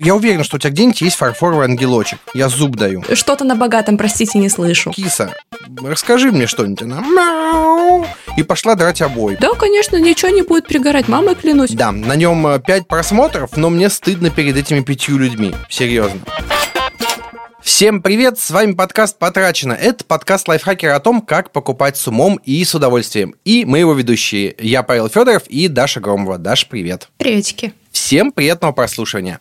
Я 0.00 0.14
уверен, 0.14 0.44
что 0.44 0.56
у 0.56 0.58
тебя 0.60 0.70
где-нибудь 0.70 1.00
есть 1.00 1.16
фарфоровый 1.16 1.66
ангелочек. 1.66 2.20
Я 2.32 2.48
зуб 2.48 2.76
даю. 2.76 3.02
Что-то 3.14 3.42
на 3.42 3.56
богатом, 3.56 3.98
простите, 3.98 4.38
не 4.38 4.48
слышу. 4.48 4.92
Киса, 4.92 5.34
расскажи 5.82 6.30
мне 6.30 6.46
что-нибудь. 6.46 6.82
Она 6.82 7.00
мяу, 7.00 8.06
и 8.36 8.44
пошла 8.44 8.76
драть 8.76 9.02
обои. 9.02 9.36
Да, 9.40 9.54
конечно, 9.54 9.96
ничего 9.96 10.30
не 10.30 10.42
будет 10.42 10.68
пригорать, 10.68 11.08
мамой 11.08 11.34
клянусь. 11.34 11.70
Да, 11.70 11.90
на 11.90 12.14
нем 12.14 12.62
5 12.64 12.86
просмотров, 12.86 13.56
но 13.56 13.70
мне 13.70 13.90
стыдно 13.90 14.30
перед 14.30 14.56
этими 14.56 14.82
пятью 14.82 15.18
людьми. 15.18 15.52
Серьезно. 15.68 16.20
Всем 17.60 18.00
привет, 18.00 18.38
с 18.38 18.52
вами 18.52 18.74
подкаст 18.74 19.18
«Потрачено». 19.18 19.72
Это 19.72 20.04
подкаст 20.04 20.46
лайфхакера 20.46 20.94
о 20.94 21.00
том, 21.00 21.20
как 21.20 21.50
покупать 21.50 21.96
с 21.96 22.06
умом 22.06 22.38
и 22.44 22.62
с 22.62 22.72
удовольствием. 22.72 23.34
И 23.44 23.64
мы 23.64 23.80
его 23.80 23.94
ведущие. 23.94 24.54
Я 24.60 24.84
Павел 24.84 25.08
Федоров 25.08 25.48
и 25.48 25.66
Даша 25.66 25.98
Громова. 25.98 26.38
Даша, 26.38 26.68
привет. 26.70 27.08
Приветики. 27.18 27.72
Всем 27.90 28.30
приятного 28.30 28.70
прослушивания. 28.70 29.40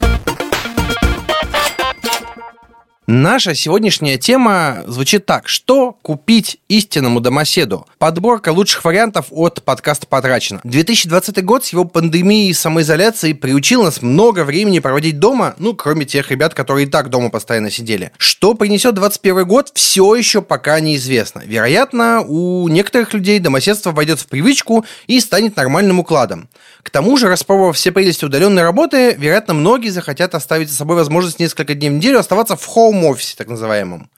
Наша 3.09 3.55
сегодняшняя 3.55 4.17
тема 4.17 4.83
звучит 4.85 5.25
так. 5.25 5.47
Что 5.47 5.93
купить 6.01 6.59
истинному 6.67 7.21
домоседу? 7.21 7.87
Подборка 7.99 8.51
лучших 8.51 8.83
вариантов 8.83 9.27
от 9.31 9.63
подкаста 9.63 10.05
«Потрачено». 10.07 10.59
2020 10.65 11.41
год 11.45 11.63
с 11.63 11.69
его 11.69 11.85
пандемией 11.85 12.49
и 12.49 12.53
самоизоляцией 12.53 13.33
приучил 13.33 13.83
нас 13.83 14.01
много 14.01 14.43
времени 14.43 14.79
проводить 14.79 15.19
дома, 15.19 15.55
ну, 15.57 15.73
кроме 15.73 16.03
тех 16.03 16.31
ребят, 16.31 16.53
которые 16.53 16.85
и 16.85 16.89
так 16.89 17.09
дома 17.09 17.29
постоянно 17.29 17.71
сидели. 17.71 18.11
Что 18.17 18.55
принесет 18.55 18.95
21 18.95 19.47
год, 19.47 19.71
все 19.73 20.13
еще 20.13 20.41
пока 20.41 20.77
неизвестно. 20.81 21.43
Вероятно, 21.45 22.25
у 22.27 22.67
некоторых 22.67 23.13
людей 23.13 23.39
домоседство 23.39 23.93
войдет 23.93 24.19
в 24.19 24.27
привычку 24.27 24.83
и 25.07 25.21
станет 25.21 25.55
нормальным 25.55 25.99
укладом. 25.99 26.49
К 26.83 26.89
тому 26.89 27.15
же, 27.15 27.29
распробовав 27.29 27.77
все 27.77 27.93
прелести 27.93 28.25
удаленной 28.25 28.63
работы, 28.63 29.15
вероятно, 29.17 29.53
многие 29.53 29.89
захотят 29.91 30.35
оставить 30.35 30.69
за 30.69 30.75
собой 30.75 30.97
возможность 30.97 31.39
несколько 31.39 31.73
дней 31.73 31.89
в 31.89 31.93
неделю 31.93 32.19
оставаться 32.19 32.57
в 32.57 32.67
home 32.67 32.96
хоум-офисе, 32.97 33.35
так 33.37 33.47
называемом. 33.47 34.09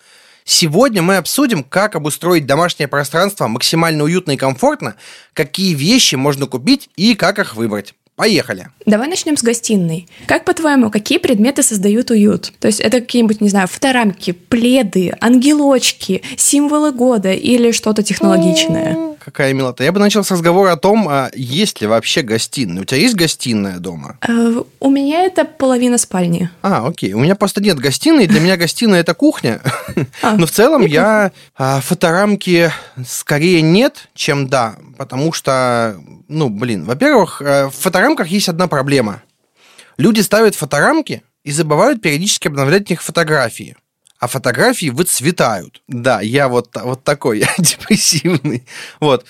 Сегодня 0.46 1.02
мы 1.02 1.18
обсудим, 1.18 1.64
как 1.64 1.96
обустроить 1.96 2.48
домашнее 2.48 2.88
пространство 2.88 3.48
максимально 3.48 4.04
уютно 4.04 4.32
и 4.32 4.38
комфортно, 4.38 4.96
какие 5.34 5.76
вещи 5.76 6.16
можно 6.16 6.48
купить 6.48 6.90
и 6.96 7.14
как 7.14 7.38
их 7.38 7.56
выбрать. 7.56 7.94
Поехали. 8.16 8.68
Давай 8.86 9.08
начнем 9.08 9.38
с 9.38 9.44
гостиной. 9.44 10.08
Как 10.26 10.44
по-твоему, 10.44 10.90
какие 10.92 11.20
предметы 11.20 11.64
создают 11.64 12.10
уют? 12.10 12.52
То 12.60 12.68
есть 12.68 12.82
это 12.82 13.00
какие-нибудь, 13.00 13.40
не 13.40 13.48
знаю, 13.48 13.70
фоторамки, 13.70 14.32
пледы, 14.32 15.14
ангелочки, 15.22 16.22
символы 16.36 16.92
года 16.92 17.32
или 17.32 17.72
что-то 17.72 18.04
технологичное? 18.04 19.16
Какая 19.24 19.54
милота. 19.54 19.84
Я 19.84 19.92
бы 19.92 20.00
начал 20.00 20.24
с 20.24 20.32
разговора 20.32 20.74
о 20.74 20.78
том, 20.78 21.08
а 21.10 21.30
есть 21.34 21.82
ли 21.82 21.88
вообще 21.88 22.22
гостиная. 22.22 22.82
У 22.82 22.86
тебя 22.86 23.00
есть 23.00 23.16
гостиная 23.16 23.80
дома? 23.80 24.18
Э, 24.28 24.62
у 24.80 24.90
меня 24.90 25.24
это 25.24 25.46
половина 25.46 25.98
спальни. 25.98 26.50
А, 26.62 26.88
окей. 26.88 27.14
У 27.14 27.20
меня 27.20 27.36
просто 27.36 27.62
нет 27.62 27.80
гостиной. 27.80 28.28
Для 28.28 28.40
меня 28.40 28.58
гостиная 28.58 29.02
это 29.02 29.14
кухня. 29.14 29.62
А. 30.22 30.36
Но 30.36 30.46
в 30.46 30.52
целом 30.52 30.86
я 30.86 31.32
а, 31.56 31.82
фоторамки 31.82 32.72
скорее 33.06 33.62
нет, 33.62 34.10
чем 34.14 34.48
да. 34.48 34.76
Потому 34.98 35.34
что, 35.34 35.98
ну, 36.28 36.50
блин, 36.50 36.86
во-первых, 36.86 37.42
э, 37.42 37.68
в 37.68 37.72
фоторамках 37.72 38.28
есть 38.28 38.50
одна 38.50 38.68
проблема. 38.68 39.22
Люди 39.98 40.22
ставят 40.22 40.56
фоторамки 40.56 41.24
и 41.44 41.52
забывают 41.52 42.02
периодически 42.02 42.48
обновлять 42.48 42.88
в 42.88 42.90
них 42.90 43.02
фотографии 43.02 43.76
а 44.20 44.28
фотографии 44.28 44.90
выцветают. 44.90 45.82
Да, 45.88 46.20
я 46.20 46.50
вот, 46.50 46.76
вот 46.76 47.04
такой, 47.04 47.40
я 47.40 47.48
депрессивный. 47.58 48.66
Вот. 49.00 49.26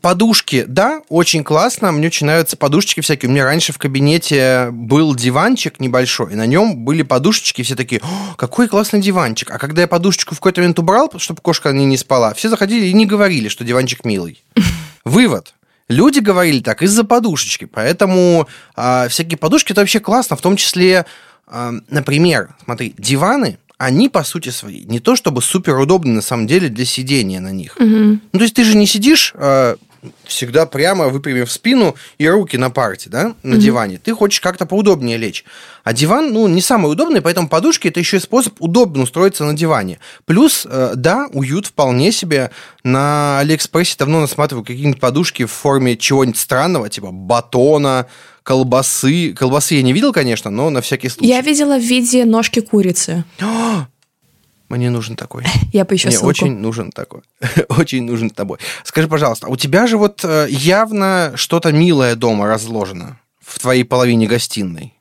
Подушки, 0.00 0.64
да, 0.68 1.02
очень 1.08 1.42
классно. 1.42 1.92
Мне 1.92 2.08
очень 2.08 2.26
нравятся 2.26 2.56
подушечки 2.56 3.00
всякие. 3.00 3.28
У 3.30 3.32
меня 3.32 3.44
раньше 3.44 3.72
в 3.72 3.78
кабинете 3.78 4.68
был 4.70 5.14
диванчик 5.14 5.80
небольшой, 5.80 6.32
и 6.32 6.36
на 6.36 6.46
нем 6.46 6.84
были 6.84 7.02
подушечки, 7.02 7.62
все 7.62 7.74
такие, 7.74 8.02
какой 8.36 8.68
классный 8.68 9.00
диванчик. 9.00 9.50
А 9.50 9.58
когда 9.58 9.82
я 9.82 9.88
подушечку 9.88 10.34
в 10.34 10.38
какой-то 10.38 10.60
момент 10.60 10.78
убрал, 10.78 11.10
чтобы 11.16 11.40
кошка 11.40 11.72
не, 11.72 11.86
не 11.86 11.96
спала, 11.96 12.34
все 12.34 12.50
заходили 12.50 12.86
и 12.86 12.92
не 12.92 13.06
говорили, 13.06 13.48
что 13.48 13.64
диванчик 13.64 14.04
милый. 14.04 14.42
Вывод. 15.04 15.54
Люди 15.88 16.18
говорили 16.18 16.60
так 16.60 16.82
из-за 16.82 17.04
подушечки, 17.04 17.64
поэтому 17.64 18.48
э, 18.76 19.08
всякие 19.08 19.38
подушки 19.38 19.70
это 19.70 19.82
вообще 19.82 20.00
классно, 20.00 20.34
в 20.34 20.40
том 20.40 20.56
числе, 20.56 21.06
э, 21.46 21.72
например, 21.88 22.56
смотри, 22.64 22.92
диваны 22.98 23.58
они, 23.78 24.08
по 24.08 24.24
сути 24.24 24.48
своей, 24.48 24.84
не 24.84 25.00
то 25.00 25.16
чтобы 25.16 25.42
супер 25.42 25.78
удобны 25.78 26.12
на 26.12 26.22
самом 26.22 26.46
деле 26.46 26.68
для 26.68 26.84
сидения 26.84 27.40
на 27.40 27.52
них. 27.52 27.76
Угу. 27.76 27.86
Ну, 27.86 28.20
то 28.32 28.42
есть 28.42 28.54
ты 28.54 28.64
же 28.64 28.76
не 28.76 28.86
сидишь 28.86 29.34
э, 29.34 29.76
всегда 30.24 30.66
прямо 30.66 31.08
выпрямив 31.08 31.50
спину 31.50 31.94
и 32.18 32.26
руки 32.28 32.56
на 32.56 32.70
парте, 32.70 33.10
да, 33.10 33.34
на 33.42 33.56
угу. 33.56 33.60
диване. 33.60 33.98
Ты 33.98 34.14
хочешь 34.14 34.40
как-то 34.40 34.66
поудобнее 34.66 35.18
лечь. 35.18 35.44
А 35.84 35.92
диван, 35.92 36.32
ну, 36.32 36.48
не 36.48 36.62
самый 36.62 36.90
удобный, 36.90 37.20
поэтому 37.20 37.48
подушки 37.48 37.88
это 37.88 38.00
еще 38.00 38.16
и 38.16 38.20
способ 38.20 38.54
удобно 38.60 39.02
устроиться 39.02 39.44
на 39.44 39.54
диване. 39.54 39.98
Плюс, 40.24 40.66
э, 40.68 40.92
да, 40.96 41.28
уют 41.32 41.66
вполне 41.66 42.12
себе. 42.12 42.50
На 42.82 43.40
Алиэкспрессе 43.40 43.96
давно 43.98 44.20
насматриваю 44.20 44.64
какие-нибудь 44.64 45.00
подушки 45.00 45.44
в 45.44 45.52
форме 45.52 45.96
чего-нибудь 45.96 46.38
странного, 46.38 46.88
типа 46.88 47.10
батона, 47.10 48.06
колбасы. 48.46 49.34
Колбасы 49.34 49.74
я 49.74 49.82
не 49.82 49.92
видел, 49.92 50.12
конечно, 50.12 50.50
но 50.50 50.70
на 50.70 50.80
всякий 50.80 51.08
случай. 51.08 51.28
Я 51.28 51.40
видела 51.40 51.78
в 51.78 51.82
виде 51.82 52.24
ножки 52.24 52.60
курицы. 52.60 53.24
Мне 54.68 54.90
нужен 54.90 55.16
такой. 55.16 55.44
Я 55.72 55.84
поищу 55.84 56.08
Мне 56.08 56.16
ссылку. 56.16 56.28
очень 56.28 56.56
нужен 56.56 56.92
такой. 56.92 57.22
очень 57.68 58.04
нужен 58.04 58.30
тобой. 58.30 58.58
Скажи, 58.84 59.08
пожалуйста, 59.08 59.48
у 59.48 59.56
тебя 59.56 59.88
же 59.88 59.96
вот 59.98 60.24
э, 60.24 60.46
явно 60.48 61.32
что-то 61.34 61.72
милое 61.72 62.14
дома 62.14 62.46
разложено 62.46 63.18
в 63.40 63.58
твоей 63.58 63.84
половине 63.84 64.28
гостиной 64.28 64.94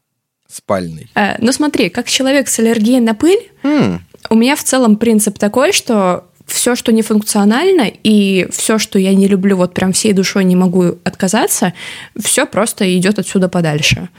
спальной. 0.47 1.11
Э, 1.13 1.35
ну 1.38 1.51
смотри, 1.51 1.89
как 1.89 2.07
человек 2.07 2.47
с 2.47 2.57
аллергией 2.57 3.00
на 3.00 3.13
пыль, 3.13 3.51
mm. 3.63 4.00
у 4.31 4.35
меня 4.35 4.55
в 4.55 4.63
целом 4.63 4.97
принцип 4.97 5.38
такой, 5.38 5.72
что 5.72 6.25
все, 6.45 6.75
что 6.75 6.91
не 6.91 7.01
функционально, 7.01 7.91
и 8.03 8.47
все, 8.51 8.78
что 8.78 9.00
я 9.00 9.13
не 9.13 9.28
люблю, 9.28 9.57
вот 9.57 9.73
прям 9.73 9.94
всей 9.94 10.13
душой 10.13 10.44
не 10.44 10.56
могу 10.56 10.97
отказаться, 11.03 11.73
все 12.19 12.45
просто 12.45 12.97
идет 12.97 13.19
отсюда 13.19 13.50
подальше. 13.50 14.09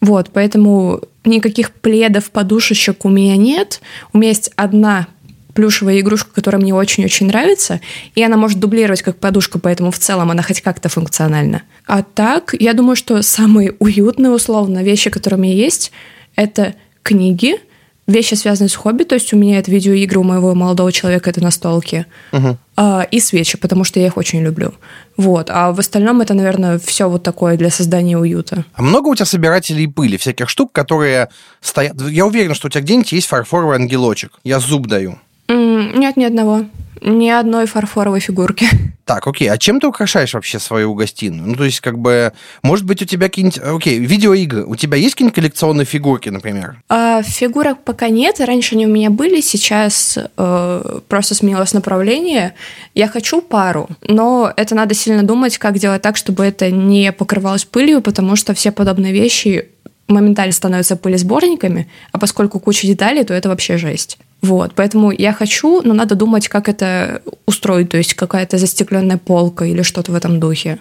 Вот, 0.00 0.30
поэтому 0.32 1.02
никаких 1.24 1.72
пледов, 1.72 2.30
подушечек 2.30 3.04
у 3.04 3.08
меня 3.08 3.36
нет. 3.36 3.80
У 4.12 4.18
меня 4.18 4.28
есть 4.28 4.50
одна 4.56 5.06
плюшевая 5.54 6.00
игрушка, 6.00 6.30
которая 6.34 6.60
мне 6.60 6.74
очень-очень 6.74 7.26
нравится, 7.26 7.80
и 8.14 8.22
она 8.22 8.36
может 8.36 8.60
дублировать 8.60 9.00
как 9.00 9.16
подушка, 9.16 9.58
поэтому 9.58 9.90
в 9.90 9.98
целом 9.98 10.30
она 10.30 10.42
хоть 10.42 10.60
как-то 10.60 10.90
функциональна. 10.90 11.62
А 11.86 12.02
так, 12.02 12.54
я 12.58 12.74
думаю, 12.74 12.94
что 12.94 13.22
самые 13.22 13.74
уютные, 13.78 14.30
условно, 14.30 14.84
вещи, 14.84 15.08
которые 15.08 15.40
у 15.40 15.42
меня 15.42 15.54
есть, 15.54 15.92
это 16.36 16.74
книги, 17.02 17.58
вещи, 18.06 18.34
связанные 18.34 18.68
с 18.68 18.74
хобби, 18.74 19.02
то 19.02 19.14
есть 19.14 19.32
у 19.32 19.36
меня 19.36 19.58
это 19.58 19.70
видеоигры, 19.70 20.20
у 20.20 20.22
моего 20.22 20.54
молодого 20.54 20.92
человека 20.92 21.30
это 21.30 21.42
настолки, 21.42 22.06
угу. 22.32 22.56
а, 22.76 23.06
и 23.10 23.20
свечи, 23.20 23.58
потому 23.58 23.84
что 23.84 24.00
я 24.00 24.06
их 24.06 24.16
очень 24.16 24.42
люблю. 24.42 24.74
Вот. 25.16 25.50
А 25.50 25.72
в 25.72 25.80
остальном 25.80 26.20
это, 26.20 26.34
наверное, 26.34 26.78
все 26.78 27.08
вот 27.08 27.22
такое 27.22 27.56
для 27.56 27.70
создания 27.70 28.16
уюта. 28.16 28.64
А 28.74 28.82
много 28.82 29.08
у 29.08 29.14
тебя 29.14 29.26
собирателей 29.26 29.88
пыли, 29.88 30.16
всяких 30.16 30.48
штук, 30.48 30.72
которые 30.72 31.28
стоят... 31.60 32.00
Я 32.00 32.26
уверен, 32.26 32.54
что 32.54 32.68
у 32.68 32.70
тебя 32.70 32.82
где-нибудь 32.82 33.12
есть 33.12 33.26
фарфоровый 33.26 33.76
ангелочек. 33.76 34.32
Я 34.44 34.60
зуб 34.60 34.86
даю. 34.86 35.18
Mm, 35.48 35.98
нет, 35.98 36.16
ни 36.16 36.24
одного. 36.24 36.64
Ни 37.00 37.28
одной 37.28 37.66
фарфоровой 37.66 38.20
фигурки. 38.20 38.66
Так, 39.06 39.24
окей. 39.28 39.48
А 39.48 39.56
чем 39.56 39.78
ты 39.78 39.86
украшаешь 39.86 40.34
вообще 40.34 40.58
свою 40.58 40.92
гостиную? 40.94 41.50
Ну, 41.50 41.54
то 41.54 41.62
есть, 41.62 41.78
как 41.78 41.96
бы, 41.96 42.32
может 42.64 42.84
быть, 42.84 43.02
у 43.02 43.04
тебя 43.04 43.28
какие-нибудь... 43.28 43.60
Окей, 43.60 44.00
видеоигры. 44.00 44.66
У 44.66 44.74
тебя 44.74 44.96
есть 44.96 45.14
какие-нибудь 45.14 45.36
коллекционные 45.36 45.84
фигурки, 45.84 46.28
например? 46.28 46.82
А, 46.88 47.22
фигурок 47.22 47.84
пока 47.84 48.08
нет. 48.08 48.40
Раньше 48.40 48.74
они 48.74 48.84
у 48.84 48.90
меня 48.90 49.10
были. 49.10 49.40
Сейчас 49.40 50.18
э, 50.18 50.98
просто 51.06 51.34
сменилось 51.36 51.72
направление. 51.72 52.54
Я 52.94 53.06
хочу 53.06 53.42
пару, 53.42 53.88
но 54.02 54.52
это 54.56 54.74
надо 54.74 54.92
сильно 54.92 55.22
думать, 55.22 55.56
как 55.56 55.78
делать 55.78 56.02
так, 56.02 56.16
чтобы 56.16 56.44
это 56.44 56.72
не 56.72 57.12
покрывалось 57.12 57.64
пылью, 57.64 58.00
потому 58.00 58.34
что 58.34 58.54
все 58.54 58.72
подобные 58.72 59.12
вещи 59.12 59.68
моментально 60.08 60.52
становятся 60.52 60.96
пылесборниками, 60.96 61.88
а 62.12 62.18
поскольку 62.18 62.60
куча 62.60 62.86
деталей, 62.86 63.24
то 63.24 63.34
это 63.34 63.48
вообще 63.48 63.76
жесть. 63.76 64.18
Вот, 64.42 64.72
поэтому 64.74 65.10
я 65.10 65.32
хочу, 65.32 65.82
но 65.82 65.94
надо 65.94 66.14
думать, 66.14 66.48
как 66.48 66.68
это 66.68 67.22
устроить, 67.46 67.88
то 67.88 67.96
есть 67.96 68.14
какая-то 68.14 68.58
застекленная 68.58 69.18
полка 69.18 69.64
или 69.64 69.82
что-то 69.82 70.12
в 70.12 70.14
этом 70.14 70.38
духе. 70.38 70.78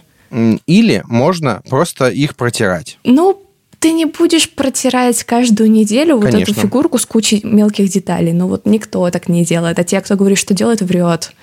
Или 0.68 1.04
можно 1.08 1.62
просто 1.70 2.10
их 2.10 2.36
протирать. 2.36 2.98
Ну, 3.04 3.42
ты 3.80 3.92
не 3.92 4.06
будешь 4.06 4.50
протирать 4.50 5.24
каждую 5.24 5.72
неделю 5.72 6.20
Конечно. 6.20 6.40
вот 6.40 6.50
эту 6.50 6.60
фигурку 6.60 6.98
с 6.98 7.06
кучей 7.06 7.42
мелких 7.44 7.88
деталей. 7.90 8.34
Ну 8.34 8.48
вот 8.48 8.66
никто 8.66 9.10
так 9.12 9.30
не 9.30 9.46
делает. 9.46 9.78
А 9.78 9.84
те, 9.84 10.02
кто 10.02 10.16
говорит, 10.16 10.40
что 10.40 10.54
делает, 10.54 10.82
врет. 10.82 11.34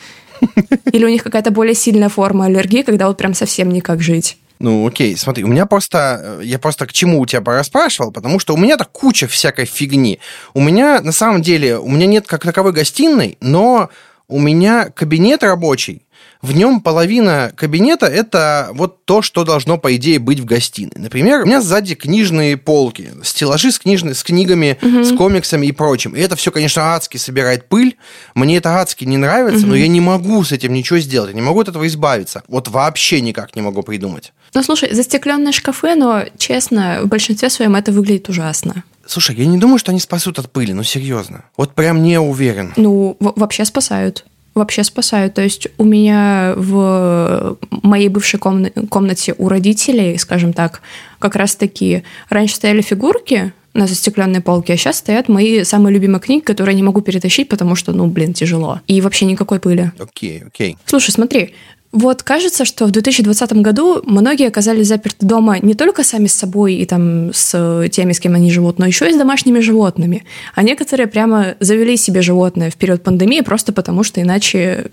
Или 0.92 1.04
у 1.04 1.08
них 1.08 1.22
какая-то 1.22 1.52
более 1.52 1.74
сильная 1.74 2.08
форма 2.08 2.46
аллергии, 2.46 2.82
когда 2.82 3.06
вот 3.06 3.16
прям 3.16 3.34
совсем 3.34 3.70
никак 3.70 4.02
жить. 4.02 4.38
Ну, 4.62 4.86
окей, 4.86 5.16
смотри, 5.16 5.42
у 5.42 5.48
меня 5.48 5.66
просто... 5.66 6.38
Я 6.40 6.60
просто 6.60 6.86
к 6.86 6.92
чему 6.92 7.18
у 7.18 7.26
тебя 7.26 7.40
порасспрашивал, 7.40 8.12
потому 8.12 8.38
что 8.38 8.54
у 8.54 8.56
меня-то 8.56 8.84
куча 8.84 9.26
всякой 9.26 9.64
фигни. 9.64 10.20
У 10.54 10.60
меня, 10.60 11.00
на 11.00 11.10
самом 11.10 11.42
деле, 11.42 11.78
у 11.78 11.88
меня 11.88 12.06
нет 12.06 12.28
как 12.28 12.44
таковой 12.44 12.72
гостиной, 12.72 13.38
но 13.40 13.90
у 14.28 14.38
меня 14.38 14.88
кабинет 14.90 15.42
рабочий, 15.42 16.01
в 16.42 16.52
нем 16.52 16.80
половина 16.80 17.52
кабинета– 17.54 18.06
это 18.08 18.70
вот 18.74 19.04
то, 19.04 19.22
что 19.22 19.44
должно, 19.44 19.78
по 19.78 19.94
идее, 19.94 20.18
быть 20.18 20.40
в 20.40 20.44
гостиной. 20.44 20.96
Например, 20.96 21.42
у 21.42 21.46
меня 21.46 21.62
сзади 21.62 21.94
книжные 21.94 22.56
полки, 22.56 23.12
стеллажи 23.22 23.70
с, 23.70 23.78
книжными, 23.78 24.12
с 24.12 24.24
книгами, 24.24 24.76
угу. 24.82 25.04
с 25.04 25.16
комиксами 25.16 25.68
и 25.68 25.72
прочим. 25.72 26.16
И 26.16 26.20
это 26.20 26.34
все, 26.34 26.50
конечно, 26.50 26.94
адски 26.94 27.16
собирает 27.16 27.68
пыль. 27.68 27.96
Мне 28.34 28.56
это 28.56 28.80
адски 28.80 29.04
не 29.04 29.18
нравится, 29.18 29.60
угу. 29.60 29.68
но 29.68 29.76
я 29.76 29.86
не 29.86 30.00
могу 30.00 30.42
с 30.42 30.50
этим 30.50 30.72
ничего 30.72 30.98
сделать. 30.98 31.30
Я 31.30 31.36
не 31.36 31.42
могу 31.42 31.60
от 31.60 31.68
этого 31.68 31.86
избавиться. 31.86 32.42
Вот 32.48 32.66
вообще 32.66 33.20
никак 33.20 33.54
не 33.54 33.62
могу 33.62 33.84
придумать. 33.84 34.32
Ну, 34.52 34.62
слушай, 34.64 34.92
застекленные 34.92 35.52
шкафы, 35.52 35.94
но, 35.94 36.24
честно, 36.38 37.02
в 37.04 37.06
большинстве 37.06 37.50
своем 37.50 37.76
это 37.76 37.92
выглядит 37.92 38.28
ужасно. 38.28 38.82
Слушай, 39.06 39.36
я 39.36 39.46
не 39.46 39.58
думаю, 39.58 39.78
что 39.78 39.92
они 39.92 40.00
спасут 40.00 40.40
от 40.40 40.50
пыли, 40.50 40.72
ну 40.72 40.82
серьезно. 40.82 41.44
Вот 41.56 41.74
прям 41.74 42.02
не 42.02 42.18
уверен. 42.18 42.72
Ну, 42.76 43.16
вообще 43.20 43.64
спасают 43.64 44.24
вообще 44.54 44.84
спасают. 44.84 45.34
То 45.34 45.42
есть 45.42 45.68
у 45.78 45.84
меня 45.84 46.54
в 46.56 47.56
моей 47.70 48.08
бывшей 48.08 48.38
комнате 48.38 49.34
у 49.38 49.48
родителей, 49.48 50.18
скажем 50.18 50.52
так, 50.52 50.82
как 51.18 51.36
раз 51.36 51.56
таки 51.56 52.02
раньше 52.28 52.56
стояли 52.56 52.82
фигурки 52.82 53.52
на 53.74 53.86
застекленной 53.86 54.42
полке, 54.42 54.74
а 54.74 54.76
сейчас 54.76 54.98
стоят 54.98 55.30
мои 55.30 55.64
самые 55.64 55.94
любимые 55.94 56.20
книги, 56.20 56.42
которые 56.42 56.74
я 56.74 56.76
не 56.76 56.82
могу 56.82 57.00
перетащить, 57.00 57.48
потому 57.48 57.74
что, 57.74 57.92
ну, 57.92 58.06
блин, 58.06 58.34
тяжело. 58.34 58.80
И 58.86 59.00
вообще 59.00 59.24
никакой 59.24 59.60
пыли. 59.60 59.92
Окей, 59.98 60.40
okay, 60.40 60.46
окей. 60.46 60.72
Okay. 60.72 60.76
Слушай, 60.84 61.12
смотри, 61.12 61.54
вот 61.92 62.22
кажется, 62.22 62.64
что 62.64 62.86
в 62.86 62.90
2020 62.90 63.52
году 63.54 64.02
многие 64.06 64.48
оказались 64.48 64.88
заперты 64.88 65.26
дома 65.26 65.58
не 65.58 65.74
только 65.74 66.02
сами 66.02 66.26
с 66.26 66.34
собой 66.34 66.74
и 66.74 66.86
там 66.86 67.32
с 67.34 67.88
теми, 67.92 68.12
с 68.12 68.20
кем 68.20 68.34
они 68.34 68.50
живут, 68.50 68.78
но 68.78 68.86
еще 68.86 69.08
и 69.10 69.12
с 69.12 69.16
домашними 69.16 69.60
животными. 69.60 70.24
А 70.54 70.62
некоторые 70.62 71.06
прямо 71.06 71.54
завели 71.60 71.98
себе 71.98 72.22
животное 72.22 72.70
в 72.70 72.76
период 72.76 73.02
пандемии 73.02 73.42
просто 73.42 73.74
потому, 73.74 74.04
что 74.04 74.22
иначе 74.22 74.86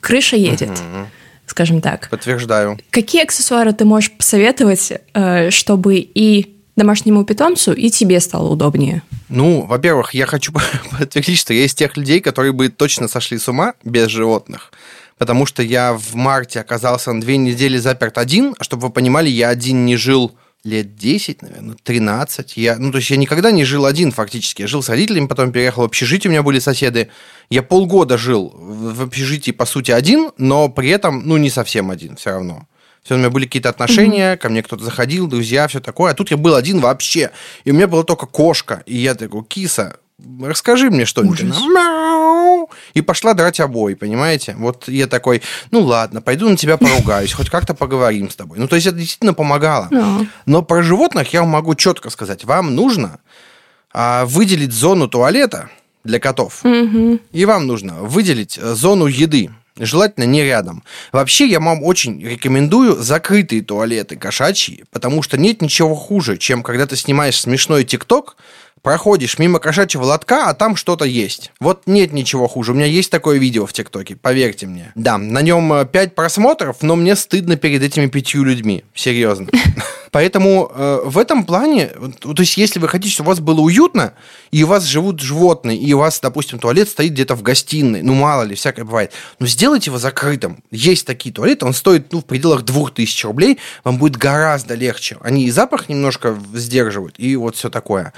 крыша 0.00 0.36
едет. 0.36 0.70
Угу. 0.70 1.06
Скажем 1.46 1.80
так. 1.80 2.10
Подтверждаю. 2.10 2.78
Какие 2.90 3.22
аксессуары 3.22 3.72
ты 3.72 3.86
можешь 3.86 4.12
посоветовать, 4.12 4.92
э, 5.14 5.48
чтобы 5.48 5.96
и 5.96 6.54
домашнему 6.76 7.24
питомцу, 7.24 7.72
и 7.72 7.88
тебе 7.88 8.20
стало 8.20 8.50
удобнее? 8.50 9.00
Ну, 9.30 9.62
во-первых, 9.62 10.12
я 10.12 10.26
хочу 10.26 10.52
подтвердить, 10.98 11.38
что 11.38 11.54
я 11.54 11.64
из 11.64 11.74
тех 11.74 11.96
людей, 11.96 12.20
которые 12.20 12.52
бы 12.52 12.68
точно 12.68 13.08
сошли 13.08 13.38
с 13.38 13.48
ума 13.48 13.72
без 13.82 14.08
животных 14.08 14.70
потому 15.18 15.46
что 15.46 15.62
я 15.62 15.92
в 15.92 16.14
марте 16.14 16.60
оказался 16.60 17.12
на 17.12 17.20
две 17.20 17.36
недели 17.36 17.76
заперт 17.76 18.18
один, 18.18 18.54
а 18.58 18.64
чтобы 18.64 18.86
вы 18.86 18.90
понимали, 18.90 19.28
я 19.28 19.48
один 19.48 19.84
не 19.84 19.96
жил 19.96 20.36
лет 20.64 20.96
10, 20.96 21.42
наверное, 21.42 21.76
13. 21.82 22.56
Я, 22.56 22.76
ну, 22.78 22.90
то 22.90 22.98
есть 22.98 23.10
я 23.10 23.16
никогда 23.16 23.50
не 23.50 23.64
жил 23.64 23.86
один 23.86 24.12
фактически. 24.12 24.62
Я 24.62 24.68
жил 24.68 24.82
с 24.82 24.88
родителями, 24.88 25.26
потом 25.26 25.52
переехал 25.52 25.82
в 25.82 25.86
общежитие, 25.86 26.30
у 26.30 26.32
меня 26.32 26.42
были 26.42 26.58
соседи. 26.58 27.08
Я 27.50 27.62
полгода 27.62 28.18
жил 28.18 28.52
в 28.56 29.02
общежитии, 29.02 29.52
по 29.52 29.66
сути, 29.66 29.90
один, 29.90 30.30
но 30.36 30.68
при 30.68 30.90
этом, 30.90 31.26
ну, 31.26 31.36
не 31.36 31.50
совсем 31.50 31.90
один 31.90 32.16
все 32.16 32.30
равно. 32.30 32.66
Все, 33.02 33.14
у 33.14 33.18
меня 33.18 33.30
были 33.30 33.46
какие-то 33.46 33.70
отношения, 33.70 34.34
mm-hmm. 34.34 34.38
ко 34.38 34.48
мне 34.48 34.62
кто-то 34.62 34.84
заходил, 34.84 35.28
друзья, 35.28 35.68
все 35.68 35.80
такое. 35.80 36.12
А 36.12 36.14
тут 36.14 36.30
я 36.30 36.36
был 36.36 36.54
один 36.54 36.80
вообще. 36.80 37.30
И 37.64 37.70
у 37.70 37.74
меня 37.74 37.86
была 37.86 38.02
только 38.02 38.26
кошка. 38.26 38.82
И 38.86 38.96
я 38.96 39.14
такой, 39.14 39.44
киса, 39.44 39.96
расскажи 40.42 40.90
мне 40.90 41.04
что-нибудь. 41.04 41.44
И 42.94 43.02
пошла 43.02 43.34
драть 43.34 43.60
обои, 43.60 43.94
понимаете? 43.94 44.54
Вот 44.58 44.88
я 44.88 45.06
такой, 45.06 45.42
ну 45.70 45.80
ладно, 45.80 46.20
пойду 46.20 46.48
на 46.48 46.56
тебя 46.56 46.76
поругаюсь, 46.76 47.32
хоть 47.32 47.50
как-то 47.50 47.74
поговорим 47.74 48.30
с 48.30 48.36
тобой. 48.36 48.58
Ну, 48.58 48.68
то 48.68 48.76
есть 48.76 48.86
это 48.86 48.96
действительно 48.96 49.34
помогало. 49.34 49.88
Но 50.46 50.62
про 50.62 50.82
животных 50.82 51.32
я 51.32 51.44
могу 51.44 51.74
четко 51.74 52.10
сказать. 52.10 52.44
Вам 52.44 52.74
нужно 52.74 53.20
а, 53.92 54.24
выделить 54.26 54.72
зону 54.72 55.08
туалета 55.08 55.70
для 56.04 56.18
котов. 56.18 56.64
И 56.64 57.44
вам 57.44 57.66
нужно 57.66 58.02
выделить 58.02 58.58
э, 58.58 58.74
зону 58.74 59.06
еды. 59.06 59.50
Желательно 59.78 60.24
не 60.24 60.42
рядом. 60.42 60.82
Вообще, 61.12 61.46
я 61.46 61.60
вам 61.60 61.84
очень 61.84 62.20
рекомендую 62.24 62.96
закрытые 62.96 63.62
туалеты 63.62 64.16
кошачьи, 64.16 64.84
потому 64.90 65.22
что 65.22 65.38
нет 65.38 65.62
ничего 65.62 65.94
хуже, 65.94 66.36
чем 66.36 66.62
когда 66.62 66.86
ты 66.86 66.96
снимаешь 66.96 67.40
смешной 67.40 67.84
ТикТок, 67.84 68.36
проходишь 68.82 69.38
мимо 69.38 69.58
кошачьего 69.58 70.04
лотка, 70.04 70.48
а 70.48 70.54
там 70.54 70.76
что-то 70.76 71.04
есть. 71.04 71.52
Вот 71.60 71.82
нет 71.86 72.12
ничего 72.12 72.48
хуже. 72.48 72.72
У 72.72 72.74
меня 72.74 72.86
есть 72.86 73.10
такое 73.10 73.38
видео 73.38 73.66
в 73.66 73.72
ТикТоке, 73.72 74.16
поверьте 74.16 74.66
мне. 74.66 74.92
Да, 74.94 75.18
на 75.18 75.42
нем 75.42 75.86
5 75.86 76.08
э, 76.08 76.10
просмотров, 76.10 76.82
но 76.82 76.96
мне 76.96 77.16
стыдно 77.16 77.56
перед 77.56 77.82
этими 77.82 78.06
пятью 78.06 78.44
людьми. 78.44 78.84
Серьезно. 78.94 79.48
Поэтому 80.10 80.70
э, 80.74 81.00
в 81.04 81.18
этом 81.18 81.44
плане, 81.44 81.88
то 82.20 82.34
есть 82.38 82.56
если 82.56 82.78
вы 82.78 82.88
хотите, 82.88 83.12
чтобы 83.12 83.28
у 83.28 83.32
вас 83.32 83.40
было 83.40 83.60
уютно, 83.60 84.14
и 84.50 84.64
у 84.64 84.66
вас 84.66 84.84
живут 84.84 85.20
животные, 85.20 85.76
и 85.76 85.92
у 85.92 85.98
вас, 85.98 86.20
допустим, 86.20 86.58
туалет 86.58 86.88
стоит 86.88 87.12
где-то 87.12 87.34
в 87.34 87.42
гостиной, 87.42 88.02
ну 88.02 88.14
мало 88.14 88.42
ли, 88.42 88.54
всякое 88.54 88.84
бывает, 88.84 89.12
ну 89.38 89.46
сделайте 89.46 89.90
его 89.90 89.98
закрытым. 89.98 90.62
Есть 90.70 91.06
такие 91.06 91.32
туалеты, 91.34 91.66
он 91.66 91.74
стоит 91.74 92.12
ну, 92.12 92.20
в 92.20 92.24
пределах 92.24 92.62
2000 92.62 93.26
рублей, 93.26 93.58
вам 93.84 93.98
будет 93.98 94.16
гораздо 94.16 94.74
легче. 94.74 95.18
Они 95.20 95.44
и 95.44 95.50
запах 95.50 95.88
немножко 95.88 96.38
сдерживают, 96.54 97.14
и 97.18 97.36
вот 97.36 97.56
все 97.56 97.68
такое. 97.70 98.12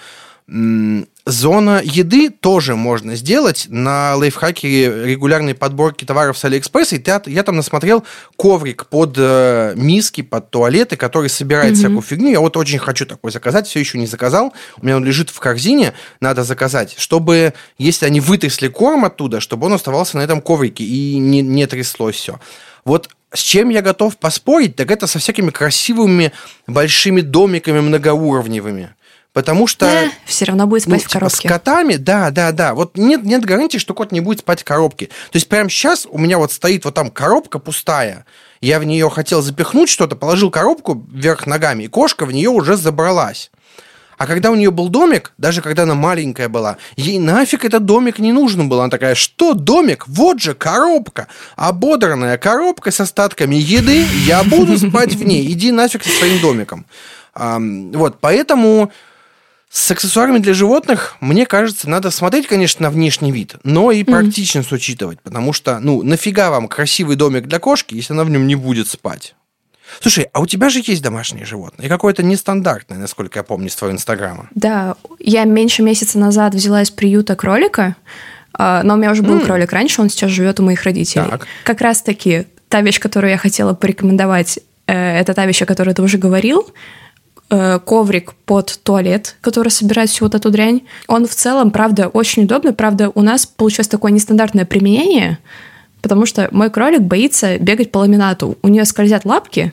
Зона 1.27 1.81
еды 1.85 2.29
тоже 2.29 2.75
можно 2.75 3.15
сделать 3.15 3.67
на 3.69 4.17
лайфхаке 4.17 5.05
регулярной 5.05 5.55
подборки 5.55 6.05
товаров 6.05 6.37
с 6.37 6.45
Алиэкспресса. 6.45 6.97
И 6.97 7.31
я 7.31 7.43
там 7.45 7.55
насмотрел 7.55 8.05
коврик 8.37 8.87
под 8.87 9.15
э, 9.17 9.75
миски, 9.77 10.23
под 10.23 10.51
туалеты, 10.51 10.97
который 10.97 11.29
собирает 11.29 11.75
mm-hmm. 11.75 11.77
всякую 11.77 12.03
фигню. 12.03 12.31
Я 12.31 12.41
вот 12.41 12.57
очень 12.57 12.81
хочу 12.81 13.07
такой 13.07 13.31
заказать, 13.31 13.69
все 13.69 13.79
еще 13.79 13.99
не 13.99 14.09
заказал. 14.09 14.53
У 14.79 14.85
меня 14.85 14.97
он 14.97 15.05
лежит 15.05 15.31
в 15.31 15.39
корзине, 15.39 15.93
надо 16.21 16.43
заказать, 16.43 16.97
чтобы, 16.99 17.55
если 17.79 18.07
они 18.07 18.19
вытрясли 18.19 18.67
корм 18.67 19.05
оттуда, 19.05 19.39
чтобы 19.39 19.67
он 19.67 19.75
оставался 19.75 20.17
на 20.17 20.23
этом 20.23 20.41
коврике 20.41 20.83
и 20.83 21.19
не, 21.19 21.43
не 21.43 21.67
тряслось 21.67 22.17
все. 22.17 22.41
Вот 22.85 23.09
с 23.33 23.41
чем 23.41 23.69
я 23.69 23.83
готов 23.83 24.17
поспорить, 24.17 24.75
так 24.75 24.91
это 24.91 25.07
со 25.07 25.21
всякими 25.21 25.51
красивыми 25.51 26.33
большими 26.67 27.21
домиками 27.21 27.79
многоуровневыми. 27.79 28.95
Потому 29.33 29.67
что... 29.67 29.87
Э, 29.87 30.11
все 30.25 30.45
равно 30.47 30.67
будет 30.67 30.83
спать 30.83 31.03
ну, 31.03 31.09
в 31.09 31.13
коробке. 31.13 31.37
Типа, 31.37 31.55
с 31.55 31.59
котами, 31.59 31.95
да, 31.97 32.31
да, 32.31 32.51
да. 32.51 32.75
Вот 32.75 32.97
нет, 32.97 33.23
нет 33.23 33.45
гарантии, 33.45 33.79
что 33.79 33.95
кот 33.95 34.11
не 34.11 34.21
будет 34.21 34.41
спать 34.41 34.63
в 34.63 34.65
коробке. 34.65 35.07
То 35.07 35.37
есть 35.37 35.49
прямо 35.49 35.71
сейчас 35.71 36.07
у 36.11 36.19
меня 36.19 36.39
вот 36.39 36.53
стоит 36.53 36.85
вот 36.85 36.95
там 36.95 37.11
коробка 37.11 37.59
пустая. 37.61 38.27
Я 38.61 38.81
в 38.81 38.85
нее 38.85 39.09
хотел 39.09 39.41
запихнуть 39.41 39.89
что-то, 39.89 40.17
положил 40.17 40.51
коробку 40.51 41.07
вверх 41.11 41.47
ногами, 41.47 41.85
и 41.85 41.89
кошка 41.89 42.27
в 42.27 42.33
нее 42.33 42.51
уже 42.51 42.77
забралась. 42.77 43.51
А 44.19 44.27
когда 44.27 44.51
у 44.51 44.55
нее 44.55 44.71
был 44.71 44.91
домик, 44.91 45.33
даже 45.39 45.63
когда 45.63 45.85
она 45.85 45.95
маленькая 45.95 46.51
была, 46.51 46.77
ей 46.97 47.19
нафиг 47.19 47.65
этот 47.65 47.87
домик 47.87 48.19
не 48.19 48.33
нужен 48.33 48.69
был. 48.69 48.81
Она 48.81 48.91
такая, 48.91 49.15
что 49.15 49.55
домик? 49.55 50.07
Вот 50.09 50.43
же 50.43 50.55
коробка. 50.55 51.29
Ободранная 51.57 52.37
коробка 52.37 52.91
с 52.91 53.01
остатками 53.01 53.55
еды. 53.55 54.05
Я 54.27 54.43
буду 54.45 54.77
спать 54.77 55.15
в 55.15 55.25
ней. 55.25 55.51
Иди 55.51 55.73
нафиг 55.73 56.05
со 56.05 56.11
своим 56.11 56.39
домиком. 56.43 56.85
Вот, 57.35 58.19
поэтому 58.21 58.93
с 59.71 59.89
аксессуарами 59.93 60.39
для 60.39 60.53
животных, 60.53 61.17
мне 61.21 61.47
кажется, 61.47 61.89
надо 61.89 62.11
смотреть, 62.11 62.49
конечно, 62.49 62.83
на 62.83 62.91
внешний 62.91 63.31
вид, 63.31 63.55
но 63.63 63.93
и 63.93 64.03
практичность 64.03 64.73
mm. 64.73 64.75
учитывать, 64.75 65.21
потому 65.21 65.53
что, 65.53 65.79
ну, 65.79 66.03
нафига 66.03 66.51
вам 66.51 66.67
красивый 66.67 67.15
домик 67.15 67.47
для 67.47 67.61
кошки, 67.61 67.95
если 67.95 68.13
она 68.13 68.25
в 68.25 68.31
нем 68.31 68.49
не 68.49 68.57
будет 68.57 68.89
спать? 68.89 69.37
Слушай, 70.01 70.29
а 70.33 70.41
у 70.41 70.47
тебя 70.47 70.71
же 70.71 70.83
есть 70.85 71.03
домашнее 71.03 71.45
животное, 71.45 71.87
и 71.87 71.89
какое-то 71.89 72.25
нестандартное, 72.25 72.99
насколько 72.99 73.39
я 73.39 73.43
помню, 73.45 73.69
из 73.69 73.77
твоего 73.77 73.95
инстаграма. 73.95 74.49
Да, 74.57 74.97
я 75.21 75.45
меньше 75.45 75.83
месяца 75.83 76.19
назад 76.19 76.53
взяла 76.55 76.83
из 76.83 76.91
приюта 76.91 77.37
кролика, 77.37 77.95
а, 78.53 78.83
но 78.83 78.95
у 78.95 78.97
меня 78.97 79.13
уже 79.13 79.23
был 79.23 79.39
mm. 79.39 79.45
кролик 79.45 79.73
раньше, 79.73 80.03
он 80.03 80.11
сейчас 80.11 80.33
живет 80.33 80.59
у 80.59 80.65
моих 80.65 80.83
родителей. 80.83 81.31
Так. 81.31 81.47
Как 81.63 81.81
раз-таки 81.81 82.49
та 82.69 82.81
вещь, 82.81 82.99
которую 82.99 83.31
я 83.31 83.39
хотела 83.39 83.75
порекомендовать, 83.75 84.59
э, 84.89 85.21
это 85.21 85.33
та 85.33 85.47
вещь, 85.47 85.63
о 85.63 85.67
которой 85.67 85.95
ты 85.95 86.03
уже 86.03 86.19
говорил, 86.19 86.69
Э, 87.53 87.81
коврик 87.85 88.35
под 88.47 88.79
туалет, 88.85 89.35
который 89.41 89.71
собирает 89.71 90.09
всю 90.09 90.27
вот 90.27 90.37
эту 90.37 90.53
дрянь. 90.53 90.83
Он 91.09 91.27
в 91.27 91.35
целом, 91.35 91.73
правда, 91.73 92.07
очень 92.07 92.45
удобный. 92.45 92.73
Правда, 92.73 93.11
у 93.13 93.23
нас 93.23 93.45
получилось 93.45 93.89
такое 93.89 94.13
нестандартное 94.13 94.65
применение, 94.65 95.39
потому 96.01 96.27
что 96.27 96.49
мой 96.53 96.71
кролик 96.71 97.01
боится 97.01 97.59
бегать 97.59 97.91
по 97.91 97.99
ламинату. 97.99 98.57
У 98.63 98.69
нее 98.69 98.85
скользят 98.85 99.25
лапки, 99.25 99.73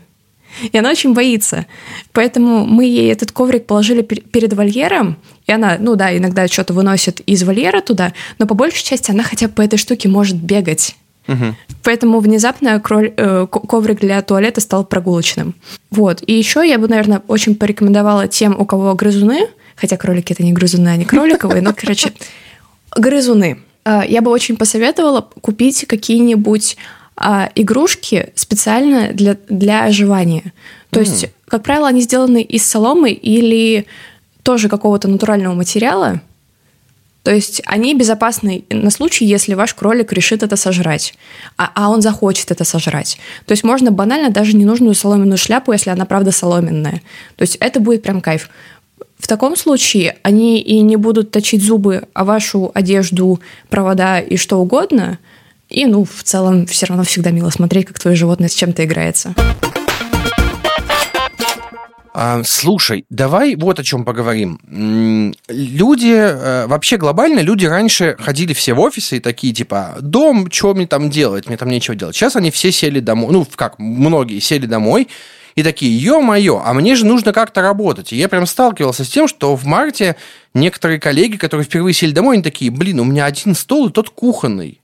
и 0.72 0.75
она 0.75 0.89
очень 0.89 1.13
боится. 1.13 1.67
Поэтому 2.13 2.65
мы 2.65 2.86
ей 2.86 3.12
этот 3.12 3.31
коврик 3.31 3.67
положили 3.67 4.01
перед 4.01 4.53
вольером, 4.53 5.17
и 5.46 5.51
она, 5.51 5.77
ну 5.79 5.96
да, 5.96 6.17
иногда 6.17 6.48
что-то 6.48 6.74
выносит 6.74 7.19
из 7.27 7.43
вольера 7.43 7.81
туда, 7.81 8.13
но 8.39 8.48
по 8.48 8.55
большей 8.55 8.84
части 8.84 9.12
она 9.12 9.22
хотя 9.22 9.50
бы 9.50 9.53
по 9.53 9.62
этой 9.62 9.77
штуке 9.77 10.10
может 10.10 10.38
бегать. 10.38 10.96
Угу. 11.27 11.55
Поэтому 11.84 12.19
внезапно 12.19 12.79
кроль, 12.79 13.13
э, 13.15 13.48
коврик 13.50 14.00
для 14.00 14.22
туалета 14.22 14.62
стал 14.62 14.86
прогулочным. 14.86 15.55
Вот. 15.91 16.24
И 16.25 16.34
еще 16.34 16.67
я 16.67 16.77
бы, 16.77 16.88
наверное, 16.88 17.22
очень 17.27 17.55
порекомендовала 17.55 18.27
тем, 18.27 18.60
у 18.60 18.65
кого 18.65 18.93
грызуны, 18.96 19.48
хотя 19.75 19.98
кролики 19.98 20.34
это 20.34 20.43
не 20.43 20.53
грызуны, 20.53 20.89
они 20.89 21.05
кроликовые, 21.05 21.62
но, 21.62 21.74
короче, 21.74 22.13
грызуны. 22.96 23.60
Э, 23.86 24.01
я 24.07 24.22
бы 24.22 24.31
очень 24.31 24.57
посоветовала 24.57 25.27
купить 25.41 25.86
какие-нибудь 25.86 26.77
а, 27.19 27.50
игрушки 27.55 28.29
специально 28.36 29.12
для, 29.12 29.38
для 29.50 29.86
оживания. 29.86 30.53
То 30.91 31.00
mm. 31.00 31.03
есть, 31.03 31.29
как 31.48 31.63
правило, 31.63 31.88
они 31.88 32.01
сделаны 32.01 32.43
из 32.43 32.63
соломы 32.63 33.12
или 33.12 33.88
тоже 34.43 34.69
какого-то 34.69 35.07
натурального 35.07 35.55
материала, 35.55 36.22
То 37.27 37.36
есть 37.36 37.62
они 37.65 37.93
безопасны 37.93 38.63
на 38.69 38.89
случай, 38.89 39.25
если 39.25 39.53
ваш 39.53 39.74
кролик 39.74 40.13
решит 40.13 40.43
это 40.43 40.55
сожрать, 40.55 41.13
а, 41.57 41.69
а 41.75 41.89
он 41.89 42.01
захочет 42.01 42.51
это 42.51 42.63
сожрать. 42.63 43.17
То 43.46 43.51
есть 43.51 43.65
можно 43.65 43.91
банально 43.91 44.29
даже 44.29 44.55
ненужную 44.55 44.96
соломенную 44.96 45.38
шляпу, 45.38 45.74
если 45.74 45.89
она 45.89 46.05
правда 46.05 46.31
соломенная. 46.31 47.01
То 47.36 47.41
есть 47.41 47.57
это 47.57 47.81
будет 47.81 48.01
прям 48.01 48.22
кайф. 48.22 48.50
В 49.19 49.27
таком 49.27 49.57
случае 49.57 50.15
они 50.24 50.62
и 50.62 50.79
не 50.79 50.96
будут 50.96 51.31
точить 51.31 51.62
зубы 51.62 52.03
о 52.13 52.24
вашу 52.24 52.72
одежду, 52.74 53.41
провода 53.67 54.22
и 54.22 54.38
что 54.38 54.60
угодно. 54.62 55.19
И, 55.67 55.86
ну, 55.86 56.05
в 56.05 56.24
целом, 56.24 56.65
все 56.65 56.86
равно 56.86 57.03
всегда 57.03 57.31
мило 57.31 57.50
смотреть, 57.50 57.88
как 57.88 58.00
твое 58.00 58.15
животное 58.15 58.48
с 58.48 58.53
чем-то 58.53 58.86
играется. 58.86 59.36
А, 62.19 62.41
слушай, 62.43 63.05
давай 63.12 63.55
вот 63.55 63.79
о 63.79 63.83
чем 63.83 64.03
поговорим. 64.03 64.59
Люди, 65.47 66.13
э, 66.15 66.65
вообще 66.65 66.97
глобально, 66.97 67.41
люди 67.41 67.67
раньше 67.67 68.15
ходили 68.17 68.53
все 68.53 68.74
в 68.74 68.79
офисы 68.79 69.17
и 69.17 69.19
такие, 69.19 69.53
типа, 69.53 69.97
дом, 70.01 70.51
что 70.51 70.74
мне 70.74 70.88
там 70.88 71.12
делать, 71.12 71.45
мне 71.47 71.57
там 71.57 71.69
нечего 71.69 71.95
делать. 71.95 72.15
Сейчас 72.15 72.36
они 72.36 72.50
все 72.50 72.71
сели 72.71 73.01
домой, 73.01 73.31
ну, 73.31 73.45
как, 73.55 73.77
многие 73.77 74.39
сели 74.39 74.65
домой, 74.65 75.09
и 75.53 75.62
такие, 75.62 75.95
ё-моё, 75.95 76.59
а 76.65 76.74
мне 76.74 76.95
же 76.95 77.05
нужно 77.05 77.33
как-то 77.33 77.62
работать. 77.62 78.12
И 78.12 78.15
я 78.15 78.27
прям 78.29 78.47
сталкивался 78.47 79.05
с 79.05 79.09
тем, 79.09 79.27
что 79.27 79.55
в 79.55 79.65
марте 79.65 80.15
некоторые 80.55 81.00
коллеги, 81.00 81.38
которые 81.38 81.65
впервые 81.65 81.93
сели 81.93 82.13
домой, 82.13 82.38
они 82.38 82.43
такие, 82.43 82.71
блин, 82.71 83.00
у 83.00 83.03
меня 83.03 83.25
один 83.25 83.53
стол, 83.53 83.89
и 83.89 83.91
тот 83.91 84.09
кухонный. 84.09 84.81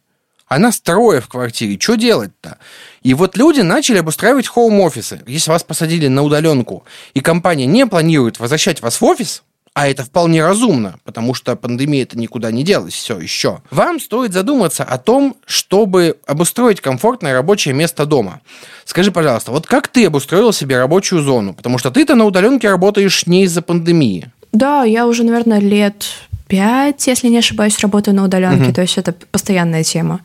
А 0.48 0.60
нас 0.60 0.80
трое 0.80 1.22
в 1.22 1.28
квартире. 1.28 1.80
Что 1.80 1.96
делать-то? 1.96 2.58
И 3.02 3.14
вот 3.14 3.38
люди 3.38 3.62
начали 3.62 3.98
обустраивать 3.98 4.48
хоум-офисы. 4.48 5.22
Если 5.26 5.50
вас 5.50 5.64
посадили 5.64 6.08
на 6.08 6.22
удаленку, 6.24 6.84
и 7.14 7.22
компания 7.22 7.66
не 7.66 7.86
планирует 7.88 8.40
возвращать 8.40 8.82
вас 8.82 9.02
в 9.02 9.06
офис, 9.06 9.44
а 9.74 9.88
это 9.88 10.04
вполне 10.04 10.44
разумно, 10.44 11.00
потому 11.04 11.34
что 11.34 11.56
пандемия 11.56 12.04
это 12.04 12.18
никуда 12.18 12.52
не 12.52 12.64
делась 12.64 12.94
все 12.94 13.20
еще. 13.20 13.62
Вам 13.72 14.00
стоит 14.00 14.32
задуматься 14.32 14.84
о 14.84 15.00
том, 15.00 15.36
чтобы 15.46 16.18
обустроить 16.28 16.80
комфортное 16.80 17.34
рабочее 17.34 17.74
место 17.74 18.06
дома. 18.06 18.42
Скажи, 18.86 19.12
пожалуйста, 19.12 19.52
вот 19.52 19.66
как 19.66 19.88
ты 19.88 20.06
обустроил 20.06 20.54
себе 20.54 20.78
рабочую 20.78 21.24
зону? 21.24 21.56
Потому 21.56 21.80
что 21.80 21.90
ты-то 21.90 22.14
на 22.14 22.26
удаленке 22.26 22.70
работаешь 22.70 23.26
не 23.26 23.46
из-за 23.46 23.64
пандемии. 23.64 24.32
Да, 24.52 24.84
я 24.84 25.08
уже, 25.08 25.24
наверное, 25.24 25.60
лет 25.60 26.06
пять, 26.54 27.08
если 27.08 27.30
не 27.30 27.40
ошибаюсь, 27.40 27.80
работаю 27.80 28.16
на 28.16 28.26
удаленке, 28.26 28.66
угу. 28.66 28.74
то 28.74 28.82
есть 28.82 28.98
это 28.98 29.14
постоянная 29.32 29.84
тема. 29.84 30.22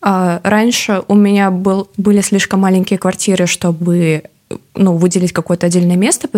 А 0.00 0.40
раньше 0.44 1.02
у 1.08 1.14
меня 1.14 1.50
был, 1.50 1.88
были 1.96 2.20
слишком 2.20 2.60
маленькие 2.60 2.98
квартиры, 2.98 3.46
чтобы 3.46 4.22
ну, 4.74 4.96
выделить 4.96 5.32
какое-то 5.32 5.66
отдельное 5.66 5.96
место, 5.96 6.28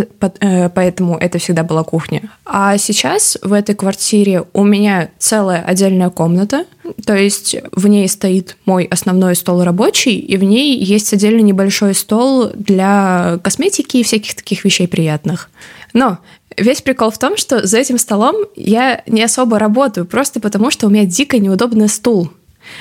э, 0.41 0.69
поэтому 0.71 1.17
это 1.17 1.39
всегда 1.39 1.63
была 1.63 1.85
кухня. 1.85 2.23
А 2.45 2.77
сейчас 2.79 3.39
в 3.43 3.53
этой 3.53 3.75
квартире 3.75 4.45
у 4.53 4.65
меня 4.65 5.11
целая 5.19 5.63
отдельная 5.63 6.11
комната, 6.11 6.65
то 7.07 7.15
есть 7.15 7.57
в 7.73 7.87
ней 7.87 8.09
стоит 8.09 8.57
мой 8.65 8.85
основной 8.85 9.37
стол 9.37 9.63
рабочий, 9.63 10.19
и 10.19 10.37
в 10.37 10.45
ней 10.45 10.77
есть 10.83 11.13
отдельный 11.13 11.43
небольшой 11.43 11.95
стол 11.95 12.51
для 12.55 13.39
косметики 13.43 13.99
и 13.99 14.03
всяких 14.03 14.35
таких 14.35 14.65
вещей 14.65 14.89
приятных. 14.89 15.51
Но 15.93 16.19
Весь 16.57 16.83
прикол 16.83 17.11
в 17.11 17.19
том, 17.19 17.37
что 17.37 17.67
за 17.67 17.79
этим 17.79 17.99
столом 17.99 18.37
я 18.57 19.03
не 19.07 19.23
особо 19.23 19.59
работаю, 19.59 20.07
просто 20.07 20.41
потому 20.41 20.71
что 20.71 20.87
у 20.87 20.91
меня 20.91 21.05
дико 21.05 21.39
неудобный 21.39 21.89
стул. 21.89 22.31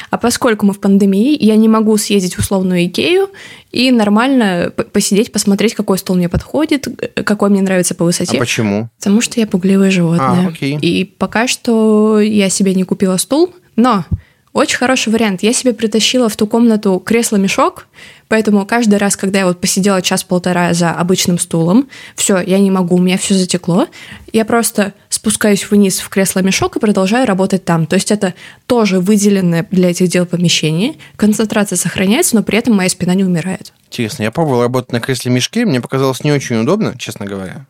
А 0.09 0.17
поскольку 0.17 0.65
мы 0.65 0.73
в 0.73 0.79
пандемии, 0.79 1.37
я 1.39 1.55
не 1.55 1.67
могу 1.67 1.95
съездить 1.97 2.35
в 2.35 2.39
условную 2.39 2.85
Икею 2.85 3.29
и 3.71 3.91
нормально 3.91 4.73
посидеть, 4.91 5.31
посмотреть, 5.31 5.73
какой 5.73 5.97
стол 5.97 6.17
мне 6.17 6.29
подходит, 6.29 6.87
какой 7.25 7.49
мне 7.49 7.61
нравится 7.61 7.95
по 7.95 8.03
высоте. 8.03 8.37
А 8.37 8.39
почему? 8.39 8.89
Потому 8.97 9.21
что 9.21 9.39
я 9.39 9.47
пугливое 9.47 9.91
животное. 9.91 10.47
А, 10.47 10.47
окей. 10.49 10.77
И 10.81 11.05
пока 11.05 11.47
что 11.47 12.19
я 12.19 12.49
себе 12.49 12.75
не 12.75 12.83
купила 12.83 13.17
стул, 13.17 13.53
но 13.75 14.05
очень 14.53 14.77
хороший 14.77 15.13
вариант. 15.13 15.43
Я 15.43 15.53
себе 15.53 15.73
притащила 15.73 16.27
в 16.29 16.35
ту 16.35 16.47
комнату 16.47 16.99
кресло-мешок, 16.99 17.87
поэтому 18.27 18.65
каждый 18.65 18.97
раз, 18.97 19.15
когда 19.15 19.39
я 19.39 19.45
вот 19.45 19.61
посидела 19.61 20.01
час-полтора 20.01 20.73
за 20.73 20.91
обычным 20.91 21.37
стулом, 21.37 21.87
все, 22.15 22.39
я 22.39 22.59
не 22.59 22.71
могу, 22.71 22.95
у 22.95 22.99
меня 22.99 23.17
все 23.17 23.35
затекло, 23.35 23.87
я 24.33 24.45
просто 24.45 24.93
спускаюсь 25.09 25.69
вниз 25.69 25.99
в 25.99 26.09
кресло-мешок 26.09 26.75
и 26.75 26.79
продолжаю 26.79 27.27
работать 27.27 27.63
там. 27.65 27.85
То 27.85 27.95
есть 27.95 28.11
это 28.11 28.33
тоже 28.65 28.99
выделенное 28.99 29.67
для 29.69 29.91
этих 29.91 30.07
дел 30.07 30.25
помещение, 30.25 30.95
концентрация 31.15 31.77
сохраняется, 31.77 32.35
но 32.35 32.43
при 32.43 32.57
этом 32.57 32.75
моя 32.75 32.89
спина 32.89 33.13
не 33.13 33.23
умирает. 33.23 33.73
Интересно, 33.87 34.23
я 34.23 34.31
пробовал 34.31 34.63
работать 34.63 34.91
на 34.91 34.99
кресле-мешке, 34.99 35.65
мне 35.65 35.81
показалось 35.81 36.23
не 36.23 36.31
очень 36.31 36.57
удобно, 36.57 36.95
честно 36.97 37.25
говоря, 37.25 37.65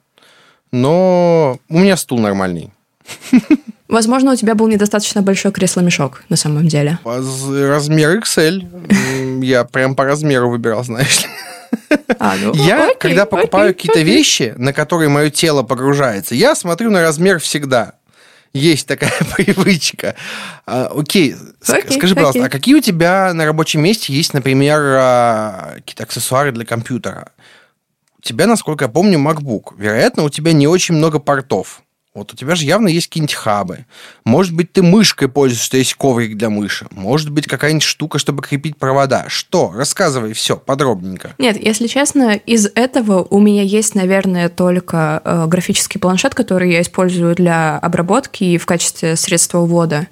но 0.71 1.59
у 1.69 1.79
меня 1.79 1.97
стул 1.97 2.19
нормальный. 2.19 2.71
Возможно, 3.89 4.33
у 4.33 4.35
тебя 4.35 4.53
был 4.53 4.67
недостаточно 4.67 5.23
большой 5.23 5.51
кресло-мешок 5.51 6.23
на 6.29 6.35
самом 6.35 6.67
деле. 6.67 6.99
Размер 7.03 8.19
XL. 8.19 9.43
Я 9.43 9.63
прям 9.63 9.95
по 9.95 10.05
размеру 10.05 10.49
выбирал, 10.51 10.83
знаешь 10.85 11.21
ли. 11.21 11.27
А, 12.19 12.35
ну, 12.41 12.53
я, 12.53 12.85
окей, 12.85 12.97
когда 12.99 13.25
покупаю 13.25 13.73
какие-то 13.73 14.01
вещи, 14.01 14.53
на 14.57 14.73
которые 14.73 15.09
мое 15.09 15.31
тело 15.31 15.63
погружается, 15.63 16.35
я 16.35 16.53
смотрю 16.55 16.91
на 16.91 17.01
размер 17.01 17.39
всегда. 17.39 17.93
Есть 18.53 18.87
такая 18.87 19.11
привычка. 19.35 20.15
А, 20.67 20.91
окей, 20.95 21.35
Окей, 21.67 21.91
скажи, 21.91 22.13
пожалуйста, 22.15 22.39
окей. 22.41 22.47
а 22.47 22.49
какие 22.49 22.75
у 22.75 22.81
тебя 22.81 23.33
на 23.33 23.45
рабочем 23.45 23.81
месте 23.81 24.13
есть, 24.13 24.33
например, 24.33 24.79
а, 24.99 25.73
какие-то 25.77 26.03
аксессуары 26.03 26.51
для 26.51 26.65
компьютера? 26.65 27.31
У 28.19 28.21
тебя, 28.21 28.45
насколько 28.47 28.85
я 28.85 28.89
помню, 28.89 29.17
MacBook. 29.17 29.75
Вероятно, 29.77 30.23
у 30.23 30.29
тебя 30.29 30.51
не 30.51 30.67
очень 30.67 30.95
много 30.95 31.19
портов. 31.19 31.81
Вот 32.19 32.33
у 32.33 32.35
тебя 32.35 32.55
же 32.55 32.65
явно 32.65 32.89
есть 32.89 33.07
какие-нибудь 33.07 33.33
хабы. 33.33 33.85
Может 34.25 34.53
быть, 34.53 34.73
ты 34.73 34.83
мышкой 34.83 35.29
пользуешься, 35.29 35.65
что 35.65 35.77
есть 35.77 35.93
коврик 35.95 36.37
для 36.37 36.49
мыши. 36.49 36.85
Может 36.91 37.29
быть, 37.31 37.47
какая-нибудь 37.47 37.83
штука, 37.83 38.19
чтобы 38.19 38.43
крепить 38.43 38.75
провода. 38.75 39.25
Что? 39.29 39.71
Рассказывай 39.73 40.33
все 40.33 40.57
подробненько. 40.57 41.33
Нет, 41.37 41.57
если 41.63 41.87
честно, 41.87 42.35
из 42.35 42.67
этого 42.75 43.23
у 43.23 43.39
меня 43.39 43.63
есть, 43.63 43.95
наверное, 43.95 44.49
только 44.49 45.21
э, 45.23 45.45
графический 45.47 45.99
планшет, 45.99 46.35
который 46.35 46.71
я 46.71 46.81
использую 46.81 47.35
для 47.35 47.77
обработки 47.77 48.43
и 48.43 48.57
в 48.57 48.65
качестве 48.65 49.15
средства 49.15 49.59
ввода. 49.59 50.07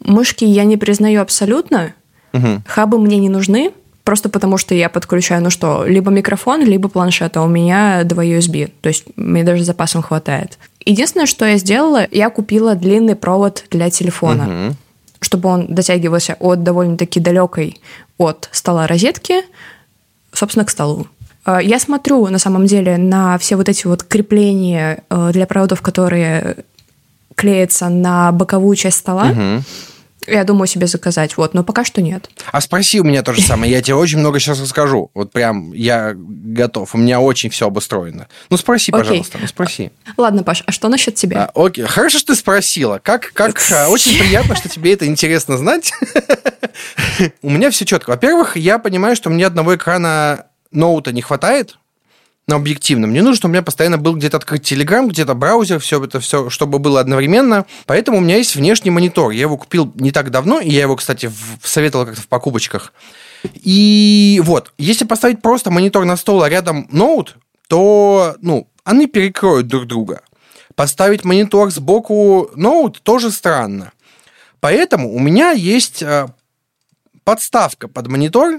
Мышки 0.00 0.44
я 0.44 0.64
не 0.64 0.76
признаю 0.76 1.22
абсолютно. 1.22 1.94
Мгм. 2.32 2.64
Хабы 2.66 2.98
мне 2.98 3.18
не 3.18 3.28
нужны, 3.28 3.72
просто 4.04 4.28
потому 4.28 4.58
что 4.58 4.74
я 4.74 4.88
подключаю, 4.88 5.42
ну 5.42 5.50
что, 5.50 5.84
либо 5.86 6.10
микрофон, 6.10 6.64
либо 6.64 6.88
планшет, 6.88 7.36
а 7.36 7.42
у 7.42 7.48
меня 7.48 8.02
два 8.04 8.24
USB, 8.24 8.70
то 8.80 8.88
есть 8.88 9.04
мне 9.16 9.44
даже 9.44 9.64
запасом 9.64 10.02
хватает. 10.02 10.58
Единственное, 10.86 11.26
что 11.26 11.44
я 11.44 11.58
сделала, 11.58 12.06
я 12.10 12.30
купила 12.30 12.74
длинный 12.74 13.14
провод 13.16 13.64
для 13.70 13.90
телефона, 13.90 14.44
Мгм. 14.44 14.76
чтобы 15.20 15.48
он 15.48 15.66
дотягивался 15.74 16.36
от 16.40 16.62
довольно-таки 16.62 17.20
далекой 17.20 17.80
от 18.18 18.48
стола 18.52 18.86
розетки, 18.86 19.42
собственно, 20.32 20.64
к 20.64 20.70
столу. 20.70 21.06
Э, 21.46 21.58
Я 21.62 21.78
смотрю, 21.80 22.26
на 22.28 22.38
самом 22.38 22.66
деле, 22.66 22.96
на 22.96 23.36
все 23.38 23.56
вот 23.56 23.68
эти 23.68 23.86
вот 23.86 24.02
крепления 24.04 25.02
э, 25.10 25.30
для 25.32 25.46
проводов, 25.46 25.82
которые 25.82 26.56
клеятся 27.34 27.88
на 27.88 28.32
боковую 28.32 28.76
часть 28.76 28.98
стола. 28.98 29.24
Мгм. 29.24 29.64
Я 30.26 30.44
думаю 30.44 30.66
себе 30.66 30.86
заказать, 30.86 31.36
вот, 31.36 31.54
но 31.54 31.64
пока 31.64 31.84
что 31.84 32.02
нет. 32.02 32.30
А 32.52 32.60
спроси 32.60 33.00
у 33.00 33.04
меня 33.04 33.22
то 33.22 33.32
же 33.32 33.40
самое. 33.40 33.72
Я 33.72 33.82
тебе 33.82 33.94
очень 33.94 34.18
много 34.18 34.38
сейчас 34.38 34.60
расскажу. 34.60 35.10
Вот 35.14 35.32
прям 35.32 35.72
я 35.72 36.12
готов. 36.14 36.94
У 36.94 36.98
меня 36.98 37.20
очень 37.20 37.50
все 37.50 37.66
обустроено. 37.66 38.28
Ну, 38.50 38.56
спроси, 38.56 38.92
Окей. 38.92 39.02
пожалуйста. 39.02 39.38
Ну, 39.40 39.46
спроси. 39.46 39.90
Ладно, 40.16 40.42
Паш, 40.42 40.62
а 40.66 40.72
что 40.72 40.88
насчет 40.88 41.14
тебя? 41.14 41.50
А, 41.54 41.66
окей. 41.66 41.84
Хорошо, 41.84 42.18
что 42.18 42.34
ты 42.34 42.38
спросила. 42.38 43.00
Как, 43.02 43.32
как 43.32 43.60
а, 43.72 43.88
очень 43.88 44.18
приятно, 44.18 44.54
что 44.56 44.68
тебе 44.68 44.92
это 44.92 45.06
интересно 45.06 45.56
знать. 45.56 45.92
У 47.42 47.50
меня 47.50 47.70
все 47.70 47.84
четко. 47.84 48.10
Во-первых, 48.10 48.56
я 48.56 48.78
понимаю, 48.78 49.16
что 49.16 49.30
мне 49.30 49.46
одного 49.46 49.76
экрана 49.76 50.46
ноута 50.70 51.12
не 51.12 51.22
хватает. 51.22 51.78
Но 52.50 52.56
объективно. 52.56 53.06
Мне 53.06 53.22
нужно, 53.22 53.36
чтобы 53.36 53.52
у 53.52 53.54
меня 53.54 53.62
постоянно 53.62 53.96
был 53.96 54.16
где-то 54.16 54.38
открыт 54.38 54.64
Телеграм, 54.64 55.06
где-то 55.06 55.34
браузер, 55.34 55.78
все 55.78 56.02
это 56.02 56.18
все, 56.18 56.50
чтобы 56.50 56.80
было 56.80 56.98
одновременно. 56.98 57.64
Поэтому 57.86 58.18
у 58.18 58.20
меня 58.20 58.38
есть 58.38 58.56
внешний 58.56 58.90
монитор. 58.90 59.30
Я 59.30 59.42
его 59.42 59.56
купил 59.56 59.92
не 59.94 60.10
так 60.10 60.32
давно, 60.32 60.58
и 60.58 60.68
я 60.68 60.80
его, 60.80 60.96
кстати, 60.96 61.30
советовал 61.62 62.06
как-то 62.06 62.22
в 62.22 62.26
покупочках. 62.26 62.92
И 63.54 64.42
вот, 64.42 64.72
если 64.78 65.04
поставить 65.04 65.40
просто 65.42 65.70
монитор 65.70 66.04
на 66.04 66.16
стол, 66.16 66.42
а 66.42 66.48
рядом 66.48 66.88
ноут, 66.90 67.36
то, 67.68 68.34
ну, 68.40 68.66
они 68.82 69.06
перекроют 69.06 69.68
друг 69.68 69.86
друга. 69.86 70.22
Поставить 70.74 71.24
монитор 71.24 71.70
сбоку 71.70 72.50
ноут 72.56 73.00
тоже 73.04 73.30
странно. 73.30 73.92
Поэтому 74.58 75.14
у 75.14 75.20
меня 75.20 75.52
есть 75.52 76.02
э, 76.02 76.26
подставка 77.22 77.86
под 77.86 78.08
монитор, 78.08 78.58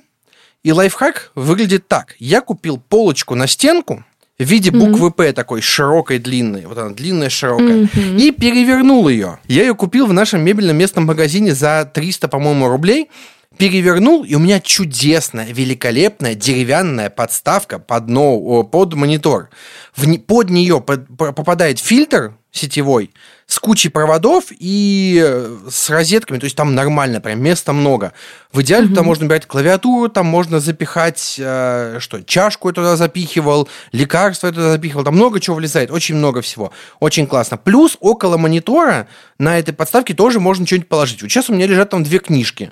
и 0.64 0.72
лайфхак 0.72 1.32
выглядит 1.36 1.88
так. 1.88 2.16
Я 2.20 2.42
купил 2.42 2.78
полочку 2.78 3.36
на 3.36 3.48
стенку 3.48 4.04
в 4.38 4.44
виде 4.44 4.72
буквы 4.72 5.12
П 5.12 5.34
такой 5.34 5.62
широкой, 5.62 6.20
длинной. 6.20 6.66
Вот 6.66 6.78
она 6.78 6.92
длинная, 6.92 7.30
широкая. 7.30 7.90
Мгм. 7.94 8.18
И 8.18 8.32
перевернул 8.32 9.08
ее. 9.08 9.40
Я 9.48 9.62
ее 9.62 9.76
купил 9.76 10.08
в 10.08 10.14
нашем 10.14 10.44
мебельном 10.44 10.78
местном 10.78 11.06
магазине 11.06 11.54
за 11.54 11.90
300, 11.92 12.28
по-моему, 12.28 12.68
рублей. 12.68 13.10
Перевернул, 13.58 14.24
и 14.24 14.36
у 14.36 14.40
меня 14.40 14.60
чудесная, 14.60 15.48
великолепная 15.52 16.36
деревянная 16.36 17.10
подставка 17.10 17.80
под, 17.80 18.08
но, 18.08 18.64
под 18.64 18.94
монитор. 18.94 19.50
В, 19.96 20.18
под 20.20 20.50
нее 20.50 20.82
под, 20.82 21.06
попадает 21.18 21.80
фильтр 21.80 22.34
сетевой 22.52 23.12
с 23.48 23.60
кучей 23.60 23.90
проводов 23.90 24.46
и 24.50 25.22
э, 25.24 25.58
с 25.70 25.90
розетками, 25.90 26.38
то 26.38 26.46
есть 26.46 26.56
там 26.56 26.76
нормально, 26.76 27.20
прям 27.20 27.42
места 27.42 27.74
много. 27.74 28.14
В 28.52 28.62
идеале 28.62 28.88
mm-hmm. 28.88 28.96
там 28.96 29.06
можно 29.06 29.26
брать 29.26 29.46
клавиатуру, 29.46 30.10
там 30.10 30.26
можно 30.26 30.60
запихать, 30.60 31.36
э, 31.38 31.98
что, 32.00 32.24
чашку 32.24 32.70
я 32.70 32.74
туда 32.74 32.96
запихивал, 32.96 33.68
лекарства 33.92 34.48
я 34.48 34.54
туда 34.54 34.72
запихивал, 34.72 35.04
там 35.04 35.16
много 35.16 35.40
чего 35.40 35.58
влезает, 35.58 35.92
очень 35.92 36.16
много 36.16 36.42
всего, 36.42 36.72
очень 37.00 37.28
классно. 37.28 37.58
Плюс 37.58 37.98
около 38.00 38.38
монитора 38.38 39.08
на 39.38 39.60
этой 39.60 39.74
подставке 39.74 40.14
тоже 40.14 40.40
можно 40.40 40.66
что-нибудь 40.66 40.90
положить. 40.90 41.22
Вот 41.22 41.30
сейчас 41.30 41.50
у 41.50 41.54
меня 41.54 41.68
лежат 41.68 41.90
там 41.90 42.04
две 42.04 42.20
книжки 42.20 42.72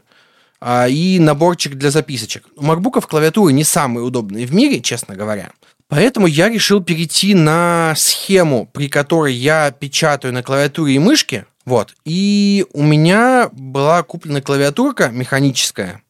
и 0.61 1.19
наборчик 1.19 1.75
для 1.75 1.91
записочек. 1.91 2.45
У 2.55 2.63
макбуков 2.63 3.07
клавиатуры 3.07 3.53
не 3.53 3.63
самые 3.63 4.03
удобные 4.03 4.45
в 4.45 4.53
мире, 4.53 4.81
честно 4.81 5.15
говоря. 5.15 5.51
Поэтому 5.87 6.27
я 6.27 6.49
решил 6.49 6.83
перейти 6.83 7.33
на 7.33 7.93
схему, 7.95 8.69
при 8.71 8.89
которой 8.89 9.33
я 9.33 9.71
печатаю 9.71 10.33
на 10.33 10.43
клавиатуре 10.43 10.95
и 10.95 10.99
мышке. 10.99 11.45
Вот. 11.65 11.95
И 12.05 12.65
у 12.73 12.83
меня 12.83 13.49
была 13.51 14.03
куплена 14.03 14.41
клавиатурка 14.41 15.09
механическая, 15.09 16.01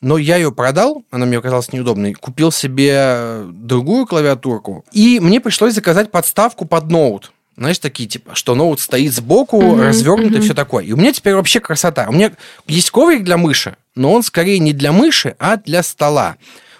но 0.00 0.18
я 0.18 0.36
ее 0.36 0.52
продал, 0.52 1.04
она 1.10 1.26
мне 1.26 1.38
оказалась 1.38 1.72
неудобной, 1.72 2.12
купил 2.12 2.52
себе 2.52 3.42
другую 3.46 4.06
клавиатурку, 4.06 4.84
и 4.92 5.20
мне 5.20 5.40
пришлось 5.40 5.74
заказать 5.74 6.10
подставку 6.10 6.64
под 6.64 6.90
ноут. 6.90 7.32
Знаешь, 7.56 7.78
такие, 7.78 8.08
типа, 8.08 8.34
что 8.34 8.54
ноут 8.54 8.80
стоит 8.80 9.14
сбоку, 9.14 9.60
mm-hmm, 9.60 9.82
развернутый, 9.82 10.38
mm-hmm. 10.38 10.42
все 10.42 10.54
такое. 10.54 10.84
И 10.84 10.92
у 10.92 10.96
меня 10.96 11.12
теперь 11.12 11.34
вообще 11.34 11.60
красота. 11.60 12.06
У 12.08 12.12
меня 12.12 12.32
есть 12.66 12.90
коврик 12.90 13.24
для 13.24 13.38
мыши, 13.38 13.76
но 13.94 14.12
он 14.12 14.22
скорее 14.22 14.58
не 14.58 14.72
для 14.72 14.92
мыши, 14.92 15.36
а 15.38 15.56
для 15.56 15.82
стола. 15.82 16.36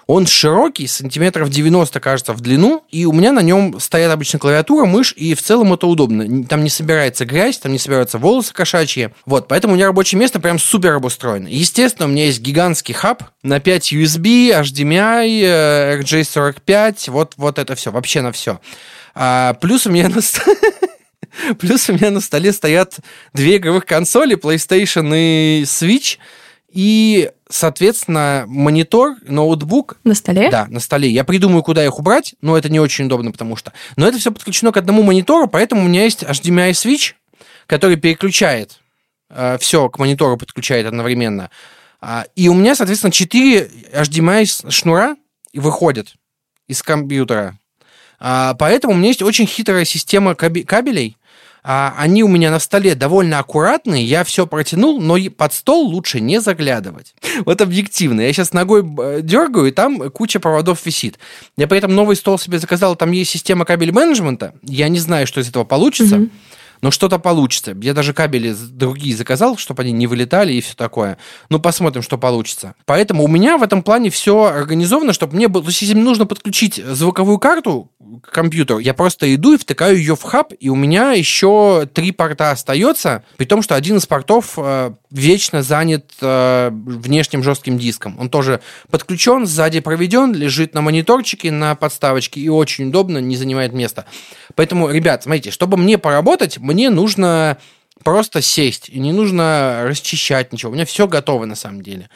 Он 0.07 0.25
широкий, 0.25 0.87
сантиметров 0.87 1.51
90, 1.51 1.99
кажется, 1.99 2.33
в 2.33 2.41
длину, 2.41 2.85
и 2.91 3.07
у 3.07 3.13
меня 3.13 3.33
на 3.33 3.41
нем 3.41 3.81
стоят 3.81 4.13
обычно 4.13 4.39
клавиатура, 4.39 4.85
мышь, 4.85 5.13
и 5.17 5.35
в 5.35 5.43
целом 5.43 5.73
это 5.73 5.89
удобно. 5.89 6.45
Там 6.45 6.63
не 6.63 6.71
собирается 6.71 7.25
грязь, 7.25 7.59
там 7.59 7.73
не 7.73 7.79
собираются 7.79 8.19
волосы 8.19 8.55
кошачьи. 8.55 9.09
Вот, 9.25 9.49
поэтому 9.49 9.73
у 9.73 9.77
меня 9.77 9.87
рабочее 9.87 10.21
место 10.21 10.39
прям 10.39 10.61
супер 10.61 10.93
обустроено. 10.93 11.49
Естественно, 11.49 12.07
у 12.07 12.11
меня 12.11 12.27
есть 12.27 12.41
гигантский 12.41 12.95
хаб 12.95 13.25
на 13.43 13.59
5 13.59 13.93
USB, 13.95 14.51
HDMI, 14.51 16.01
RJ45, 16.01 17.11
вот, 17.11 17.33
вот 17.37 17.59
это 17.59 17.75
все, 17.75 17.91
вообще 17.91 18.21
на 18.21 18.31
все. 18.31 18.61
А, 19.19 19.55
плюс 19.55 19.87
у 19.87 19.91
меня 19.91 20.11
на 20.11 20.21
Плюс 21.59 21.89
у 21.89 21.95
меня 21.95 22.11
на 22.11 22.21
столе 22.21 22.53
стоят 22.53 22.99
две 23.33 23.57
игровых 23.57 23.87
консоли, 23.87 24.37
PlayStation 24.37 25.11
и 25.15 25.63
Switch, 25.63 26.19
и, 26.71 27.31
соответственно, 27.49 28.45
монитор, 28.47 29.17
ноутбук. 29.27 29.99
На 30.05 30.15
столе? 30.15 30.51
Да, 30.51 30.67
на 30.69 30.81
столе. 30.81 31.09
Я 31.09 31.25
придумаю, 31.25 31.63
куда 31.63 31.85
их 31.85 31.99
убрать, 31.99 32.35
но 32.43 32.59
это 32.59 32.69
не 32.69 32.79
очень 32.79 33.07
удобно, 33.07 33.33
потому 33.33 33.57
что... 33.57 33.73
Но 33.97 34.07
это 34.07 34.19
все 34.19 34.31
подключено 34.31 34.73
к 34.73 34.77
одному 34.77 35.03
монитору, 35.03 35.49
поэтому 35.49 35.83
у 35.83 35.89
меня 35.89 36.05
есть 36.05 36.23
HDMI 36.23 36.73
switch, 36.73 37.15
который 37.67 37.97
переключает 37.97 38.81
э, 39.31 39.57
все 39.59 39.89
к 39.89 39.99
монитору, 39.99 40.37
подключает 40.37 40.87
одновременно. 40.87 41.51
А, 42.03 42.27
и 42.35 42.49
у 42.49 42.55
меня, 42.55 42.75
соответственно, 42.75 43.13
4 43.13 43.71
HDMI 43.95 44.71
шнура 44.71 45.17
выходят 45.55 46.15
из 46.69 46.83
компьютера. 46.83 47.59
А, 48.19 48.55
поэтому 48.55 48.95
у 48.95 48.97
меня 48.97 49.09
есть 49.09 49.23
очень 49.23 49.47
хитрая 49.47 49.85
система 49.85 50.35
кабелей, 50.35 51.17
а, 51.69 51.95
они 51.99 52.23
у 52.23 52.29
меня 52.29 52.53
на 52.53 52.61
столе 52.61 52.95
довольно 52.95 53.41
аккуратные, 53.41 54.05
я 54.05 54.23
все 54.23 54.47
протянул, 54.47 55.01
но 55.01 55.17
под 55.37 55.53
стол 55.53 55.89
лучше 55.89 56.21
не 56.21 56.41
заглядывать. 56.41 57.15
Вот 57.45 57.61
объективно. 57.61 58.21
Я 58.21 58.33
сейчас 58.33 58.53
ногой 58.53 58.83
э, 58.83 59.21
дергаю, 59.23 59.67
и 59.67 59.71
там 59.73 60.11
куча 60.11 60.41
проводов 60.41 60.87
висит. 60.87 61.19
Я 61.57 61.67
при 61.67 61.79
этом 61.79 61.95
новый 61.95 62.17
стол 62.17 62.39
себе 62.39 62.61
заказал, 62.61 62.95
там 62.95 63.11
есть 63.11 63.31
система 63.31 63.65
кабель 63.65 63.93
менеджмента. 63.93 64.55
Я 64.63 64.89
не 64.89 65.01
знаю, 65.01 65.27
что 65.27 65.41
из 65.41 65.49
этого 65.49 65.65
получится. 65.65 66.17
Mm-hmm 66.17 66.31
но 66.81 66.91
что-то 66.91 67.19
получится. 67.19 67.77
Я 67.81 67.95
даже 67.95 68.13
кабели 68.13 68.55
другие 68.71 69.17
заказал, 69.17 69.57
чтобы 69.57 69.83
они 69.83 69.93
не 69.93 70.07
вылетали 70.07 70.53
и 70.53 70.61
все 70.61 70.75
такое. 70.75 71.19
Ну, 71.49 71.59
посмотрим, 71.59 72.03
что 72.03 72.19
получится. 72.19 72.75
Поэтому 72.85 73.25
у 73.25 73.29
меня 73.29 73.59
в 73.59 73.63
этом 73.63 73.83
плане 73.83 74.11
все 74.11 74.45
организовано, 74.45 75.13
чтобы 75.13 75.37
мне 75.37 75.49
было... 75.49 75.63
То 75.63 75.71
есть, 75.71 75.83
если 75.83 75.95
мне 75.95 76.05
нужно 76.05 76.27
подключить 76.27 76.77
звуковую 76.77 77.39
карту 77.39 77.91
к 78.23 78.31
компьютеру, 78.31 78.79
я 78.79 78.95
просто 78.95 79.35
иду 79.35 79.55
и 79.55 79.59
втыкаю 79.59 79.97
ее 79.97 80.17
в 80.17 80.23
хаб, 80.23 80.53
и 80.59 80.69
у 80.69 80.75
меня 80.75 81.13
еще 81.13 81.89
три 81.93 82.13
порта 82.13 82.53
остается, 82.53 83.25
при 83.37 83.45
том, 83.45 83.63
что 83.63 83.75
один 83.75 83.97
из 83.97 84.07
портов 84.07 84.55
э, 84.57 84.93
вечно 85.17 85.63
занят 85.63 86.13
э, 86.21 86.71
внешним 86.73 87.43
жестким 87.43 87.79
диском. 87.79 88.17
Он 88.19 88.29
тоже 88.29 88.61
подключен, 88.91 89.47
сзади 89.47 89.81
проведен, 89.81 90.35
лежит 90.35 90.75
на 90.75 90.83
мониторчике, 90.83 91.51
на 91.51 91.75
подставочке, 91.75 92.41
и 92.41 92.49
очень 92.49 92.89
удобно, 92.89 93.19
не 93.19 93.37
занимает 93.37 93.73
места. 93.73 94.05
Поэтому, 94.55 94.91
ребят, 94.91 95.23
смотрите, 95.23 95.51
чтобы 95.51 95.77
мне 95.77 95.99
поработать, 95.99 96.59
мне 96.59 96.91
нужно 96.91 97.59
просто 98.05 98.43
сесть, 98.43 98.89
и 98.89 98.99
не 98.99 99.13
нужно 99.13 99.85
расчищать 99.85 100.53
ничего. 100.53 100.71
У 100.71 100.75
меня 100.75 100.85
все 100.85 101.09
готово 101.09 101.47
на 101.47 101.57
самом 101.57 101.83
деле. 101.83 102.11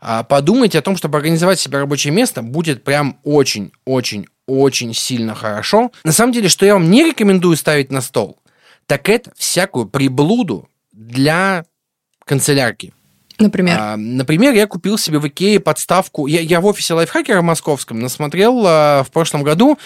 А 0.00 0.22
подумайте 0.22 0.78
о 0.78 0.82
том, 0.82 0.96
чтобы 0.96 1.18
организовать 1.18 1.60
себе 1.60 1.78
рабочее 1.78 2.12
место, 2.12 2.42
будет 2.42 2.84
прям 2.84 3.18
очень-очень-очень 3.24 4.94
сильно 4.94 5.34
хорошо. 5.34 5.90
На 6.04 6.12
самом 6.12 6.32
деле, 6.32 6.48
что 6.48 6.64
я 6.66 6.74
вам 6.74 6.90
не 6.90 7.04
рекомендую 7.04 7.56
ставить 7.56 7.90
на 7.90 8.00
стол, 8.00 8.38
так 8.86 9.08
это 9.08 9.32
всякую 9.36 9.86
приблуду 9.86 10.68
для 10.92 11.64
канцелярки. 12.26 12.92
Например? 13.38 13.78
А, 13.78 13.96
например, 13.96 14.54
я 14.54 14.66
купил 14.66 14.98
себе 14.98 15.18
в 15.18 15.28
Икее 15.28 15.60
подставку. 15.60 16.26
Я, 16.26 16.40
я 16.40 16.60
в 16.60 16.66
офисе 16.66 16.94
лайфхакера 16.94 17.40
московском 17.40 18.00
насмотрел 18.00 18.62
а, 18.66 19.02
в 19.04 19.10
прошлом 19.10 19.42
году 19.42 19.78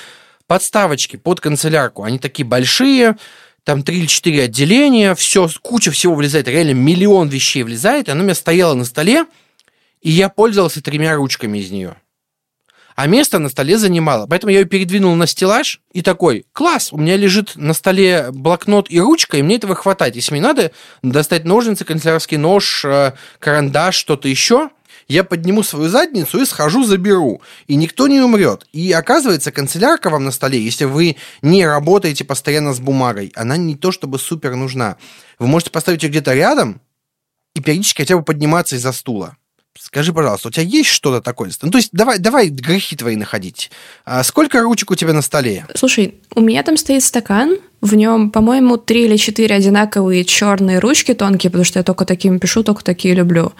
подставочки 0.46 1.16
под 1.16 1.40
канцелярку. 1.40 2.02
Они 2.02 2.18
такие 2.18 2.44
большие, 2.44 3.16
там 3.64 3.82
три 3.82 3.98
или 3.98 4.06
четыре 4.06 4.44
отделения, 4.44 5.14
все, 5.14 5.48
куча 5.62 5.90
всего 5.90 6.14
влезает, 6.14 6.48
реально 6.48 6.74
миллион 6.74 7.28
вещей 7.28 7.62
влезает, 7.62 8.08
и 8.08 8.10
она 8.10 8.22
у 8.22 8.24
меня 8.24 8.34
стояла 8.34 8.74
на 8.74 8.84
столе, 8.84 9.26
и 10.00 10.10
я 10.10 10.28
пользовался 10.28 10.82
тремя 10.82 11.14
ручками 11.14 11.58
из 11.58 11.70
нее. 11.70 11.96
А 13.00 13.06
место 13.06 13.38
на 13.38 13.48
столе 13.48 13.78
занимало. 13.78 14.26
Поэтому 14.26 14.52
я 14.52 14.58
ее 14.58 14.66
передвинул 14.66 15.14
на 15.14 15.26
стеллаж 15.26 15.80
и 15.94 16.02
такой, 16.02 16.44
класс, 16.52 16.92
у 16.92 16.98
меня 16.98 17.16
лежит 17.16 17.52
на 17.56 17.72
столе 17.72 18.26
блокнот 18.30 18.90
и 18.90 19.00
ручка, 19.00 19.38
и 19.38 19.42
мне 19.42 19.56
этого 19.56 19.74
хватает. 19.74 20.16
Если 20.16 20.32
мне 20.32 20.42
надо 20.42 20.70
достать 21.02 21.46
ножницы, 21.46 21.86
канцелярский 21.86 22.36
нож, 22.36 22.84
э, 22.84 23.14
карандаш, 23.38 23.94
что-то 23.94 24.28
еще, 24.28 24.68
я 25.08 25.24
подниму 25.24 25.62
свою 25.62 25.88
задницу 25.88 26.42
и 26.42 26.44
схожу, 26.44 26.84
заберу. 26.84 27.40
И 27.68 27.76
никто 27.76 28.06
не 28.06 28.20
умрет. 28.20 28.66
И 28.74 28.92
оказывается, 28.92 29.50
канцелярка 29.50 30.10
вам 30.10 30.26
на 30.26 30.30
столе, 30.30 30.62
если 30.62 30.84
вы 30.84 31.16
не 31.40 31.66
работаете 31.66 32.24
постоянно 32.24 32.74
с 32.74 32.80
бумагой, 32.80 33.32
она 33.34 33.56
не 33.56 33.76
то 33.76 33.92
чтобы 33.92 34.18
супер 34.18 34.56
нужна. 34.56 34.98
Вы 35.38 35.46
можете 35.46 35.70
поставить 35.70 36.02
ее 36.02 36.10
где-то 36.10 36.34
рядом 36.34 36.82
и 37.54 37.62
периодически 37.62 38.02
хотя 38.02 38.18
бы 38.18 38.22
подниматься 38.22 38.76
из-за 38.76 38.92
стула. 38.92 39.38
Скажи, 39.78 40.12
пожалуйста, 40.12 40.48
у 40.48 40.50
тебя 40.50 40.64
есть 40.64 40.90
что-то 40.90 41.20
такое? 41.20 41.50
Ну, 41.62 41.70
то 41.70 41.78
есть 41.78 41.90
давай, 41.92 42.18
давай 42.18 42.48
грехи 42.48 42.96
твои 42.96 43.16
находить. 43.16 43.70
А 44.04 44.22
сколько 44.24 44.60
ручек 44.60 44.90
у 44.90 44.94
тебя 44.94 45.12
на 45.12 45.22
столе? 45.22 45.66
Слушай, 45.74 46.16
у 46.34 46.40
меня 46.40 46.62
там 46.62 46.76
стоит 46.76 47.02
стакан, 47.04 47.56
в 47.80 47.94
нем, 47.94 48.30
по-моему, 48.30 48.76
три 48.76 49.04
или 49.04 49.16
четыре 49.16 49.54
одинаковые 49.54 50.24
черные 50.24 50.80
ручки 50.80 51.14
тонкие, 51.14 51.50
потому 51.50 51.64
что 51.64 51.78
я 51.78 51.82
только 51.82 52.04
такими 52.04 52.38
пишу, 52.38 52.62
только 52.62 52.84
такие 52.84 53.14
люблю. 53.14 53.52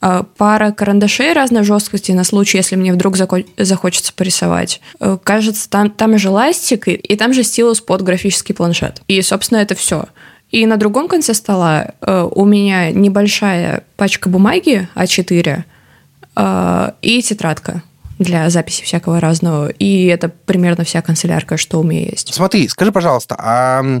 Э, 0.00 0.22
пара 0.36 0.70
карандашей 0.70 1.32
разной 1.32 1.64
жесткости 1.64 2.12
на 2.12 2.24
случай, 2.24 2.58
если 2.58 2.76
мне 2.76 2.92
вдруг 2.92 3.16
захочется 3.16 4.12
порисовать. 4.14 4.80
Э, 5.00 5.18
кажется, 5.22 5.68
там, 5.68 5.90
там 5.90 6.18
же 6.18 6.30
ластик, 6.30 6.88
и, 6.88 6.92
и 6.92 7.16
там 7.16 7.32
же 7.32 7.42
стилус 7.42 7.80
под 7.80 8.02
графический 8.02 8.54
планшет. 8.54 9.02
И, 9.08 9.20
собственно, 9.22 9.58
это 9.58 9.74
все. 9.74 10.06
И 10.50 10.64
на 10.66 10.76
другом 10.76 11.08
конце 11.08 11.34
стола 11.34 11.92
э, 12.00 12.28
у 12.30 12.44
меня 12.44 12.90
небольшая 12.90 13.84
пачка 13.96 14.28
бумаги 14.28 14.88
А4 14.94 15.62
э, 16.36 16.90
и 17.02 17.22
тетрадка 17.22 17.82
для 18.18 18.48
записи 18.50 18.82
всякого 18.82 19.20
разного. 19.20 19.68
И 19.68 20.06
это 20.06 20.28
примерно 20.28 20.84
вся 20.84 21.02
канцелярка, 21.02 21.56
что 21.56 21.80
у 21.80 21.82
меня 21.82 22.06
есть. 22.06 22.32
Смотри, 22.32 22.68
скажи, 22.68 22.92
пожалуйста, 22.92 23.36
а 23.38 24.00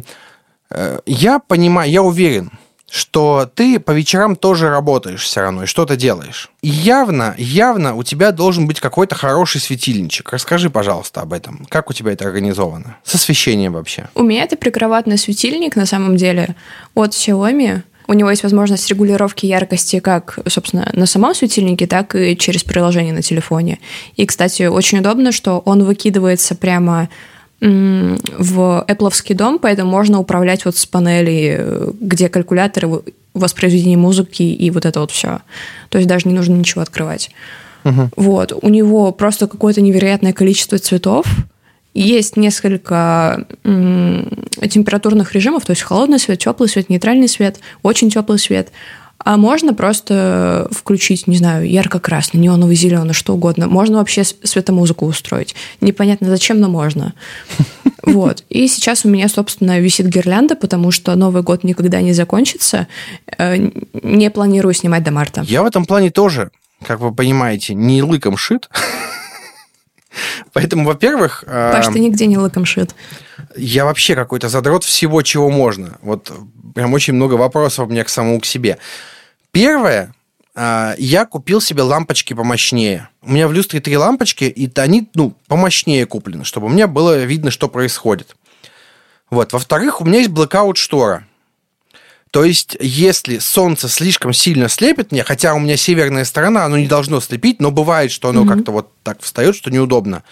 э, 0.70 1.00
я 1.06 1.38
понимаю, 1.38 1.90
я 1.90 2.02
уверен, 2.02 2.50
что 2.90 3.50
ты 3.54 3.78
по 3.78 3.90
вечерам 3.90 4.34
тоже 4.34 4.70
работаешь 4.70 5.22
все 5.22 5.42
равно 5.42 5.64
и 5.64 5.66
что-то 5.66 5.96
делаешь. 5.96 6.50
И 6.62 6.68
явно, 6.68 7.34
явно 7.36 7.94
у 7.94 8.02
тебя 8.02 8.32
должен 8.32 8.66
быть 8.66 8.80
какой-то 8.80 9.14
хороший 9.14 9.60
светильничек. 9.60 10.32
Расскажи, 10.32 10.70
пожалуйста, 10.70 11.20
об 11.20 11.32
этом. 11.32 11.66
Как 11.68 11.90
у 11.90 11.92
тебя 11.92 12.12
это 12.12 12.24
организовано? 12.26 12.96
С 13.04 13.14
освещением 13.14 13.74
вообще. 13.74 14.08
У 14.14 14.22
меня 14.22 14.44
это 14.44 14.56
прикроватный 14.56 15.18
светильник, 15.18 15.76
на 15.76 15.86
самом 15.86 16.16
деле, 16.16 16.56
от 16.94 17.10
Xiaomi. 17.10 17.82
У 18.06 18.14
него 18.14 18.30
есть 18.30 18.42
возможность 18.42 18.88
регулировки 18.88 19.44
яркости 19.44 20.00
как, 20.00 20.38
собственно, 20.48 20.90
на 20.94 21.04
самом 21.04 21.34
светильнике, 21.34 21.86
так 21.86 22.14
и 22.14 22.38
через 22.38 22.64
приложение 22.64 23.12
на 23.12 23.20
телефоне. 23.20 23.80
И, 24.16 24.24
кстати, 24.24 24.62
очень 24.62 25.00
удобно, 25.00 25.30
что 25.30 25.58
он 25.58 25.84
выкидывается 25.84 26.54
прямо 26.54 27.10
в 27.60 28.84
Apple 28.88 29.34
дом, 29.34 29.58
поэтому 29.58 29.90
можно 29.90 30.20
управлять 30.20 30.64
вот 30.64 30.76
с 30.76 30.86
панели, 30.86 31.92
где 32.00 32.28
калькулятор 32.28 33.02
воспроизведение 33.34 33.98
музыки 33.98 34.42
и 34.42 34.70
вот 34.70 34.86
это 34.86 35.00
вот 35.00 35.10
все. 35.10 35.40
То 35.88 35.98
есть 35.98 36.08
даже 36.08 36.28
не 36.28 36.34
нужно 36.34 36.54
ничего 36.54 36.82
открывать. 36.82 37.30
Угу. 37.84 38.10
Вот. 38.16 38.52
У 38.62 38.68
него 38.68 39.12
просто 39.12 39.46
какое-то 39.46 39.80
невероятное 39.80 40.32
количество 40.32 40.78
цветов. 40.78 41.26
Есть 41.94 42.36
несколько 42.36 43.46
температурных 43.64 45.34
режимов, 45.34 45.64
то 45.64 45.72
есть 45.72 45.82
холодный 45.82 46.18
свет, 46.18 46.38
теплый 46.38 46.68
свет, 46.68 46.90
нейтральный 46.90 47.28
свет, 47.28 47.58
очень 47.82 48.10
теплый 48.10 48.38
свет. 48.38 48.70
А 49.24 49.36
можно 49.36 49.74
просто 49.74 50.68
включить, 50.70 51.26
не 51.26 51.36
знаю, 51.36 51.68
ярко-красный, 51.68 52.40
неоновый, 52.40 52.76
зеленый, 52.76 53.14
что 53.14 53.34
угодно. 53.34 53.66
Можно 53.66 53.98
вообще 53.98 54.24
светомузыку 54.24 55.06
устроить. 55.06 55.54
Непонятно 55.80 56.28
зачем, 56.28 56.60
но 56.60 56.68
можно. 56.68 57.14
Вот. 58.04 58.42
И 58.48 58.68
сейчас 58.68 59.04
у 59.04 59.08
меня, 59.10 59.28
собственно, 59.28 59.78
висит 59.80 60.06
гирлянда, 60.06 60.56
потому 60.56 60.90
что 60.92 61.14
Новый 61.14 61.42
год 61.42 61.62
никогда 61.62 62.00
не 62.00 62.14
закончится. 62.14 62.86
Э, 63.36 63.56
не 64.02 64.30
планирую 64.30 64.72
снимать 64.72 65.02
до 65.02 65.10
марта. 65.10 65.44
Я 65.46 65.62
в 65.62 65.66
этом 65.66 65.84
плане 65.84 66.10
тоже, 66.10 66.50
как 66.86 67.00
вы 67.00 67.12
понимаете, 67.12 67.74
не 67.74 68.02
лыком 68.02 68.38
шит. 68.38 68.70
Поэтому, 70.52 70.84
во-первых... 70.84 71.44
Паш, 71.46 71.86
ты 71.86 71.98
нигде 71.98 72.26
не 72.26 72.38
лыком 72.38 72.64
шит. 72.64 72.94
Я 73.56 73.84
вообще 73.84 74.14
какой-то 74.14 74.48
задрот 74.48 74.84
всего, 74.84 75.22
чего 75.22 75.50
можно. 75.50 75.98
Вот 76.02 76.32
прям 76.74 76.92
очень 76.94 77.14
много 77.14 77.34
вопросов 77.34 77.86
у 77.86 77.90
меня 77.90 78.04
к 78.04 78.08
самому 78.08 78.40
к 78.40 78.46
себе. 78.46 78.78
Первое, 79.52 80.14
а, 80.60 80.96
я 80.98 81.24
купил 81.24 81.60
себе 81.60 81.82
лампочки 81.82 82.34
помощнее. 82.34 83.08
У 83.22 83.30
меня 83.30 83.46
в 83.46 83.52
люстре 83.52 83.80
три 83.80 83.96
лампочки, 83.96 84.42
и 84.42 84.68
они, 84.80 85.08
ну, 85.14 85.32
помощнее 85.46 86.04
куплены, 86.04 86.42
чтобы 86.42 86.68
меня 86.68 86.88
было 86.88 87.22
видно, 87.22 87.52
что 87.52 87.68
происходит. 87.68 88.34
Вот. 89.30 89.52
Во-вторых, 89.52 90.00
у 90.00 90.04
меня 90.04 90.18
есть 90.18 90.30
blackout 90.30 90.76
штора. 90.76 91.27
То 92.30 92.44
есть, 92.44 92.76
если 92.80 93.38
солнце 93.38 93.88
слишком 93.88 94.32
сильно 94.32 94.68
слепит 94.68 95.12
мне, 95.12 95.24
хотя 95.24 95.54
у 95.54 95.58
меня 95.58 95.76
северная 95.76 96.24
сторона, 96.24 96.64
оно 96.64 96.76
не 96.76 96.86
должно 96.86 97.20
слепить, 97.20 97.60
но 97.60 97.70
бывает, 97.70 98.10
что 98.10 98.28
оно 98.28 98.42
м-м. 98.42 98.48
как-то 98.48 98.72
вот 98.72 98.92
так 99.02 99.22
встает, 99.22 99.56
что 99.56 99.70
неудобно. 99.70 100.22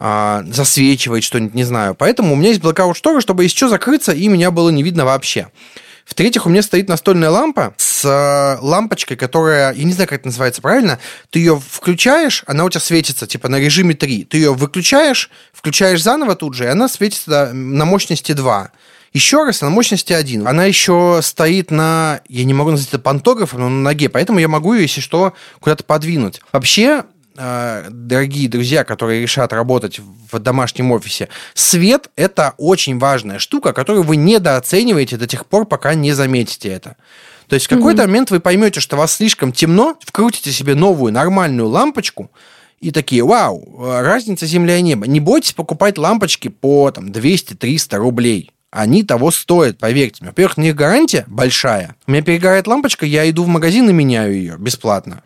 А, 0.00 0.44
засвечивает 0.46 1.24
что-нибудь, 1.24 1.54
не 1.54 1.64
знаю. 1.64 1.94
Поэтому 1.94 2.32
у 2.32 2.36
меня 2.36 2.50
есть 2.50 2.62
blackout 2.62 2.96
шторы, 2.96 3.20
чтобы 3.20 3.44
еще 3.44 3.68
закрыться, 3.68 4.12
и 4.12 4.28
меня 4.28 4.50
было 4.50 4.70
не 4.70 4.82
видно 4.82 5.04
вообще. 5.04 5.48
В-третьих, 6.06 6.46
у 6.46 6.48
меня 6.48 6.62
стоит 6.62 6.88
настольная 6.88 7.28
лампа 7.28 7.74
с 7.76 8.02
э, 8.02 8.64
лампочкой, 8.64 9.18
которая, 9.18 9.74
я 9.74 9.84
не 9.84 9.92
знаю, 9.92 10.08
как 10.08 10.20
это 10.20 10.28
называется 10.28 10.62
правильно, 10.62 10.98
ты 11.28 11.40
ее 11.40 11.60
включаешь, 11.60 12.44
она 12.46 12.64
у 12.64 12.70
тебя 12.70 12.80
светится, 12.80 13.26
типа 13.26 13.48
на 13.48 13.56
режиме 13.56 13.94
3. 13.94 14.24
Ты 14.24 14.38
ее 14.38 14.54
выключаешь, 14.54 15.30
включаешь 15.52 16.02
заново 16.02 16.34
тут 16.34 16.54
же, 16.54 16.64
и 16.64 16.68
она 16.68 16.88
светится 16.88 17.52
на 17.52 17.84
мощности 17.84 18.32
2. 18.32 18.70
Еще 19.12 19.44
раз, 19.44 19.62
на 19.62 19.70
мощности 19.70 20.12
1. 20.12 20.46
Она 20.46 20.64
еще 20.64 21.20
стоит 21.22 21.70
на, 21.70 22.20
я 22.28 22.44
не 22.44 22.54
могу 22.54 22.70
назвать 22.70 22.88
это 22.88 22.98
пантографом, 22.98 23.60
но 23.60 23.68
на 23.68 23.82
ноге, 23.82 24.08
поэтому 24.08 24.38
я 24.38 24.48
могу 24.48 24.74
ее, 24.74 24.82
если 24.82 25.00
что, 25.00 25.32
куда-то 25.60 25.84
подвинуть. 25.84 26.42
Вообще, 26.52 27.04
э, 27.36 27.86
дорогие 27.90 28.48
друзья, 28.48 28.84
которые 28.84 29.22
решат 29.22 29.52
работать 29.52 29.98
в 30.30 30.38
домашнем 30.38 30.92
офисе, 30.92 31.28
свет– 31.54 32.10
это 32.16 32.54
очень 32.58 32.98
важная 32.98 33.38
штука, 33.38 33.72
которую 33.72 34.04
вы 34.04 34.16
недооцениваете 34.16 35.16
до 35.16 35.26
тех 35.26 35.46
пор, 35.46 35.64
пока 35.64 35.94
не 35.94 36.12
заметите 36.12 36.68
это. 36.68 36.96
То 37.48 37.54
есть 37.54 37.64
в 37.64 37.70
какой-то 37.70 38.02
mm-hmm. 38.02 38.06
момент 38.06 38.30
вы 38.30 38.40
поймете, 38.40 38.80
что 38.80 38.96
у 38.96 38.98
вас 38.98 39.14
слишком 39.14 39.52
темно, 39.52 39.96
вкрутите 40.04 40.52
себе 40.52 40.74
новую 40.74 41.14
нормальную 41.14 41.68
лампочку, 41.68 42.30
и 42.80 42.92
такие, 42.92 43.24
вау, 43.24 43.76
разница 43.78 44.46
земля 44.46 44.76
и 44.76 44.82
небо. 44.82 45.06
Не 45.06 45.18
бойтесь 45.18 45.52
покупать 45.52 45.98
лампочки 45.98 46.46
по 46.46 46.90
там, 46.92 47.06
200-300 47.06 47.96
рублей 47.96 48.52
они 48.70 49.02
того 49.02 49.30
стоят, 49.30 49.78
поверьте 49.78 50.18
мне. 50.20 50.30
Во-первых, 50.30 50.58
у 50.58 50.60
них 50.60 50.74
гарантия 50.74 51.24
большая. 51.26 51.96
У 52.06 52.10
меня 52.10 52.22
перегорает 52.22 52.66
лампочка, 52.66 53.06
я 53.06 53.28
иду 53.28 53.44
в 53.44 53.48
магазин 53.48 53.88
и 53.88 53.92
меняю 53.92 54.34
ее 54.34 54.56
бесплатно. 54.58 55.22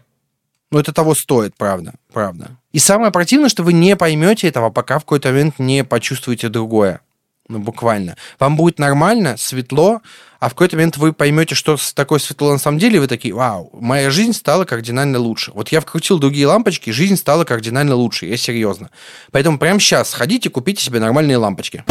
Но 0.71 0.81
это 0.81 0.93
того 0.93 1.15
стоит, 1.15 1.55
правда, 1.57 1.95
правда. 2.13 2.57
И 2.73 2.79
самое 2.79 3.13
противное, 3.13 3.51
что 3.51 3.63
вы 3.63 3.73
не 3.73 3.97
поймете 3.97 4.49
этого, 4.49 4.71
пока 4.71 4.99
в 4.99 5.03
какой-то 5.03 5.29
момент 5.29 5.59
не 5.59 5.85
почувствуете 5.85 6.49
другое. 6.49 7.01
Ну, 7.49 7.59
буквально. 7.59 8.17
Вам 8.39 8.57
будет 8.57 8.79
нормально, 8.79 9.37
светло, 9.37 10.01
а 10.41 10.49
в 10.49 10.55
какой-то 10.55 10.77
момент 10.77 10.97
вы 10.97 11.13
поймете, 11.13 11.55
что 11.55 11.77
такое 11.95 12.19
светло 12.19 12.53
на 12.53 12.59
самом 12.59 12.79
деле, 12.79 12.97
и 12.97 12.99
вы 13.01 13.09
такие, 13.09 13.35
вау, 13.35 13.69
моя 13.75 14.11
жизнь 14.11 14.33
стала 14.33 14.65
кардинально 14.65 15.19
лучше. 15.19 15.51
Вот 15.53 15.69
я 15.69 15.81
вкрутил 15.81 16.19
другие 16.19 16.47
лампочки, 16.47 16.91
жизнь 16.91 17.17
стала 17.17 17.45
кардинально 17.45 17.95
лучше, 17.95 18.27
я 18.27 18.37
серьезно. 18.37 18.91
Поэтому 19.33 19.59
прямо 19.59 19.81
сейчас 19.81 20.11
сходите, 20.11 20.49
купите 20.49 20.83
себе 20.83 21.01
нормальные 21.01 21.37
лампочки. 21.37 21.85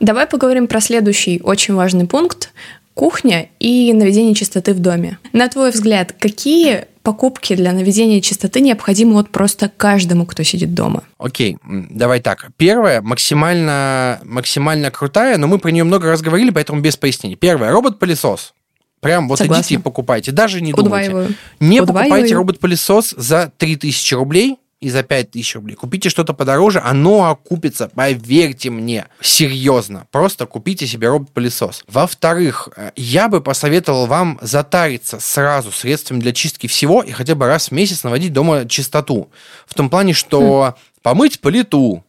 Давай 0.00 0.26
поговорим 0.26 0.66
про 0.66 0.80
следующий 0.80 1.40
очень 1.42 1.74
важный 1.74 2.06
пункт 2.06 2.52
кухня 2.98 3.48
и 3.60 3.92
наведение 3.92 4.34
чистоты 4.34 4.74
в 4.74 4.80
доме. 4.80 5.18
На 5.32 5.48
твой 5.48 5.70
взгляд, 5.70 6.14
какие 6.18 6.86
покупки 7.04 7.54
для 7.54 7.72
наведения 7.72 8.20
чистоты 8.20 8.60
необходимы 8.60 9.12
вот 9.12 9.30
просто 9.30 9.70
каждому, 9.74 10.26
кто 10.26 10.42
сидит 10.42 10.74
дома? 10.74 11.04
Окей, 11.16 11.54
okay, 11.54 11.86
давай 11.90 12.20
так. 12.20 12.48
Первая 12.56 13.00
максимально, 13.00 14.20
максимально 14.24 14.90
крутая, 14.90 15.38
но 15.38 15.46
мы 15.46 15.58
про 15.60 15.70
нее 15.70 15.84
много 15.84 16.08
раз 16.08 16.22
говорили, 16.22 16.50
поэтому 16.50 16.80
без 16.80 16.96
пояснений. 16.96 17.36
Первое, 17.36 17.70
робот-пылесос. 17.70 18.52
Прям 19.00 19.28
вот 19.28 19.38
Согласна. 19.38 19.62
идите 19.62 19.74
и 19.76 19.78
покупайте. 19.78 20.32
Даже 20.32 20.60
не 20.60 20.72
Удваиваю. 20.72 21.10
думайте. 21.10 21.34
Не 21.60 21.80
Удваиваю. 21.80 22.08
покупайте 22.10 22.34
робот-пылесос 22.34 23.14
за 23.16 23.52
3000 23.56 24.14
рублей 24.14 24.58
и 24.80 24.90
за 24.90 25.02
5000 25.02 25.56
рублей. 25.56 25.74
Купите 25.74 26.08
что-то 26.08 26.34
подороже, 26.34 26.80
оно 26.80 27.30
окупится, 27.30 27.88
поверьте 27.88 28.70
мне. 28.70 29.06
Серьезно. 29.20 30.06
Просто 30.10 30.46
купите 30.46 30.86
себе 30.86 31.08
робот-пылесос. 31.08 31.84
Во-вторых, 31.88 32.68
э, 32.76 32.92
я 32.94 33.28
бы 33.28 33.40
посоветовал 33.40 34.06
вам 34.06 34.38
затариться 34.40 35.18
сразу 35.20 35.72
средствами 35.72 36.20
для 36.20 36.32
чистки 36.32 36.66
всего 36.68 37.02
и 37.02 37.10
хотя 37.10 37.34
бы 37.34 37.46
раз 37.46 37.68
в 37.68 37.72
месяц 37.72 38.04
наводить 38.04 38.32
дома 38.32 38.68
чистоту. 38.68 39.30
В 39.66 39.74
том 39.74 39.90
плане, 39.90 40.12
что 40.12 40.76
хм. 40.76 40.80
помыть 41.02 41.40
плиту, 41.40 42.04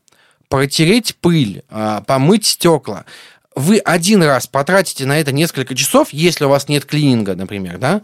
протереть 0.48 1.16
пыль, 1.16 1.64
э, 1.70 2.02
помыть 2.06 2.46
стекла 2.46 3.06
вы 3.56 3.80
один 3.80 4.24
раз 4.24 4.48
потратите 4.48 5.06
на 5.06 5.20
это 5.20 5.32
несколько 5.32 5.76
часов, 5.76 6.10
если 6.12 6.46
у 6.46 6.50
вас 6.50 6.70
нет 6.70 6.86
клининга, 6.86 7.36
например, 7.36 7.78
да, 7.78 8.02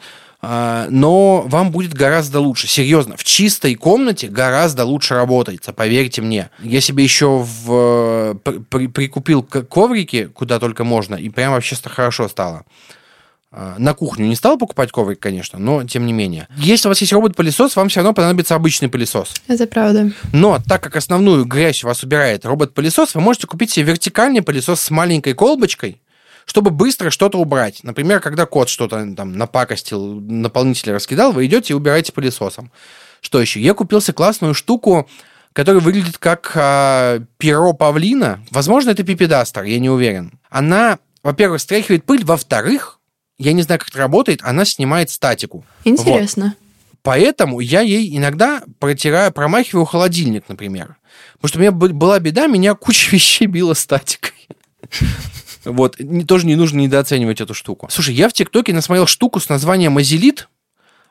но 0.90 1.44
вам 1.48 1.72
будет 1.72 1.94
гораздо 1.94 2.40
лучше. 2.40 2.68
Серьезно, 2.68 3.18
в 3.18 3.24
чистой 3.24 3.76
комнате 3.76 4.28
гораздо 4.28 4.86
лучше 4.86 5.16
работается, 5.16 5.74
поверьте 5.74 6.22
мне. 6.22 6.50
Я 6.62 6.82
себе 6.82 7.04
еще 7.04 7.46
в, 7.46 8.38
при, 8.70 8.88
прикупил 8.88 9.44
коврики, 9.44 10.26
куда 10.26 10.60
только 10.60 10.84
можно, 10.84 11.16
и 11.16 11.30
прям 11.30 11.54
вообще 11.54 11.76
хорошо 11.86 12.28
стало. 12.28 12.64
А, 13.58 13.76
на 13.78 13.94
кухню 13.94 14.26
не 14.26 14.36
стал 14.36 14.58
покупать 14.58 14.92
коврик, 14.92 15.20
конечно, 15.20 15.58
но 15.58 15.86
тем 15.86 16.06
не 16.06 16.12
менее. 16.12 16.50
Если 16.58 16.88
у 16.88 16.92
вас 16.92 17.00
есть 17.00 17.14
робот-пылесос, 17.14 17.78
вам 17.78 17.88
все 17.88 18.02
равно 18.02 18.14
понадобится 18.14 18.54
обычный 18.54 18.90
пылесос. 18.90 19.34
Это 19.48 19.66
правда. 19.66 20.12
Но 20.34 20.60
так 20.68 20.84
как 20.84 20.98
основную 20.98 21.46
грязь 21.46 21.82
у 21.86 21.88
вас 21.88 22.04
убирает 22.04 22.46
робот-пылесос, 22.46 23.16
вы 23.16 23.22
можете 23.22 23.48
купить 23.48 23.72
себе 23.72 23.86
вертикальный 23.86 24.42
пылесос 24.42 24.82
с 24.82 24.92
маленькой 24.92 25.36
колбочкой, 25.36 26.02
чтобы 26.46 26.72
быстро 26.72 27.10
что-то 27.10 27.38
убрать. 27.40 27.84
Например, 27.84 28.20
когда 28.20 28.46
кот 28.46 28.70
что-то 28.70 29.14
там 29.16 29.38
напакостил, 29.38 30.22
наполнитель 30.22 30.94
раскидал, 30.94 31.32
вы 31.32 31.46
идете 31.48 31.74
и 31.74 31.76
убираете 31.76 32.12
пылесосом. 32.12 32.72
Что 33.22 33.42
еще? 33.42 33.60
Я 33.60 33.74
купился 33.74 34.14
классную 34.14 34.54
штуку, 34.54 35.10
которая 35.54 35.82
выглядит 35.82 36.18
как 36.18 36.52
э, 36.56 37.22
перо 37.38 37.74
павлина. 37.74 38.46
Возможно, 38.52 38.92
это 38.92 39.04
пипедастер, 39.04 39.64
я 39.64 39.80
не 39.80 39.90
уверен. 39.90 40.40
Она, 40.50 41.00
во-первых, 41.24 41.62
стряхивает 41.62 42.04
пыль, 42.06 42.24
во-вторых, 42.24 43.00
я 43.38 43.54
не 43.54 43.64
знаю, 43.64 43.80
как 43.80 43.90
это 43.90 43.98
работает, 43.98 44.42
она 44.44 44.66
снимает 44.66 45.10
статику. 45.10 45.66
Интересно. 45.84 46.46
Вот. 46.46 46.66
Поэтому 47.02 47.60
я 47.60 47.82
ей 47.82 48.16
иногда 48.18 48.64
протираю, 48.80 49.32
промахиваю 49.32 49.86
холодильник, 49.86 50.50
например. 50.50 50.98
Потому 51.34 51.50
что 51.50 51.60
у 51.60 51.62
меня 51.62 51.72
была 51.72 52.20
беда, 52.20 52.48
меня 52.48 52.74
куча 52.76 53.12
вещей 53.16 53.46
била 53.46 53.74
статикой. 53.74 54.48
Вот, 55.65 55.99
не, 55.99 56.23
тоже 56.23 56.45
не 56.45 56.56
нужно 56.56 56.80
недооценивать 56.80 57.41
эту 57.41 57.54
штуку. 57.54 57.88
Слушай, 57.91 58.15
я 58.15 58.30
в 58.30 58.34
ТикТоке 58.34 58.73
насмотрел 58.73 59.08
штуку 59.08 59.39
с 59.39 59.49
названием 59.49 59.97
Азелит. 59.97 60.47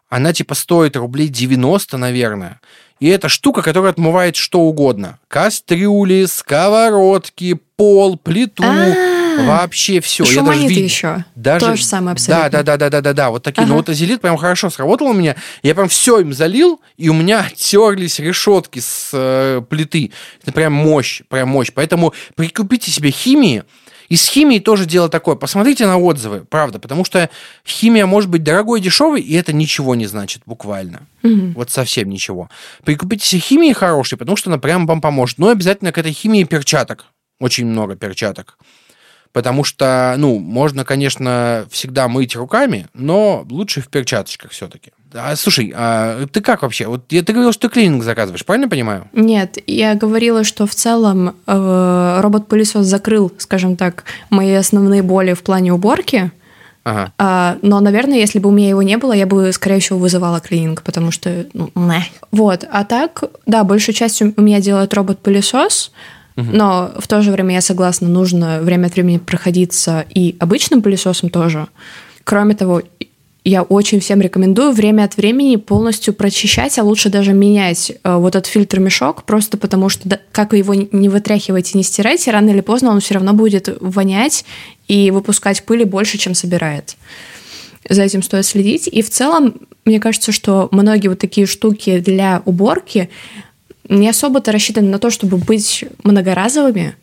Она 0.08 0.32
типа 0.32 0.54
стоит 0.54 0.96
рублей 0.96 1.28
90, 1.28 1.96
наверное. 1.96 2.60
И 3.00 3.08
это 3.08 3.28
штука, 3.28 3.62
которая 3.62 3.90
отмывает 3.90 4.36
что 4.36 4.60
угодно. 4.60 5.18
Кастрюли, 5.28 6.26
сковородки, 6.26 7.58
пол, 7.76 8.16
плиту. 8.16 8.62
А-а-а. 8.62 9.14
Вообще 9.42 10.00
все. 10.00 10.24
Я 10.24 10.42
даже 10.42 10.66
вид... 10.66 10.78
еще. 10.78 11.24
Даже... 11.34 11.66
То 11.66 11.76
же 11.76 11.84
самое 11.84 12.12
абсолютно. 12.12 12.50
Да, 12.50 12.62
да, 12.62 12.76
да, 12.76 12.76
да, 12.76 12.90
да, 12.90 13.00
да, 13.00 13.12
да. 13.12 13.30
Вот 13.30 13.42
такие. 13.42 13.62
Ага. 13.62 13.70
Ну 13.70 13.76
вот 13.76 13.88
азелит 13.88 14.20
прям 14.20 14.36
хорошо 14.36 14.70
сработал 14.70 15.08
у 15.08 15.12
меня. 15.12 15.36
Я 15.62 15.74
прям 15.74 15.88
все 15.88 16.20
им 16.20 16.32
залил, 16.32 16.80
и 16.96 17.08
у 17.08 17.14
меня 17.14 17.48
терлись 17.54 18.18
решетки 18.18 18.78
с 18.78 19.10
э, 19.12 19.62
плиты. 19.68 20.12
Это 20.42 20.52
прям 20.52 20.72
мощь, 20.72 21.22
прям 21.28 21.48
мощь. 21.48 21.72
Поэтому 21.74 22.14
прикупите 22.36 22.90
себе 22.90 23.10
химии, 23.10 23.64
и 24.08 24.16
с 24.16 24.28
химией 24.28 24.60
тоже 24.60 24.86
дело 24.86 25.08
такое. 25.08 25.36
Посмотрите 25.36 25.86
на 25.86 25.98
отзывы, 25.98 26.44
правда, 26.44 26.78
потому 26.78 27.04
что 27.04 27.30
химия 27.66 28.06
может 28.06 28.30
быть 28.30 28.42
дорогой 28.42 28.80
и 28.80 28.82
дешевой, 28.82 29.20
и 29.20 29.34
это 29.34 29.52
ничего 29.52 29.94
не 29.94 30.06
значит 30.06 30.42
буквально. 30.46 31.06
Угу. 31.22 31.52
Вот 31.56 31.70
совсем 31.70 32.08
ничего. 32.08 32.48
Прикупите 32.84 33.24
себе 33.24 33.40
химии 33.40 33.72
хорошей, 33.72 34.18
потому 34.18 34.36
что 34.36 34.50
она 34.50 34.58
прям 34.58 34.86
вам 34.86 35.00
поможет. 35.00 35.38
Но 35.38 35.48
обязательно 35.48 35.92
к 35.92 35.98
этой 35.98 36.12
химии 36.12 36.44
перчаток. 36.44 37.06
Очень 37.40 37.66
много 37.66 37.96
перчаток. 37.96 38.58
Потому 39.32 39.64
что, 39.64 40.14
ну, 40.16 40.38
можно, 40.38 40.84
конечно, 40.84 41.66
всегда 41.68 42.06
мыть 42.06 42.36
руками, 42.36 42.86
но 42.94 43.44
лучше 43.50 43.80
в 43.80 43.88
перчаточках 43.88 44.52
все-таки. 44.52 44.92
А, 45.14 45.37
слушай, 45.37 45.72
а 45.74 46.27
ты 46.27 46.40
как 46.40 46.62
вообще? 46.62 46.87
Вот 46.87 47.07
ты 47.07 47.22
говорил, 47.22 47.53
что 47.53 47.68
ты 47.68 47.74
клининг 47.74 48.03
заказываешь, 48.03 48.44
правильно 48.44 48.68
понимаю? 48.68 49.07
Нет, 49.12 49.59
я 49.66 49.94
говорила, 49.94 50.42
что 50.42 50.66
в 50.66 50.74
целом 50.74 51.37
э, 51.46 52.20
робот-пылесос 52.20 52.85
закрыл, 52.85 53.33
скажем 53.38 53.77
так, 53.77 54.05
мои 54.31 54.53
основные 54.53 55.03
боли 55.03 55.35
в 55.35 55.42
плане 55.42 55.72
уборки. 55.72 56.33
Ага. 56.83 57.12
А, 57.16 57.57
но, 57.62 57.81
наверное, 57.81 58.18
если 58.18 58.40
бы 58.40 58.48
у 58.50 58.53
меня 58.53 58.68
его 58.68 58.83
не 58.83 58.98
было, 58.98 59.12
я 59.12 59.27
бы, 59.27 59.53
скорее 59.53 59.81
всего, 59.81 59.98
вызывала 59.98 60.40
клининг, 60.40 60.83
потому 60.83 61.12
что, 61.12 61.46
ну, 61.55 61.70
не. 61.74 62.05
Вот. 62.31 62.66
А 62.70 62.85
так, 62.85 63.24
да, 63.46 63.64
большую 63.64 63.94
часть 63.94 64.20
у 64.20 64.40
меня 64.40 64.61
делает 64.61 64.92
робот-пылесос. 64.94 65.92
Но 66.37 66.92
в 66.98 67.07
то 67.07 67.22
же 67.22 67.31
время 67.31 67.55
я 67.55 67.61
согласна, 67.61 68.09
нужно 68.09 68.61
время 68.61 68.88
от 68.88 68.94
времени 68.94 69.18
проходиться 69.18 70.05
и 70.12 70.35
обычным 70.40 70.83
пылесосом 70.83 71.31
тоже. 71.31 71.68
Кроме 72.24 72.57
того, 72.57 72.83
я 73.44 73.62
очень 73.62 74.00
всем 74.00 74.22
рекомендую 74.22 74.72
время 74.72 75.04
от 75.04 75.18
времени 75.18 75.57
полностью 75.57 76.14
прочищать, 76.14 76.78
а 76.78 76.83
лучше 76.83 77.11
даже 77.11 77.35
менять 77.35 77.92
э, 78.02 78.16
вот 78.16 78.35
этот 78.35 78.50
фильтр-мешок, 78.50 79.24
просто 79.24 79.59
потому 79.59 79.90
что 79.90 80.18
как 80.33 80.54
его 80.54 80.72
не 80.72 81.11
вытряхиваете, 81.11 81.76
не 81.76 81.85
стираете, 81.85 82.30
рано 82.30 82.50
или 82.50 82.62
поздно 82.62 82.90
он 82.90 83.00
все 83.00 83.14
равно 83.14 83.35
будет 83.35 83.68
вонять 83.80 84.46
и 84.88 85.11
выпускать 85.11 85.62
пыли 85.64 85.85
больше, 85.85 86.16
чем 86.16 86.35
собирает. 86.35 86.96
За 87.87 88.02
этим 88.02 88.22
стоит 88.22 88.46
следить. 88.46 88.88
И 88.88 89.02
в 89.02 89.11
целом, 89.11 89.61
мне 89.85 90.00
кажется, 90.00 90.33
что 90.33 90.68
многие 90.70 91.09
вот 91.09 91.18
такие 91.18 91.46
штуки 91.46 91.98
для 91.98 92.40
уборки, 92.46 93.11
не 93.90 94.09
особо-то 94.09 94.52
рассчитаны 94.52 94.88
на 94.88 94.98
то, 94.98 95.11
чтобы 95.11 95.37
быть 95.37 95.85
многоразовыми, 96.02 96.96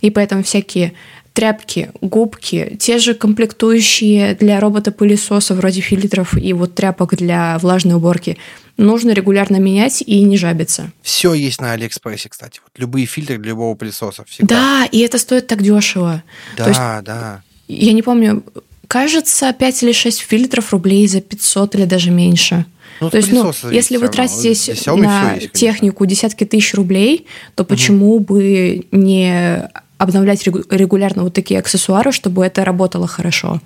и 0.00 0.10
поэтому 0.10 0.44
всякие 0.44 0.92
тряпки, 1.38 1.92
губки, 2.00 2.76
те 2.80 2.98
же 2.98 3.14
комплектующие 3.14 4.34
для 4.34 4.58
робота-пылесоса 4.58 5.54
вроде 5.54 5.80
фильтров 5.80 6.36
и 6.36 6.52
вот 6.52 6.74
тряпок 6.74 7.14
для 7.14 7.56
влажной 7.58 7.94
уборки 7.94 8.38
нужно 8.76 9.12
регулярно 9.12 9.58
менять 9.58 10.02
и 10.04 10.20
не 10.24 10.36
жабиться. 10.36 10.90
Все 11.00 11.34
есть 11.34 11.60
на 11.60 11.70
Алиэкспрессе, 11.74 12.28
кстати. 12.28 12.58
Вот 12.64 12.72
любые 12.76 13.06
фильтры 13.06 13.38
для 13.38 13.50
любого 13.50 13.76
пылесоса. 13.76 14.24
Всегда. 14.26 14.52
Да, 14.56 14.88
и 14.90 14.98
это 14.98 15.18
стоит 15.18 15.46
так 15.46 15.62
дешево. 15.62 16.24
Да, 16.56 16.66
есть, 16.66 17.04
да. 17.04 17.42
Я 17.68 17.92
не 17.92 18.02
помню, 18.02 18.42
кажется, 18.88 19.52
5 19.52 19.82
или 19.84 19.92
6 19.92 20.18
фильтров 20.18 20.72
рублей 20.72 21.06
за 21.06 21.20
500 21.20 21.76
или 21.76 21.84
даже 21.84 22.10
меньше. 22.10 22.66
Ну, 23.00 23.10
То 23.10 23.16
есть, 23.18 23.30
ну, 23.30 23.52
если 23.70 23.96
вы 23.96 24.08
тратите 24.08 24.56
на 24.92 25.34
есть, 25.34 25.52
технику 25.52 26.04
десятки 26.04 26.42
тысяч 26.42 26.74
рублей, 26.74 27.26
то 27.54 27.62
почему 27.62 28.16
угу. 28.16 28.34
бы 28.34 28.86
не 28.90 29.70
обновлять 29.98 30.44
регулярно 30.46 31.24
вот 31.24 31.34
такие 31.34 31.60
аксессуары, 31.60 32.12
чтобы 32.12 32.44
это 32.44 32.64
работало 32.64 33.06
хорошо? 33.06 33.60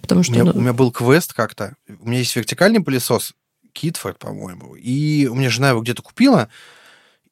Потому 0.00 0.22
что, 0.22 0.32
у, 0.32 0.34
меня, 0.34 0.44
ну... 0.44 0.52
у 0.58 0.60
меня 0.60 0.72
был 0.72 0.90
квест 0.90 1.32
как-то. 1.32 1.74
У 2.00 2.08
меня 2.08 2.18
есть 2.18 2.34
вертикальный 2.36 2.80
пылесос, 2.80 3.34
Китфорд, 3.72 4.18
по-моему, 4.18 4.74
и 4.74 5.26
у 5.26 5.34
меня 5.34 5.50
жена 5.50 5.70
его 5.70 5.80
где-то 5.80 6.02
купила, 6.02 6.48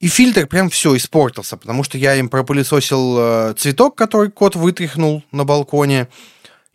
и 0.01 0.09
фильтр 0.09 0.47
прям 0.47 0.69
все 0.69 0.97
испортился, 0.97 1.57
потому 1.57 1.85
что 1.85 1.97
я 1.97 2.17
им 2.17 2.29
пропылесосил 2.29 3.17
э, 3.19 3.55
цветок, 3.57 3.97
который 3.97 4.31
кот 4.31 4.57
вытряхнул 4.57 5.23
на 5.31 5.45
балконе, 5.45 6.09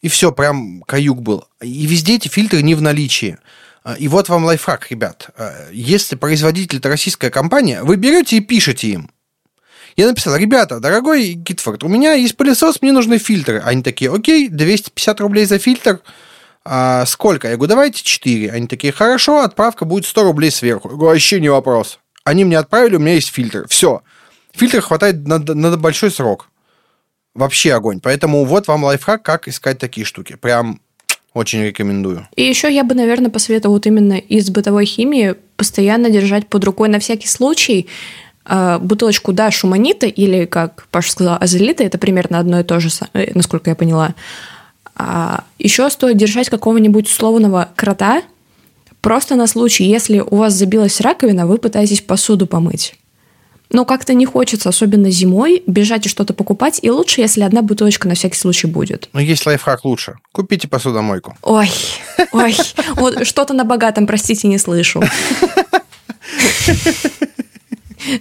и 0.02 0.08
все, 0.08 0.32
прям 0.32 0.82
каюк 0.84 1.22
был. 1.22 1.46
И 1.62 1.86
везде 1.86 2.16
эти 2.16 2.30
фильтры 2.30 2.62
не 2.62 2.76
в 2.76 2.82
наличии. 2.82 3.38
А, 3.84 3.96
и 3.96 4.08
вот 4.08 4.30
вам 4.30 4.46
лайфхак, 4.46 4.90
ребят. 4.92 5.30
А, 5.38 5.70
если 5.72 6.16
производитель 6.16 6.78
это 6.78 6.90
российская 6.90 7.30
компания, 7.30 7.84
вы 7.84 7.98
берете 7.98 8.38
и 8.38 8.42
пишете 8.42 8.90
им. 8.90 9.12
Я 9.98 10.06
написал, 10.06 10.36
ребята, 10.36 10.80
дорогой 10.80 11.34
Гитфорд, 11.34 11.84
у 11.84 11.88
меня 11.88 12.14
есть 12.14 12.38
пылесос, 12.38 12.84
мне 12.84 12.92
нужны 12.92 13.18
фильтры. 13.18 13.64
Они 13.66 13.82
такие, 13.82 14.14
окей, 14.14 14.48
250 14.48 15.20
рублей 15.22 15.46
за 15.46 15.58
фильтр. 15.58 16.02
А 16.64 17.04
сколько? 17.08 17.48
Я 17.50 17.56
говорю, 17.56 17.70
давайте 17.70 18.04
4. 18.04 18.52
Они 18.52 18.68
такие, 18.68 18.94
хорошо, 18.94 19.42
отправка 19.42 19.86
будет 19.86 20.06
100 20.06 20.24
рублей 20.24 20.52
сверху. 20.52 20.90
Я 20.90 20.96
говорю, 20.96 21.14
вообще 21.14 21.40
не 21.40 21.50
вопрос. 21.50 21.98
Они 22.24 22.46
мне 22.46 22.60
отправили, 22.60 22.98
у 22.98 23.00
меня 23.00 23.16
есть 23.16 23.34
фильтр. 23.34 23.66
Все. 23.70 24.04
Фильтр 24.54 24.82
хватает 24.82 25.28
на, 25.28 25.40
на 25.40 25.76
большой 25.78 26.12
срок. 26.12 26.50
Вообще 27.34 27.74
огонь. 27.74 28.00
Поэтому 28.00 28.46
вот 28.46 28.68
вам 28.68 28.84
лайфхак, 28.84 29.24
как 29.24 29.48
искать 29.48 29.80
такие 29.80 30.06
штуки. 30.06 30.36
Прям 30.36 30.80
очень 31.34 31.64
рекомендую. 31.64 32.28
И 32.36 32.44
еще 32.44 32.72
я 32.72 32.84
бы, 32.84 32.94
наверное, 32.94 33.32
посоветовала 33.32 33.78
вот 33.78 33.88
именно 33.88 34.14
из 34.14 34.50
бытовой 34.52 34.86
химии 34.86 35.36
постоянно 35.56 36.12
держать 36.12 36.48
под 36.48 36.64
рукой 36.66 36.90
на 36.90 37.00
всякий 37.00 37.28
случай 37.28 37.88
бутылочку, 38.80 39.34
да, 39.34 39.52
шуманита 39.52 40.08
или, 40.08 40.46
как 40.46 40.88
Паша 40.92 41.12
сказала, 41.12 41.38
азелита, 41.38 41.84
это 41.84 41.98
примерно 41.98 42.40
одно 42.40 42.60
и 42.60 42.64
то 42.64 42.80
же, 42.80 42.90
э, 43.14 43.32
насколько 43.34 43.70
я 43.70 43.76
поняла. 43.76 44.14
А 44.96 45.44
еще 45.60 45.90
стоит 45.90 46.18
держать 46.18 46.50
какого-нибудь 46.50 47.08
условного 47.08 47.70
крота, 47.76 48.24
просто 49.02 49.36
на 49.36 49.48
случай, 49.48 49.84
если 49.84 50.20
у 50.20 50.38
вас 50.38 50.54
забилась 50.54 51.02
раковина, 51.02 51.46
вы 51.46 51.58
пытаетесь 51.58 52.02
посуду 52.02 52.48
помыть. 52.48 52.96
Но 53.70 53.84
как-то 53.84 54.14
не 54.14 54.26
хочется, 54.26 54.70
особенно 54.70 55.12
зимой, 55.12 55.62
бежать 55.68 56.06
и 56.06 56.10
что-то 56.10 56.34
покупать. 56.34 56.80
И 56.82 56.90
лучше, 56.90 57.20
если 57.20 57.42
одна 57.42 57.62
бутылочка 57.62 58.08
на 58.08 58.16
всякий 58.16 58.38
случай 58.38 58.66
будет. 58.66 59.10
Но 59.12 59.20
есть 59.20 59.46
лайфхак 59.46 59.84
лучше. 59.84 60.16
Купите 60.32 60.70
посудомойку. 60.70 61.36
Ой, 61.42 61.70
ой, 62.32 62.56
вот 62.96 63.28
что-то 63.28 63.54
на 63.54 63.66
богатом, 63.66 64.08
простите, 64.08 64.48
не 64.48 64.58
слышу. 64.58 65.04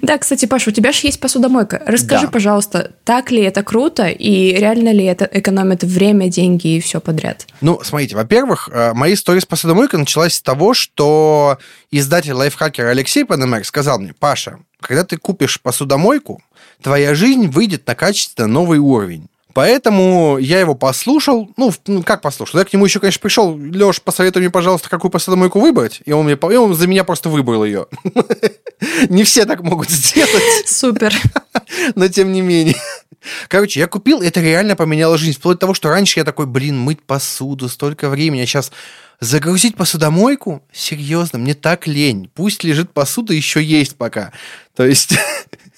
Да, 0.03 0.19
кстати, 0.19 0.47
Паша, 0.47 0.71
у 0.71 0.73
тебя 0.73 0.93
же 0.93 1.01
есть 1.03 1.21
посудомойка. 1.21 1.83
Расскажи, 1.87 2.27
да. 2.27 2.33
пожалуйста, 2.33 2.93
так 3.05 3.31
ли 3.31 3.43
это 3.43 3.63
круто 3.63 4.07
и 4.07 4.53
реально 4.55 4.93
ли 4.93 5.05
это 5.05 5.29
экономит 5.31 5.85
время, 5.85 6.29
деньги 6.29 6.77
и 6.77 6.81
все 6.81 7.01
подряд? 7.01 7.47
Ну, 7.61 7.81
смотрите, 7.83 8.17
во-первых, 8.17 8.69
э, 8.73 8.93
моя 8.95 9.15
история 9.15 9.41
с 9.41 9.47
посудомойкой 9.47 10.01
началась 10.01 10.35
с 10.35 10.43
того, 10.43 10.75
что 10.75 11.59
издатель 11.91 12.33
лайфхакера 12.33 12.89
Алексей 12.89 13.25
Панамер 13.25 13.65
сказал 13.65 13.99
мне, 13.99 14.15
Паша, 14.19 14.59
когда 14.81 15.05
ты 15.05 15.17
купишь 15.17 15.61
посудомойку, 15.61 16.43
твоя 16.83 17.15
жизнь 17.15 17.49
выйдет 17.49 17.87
на 17.87 17.95
качественно 17.95 18.47
новый 18.47 18.79
уровень. 18.79 19.29
Поэтому 19.57 20.37
я 20.37 20.61
его 20.61 20.75
послушал. 20.75 21.51
Ну, 21.57 21.73
ну, 21.87 22.03
как 22.03 22.21
послушал? 22.21 22.59
Я 22.59 22.67
к 22.67 22.75
нему 22.75 22.85
еще, 22.85 23.01
конечно, 23.01 23.23
пришел. 23.23 23.57
Леш, 23.57 24.03
посоветуй 24.03 24.43
мне, 24.43 24.51
пожалуйста, 24.51 24.91
какую 24.91 25.11
посудомойку 25.11 25.61
выбрать. 25.61 26.03
И 26.05 26.13
он, 26.13 26.27
мне, 26.27 26.35
и 26.35 26.57
он 26.57 26.75
за 26.75 26.87
меня 26.87 27.05
просто 27.05 27.31
выбрал 27.31 27.65
ее. 27.65 27.87
Не 29.09 29.25
все 29.25 29.47
так 29.47 29.63
могут 29.63 29.89
сделать. 29.89 30.43
Супер. 30.67 31.15
Но 31.95 32.07
тем 32.09 32.33
не 32.33 32.43
менее. 32.43 32.77
Короче, 33.49 33.81
я 33.81 33.87
купил, 33.87 34.21
это 34.21 34.43
реально 34.43 34.77
поменяло 34.77 35.17
жизнь. 35.17 35.39
Вплоть 35.39 35.57
до 35.57 35.61
того, 35.61 35.73
что 35.73 35.89
раньше 35.89 36.21
я 36.21 36.25
такой, 36.27 36.45
блин, 36.45 36.79
мыть 36.79 37.01
посуду, 37.01 37.71
столько 37.71 38.11
времени. 38.11 38.43
А 38.43 38.47
сейчас 38.47 38.71
загрузить 39.21 39.75
посудомойку? 39.75 40.63
Серьезно, 40.71 41.39
мне 41.39 41.55
так 41.55 41.87
лень. 41.87 42.31
Пусть 42.35 42.63
лежит 42.63 42.93
посуда, 42.93 43.33
еще 43.33 43.63
есть 43.63 43.97
пока. 43.97 44.33
То 44.77 44.85
есть 44.85 45.15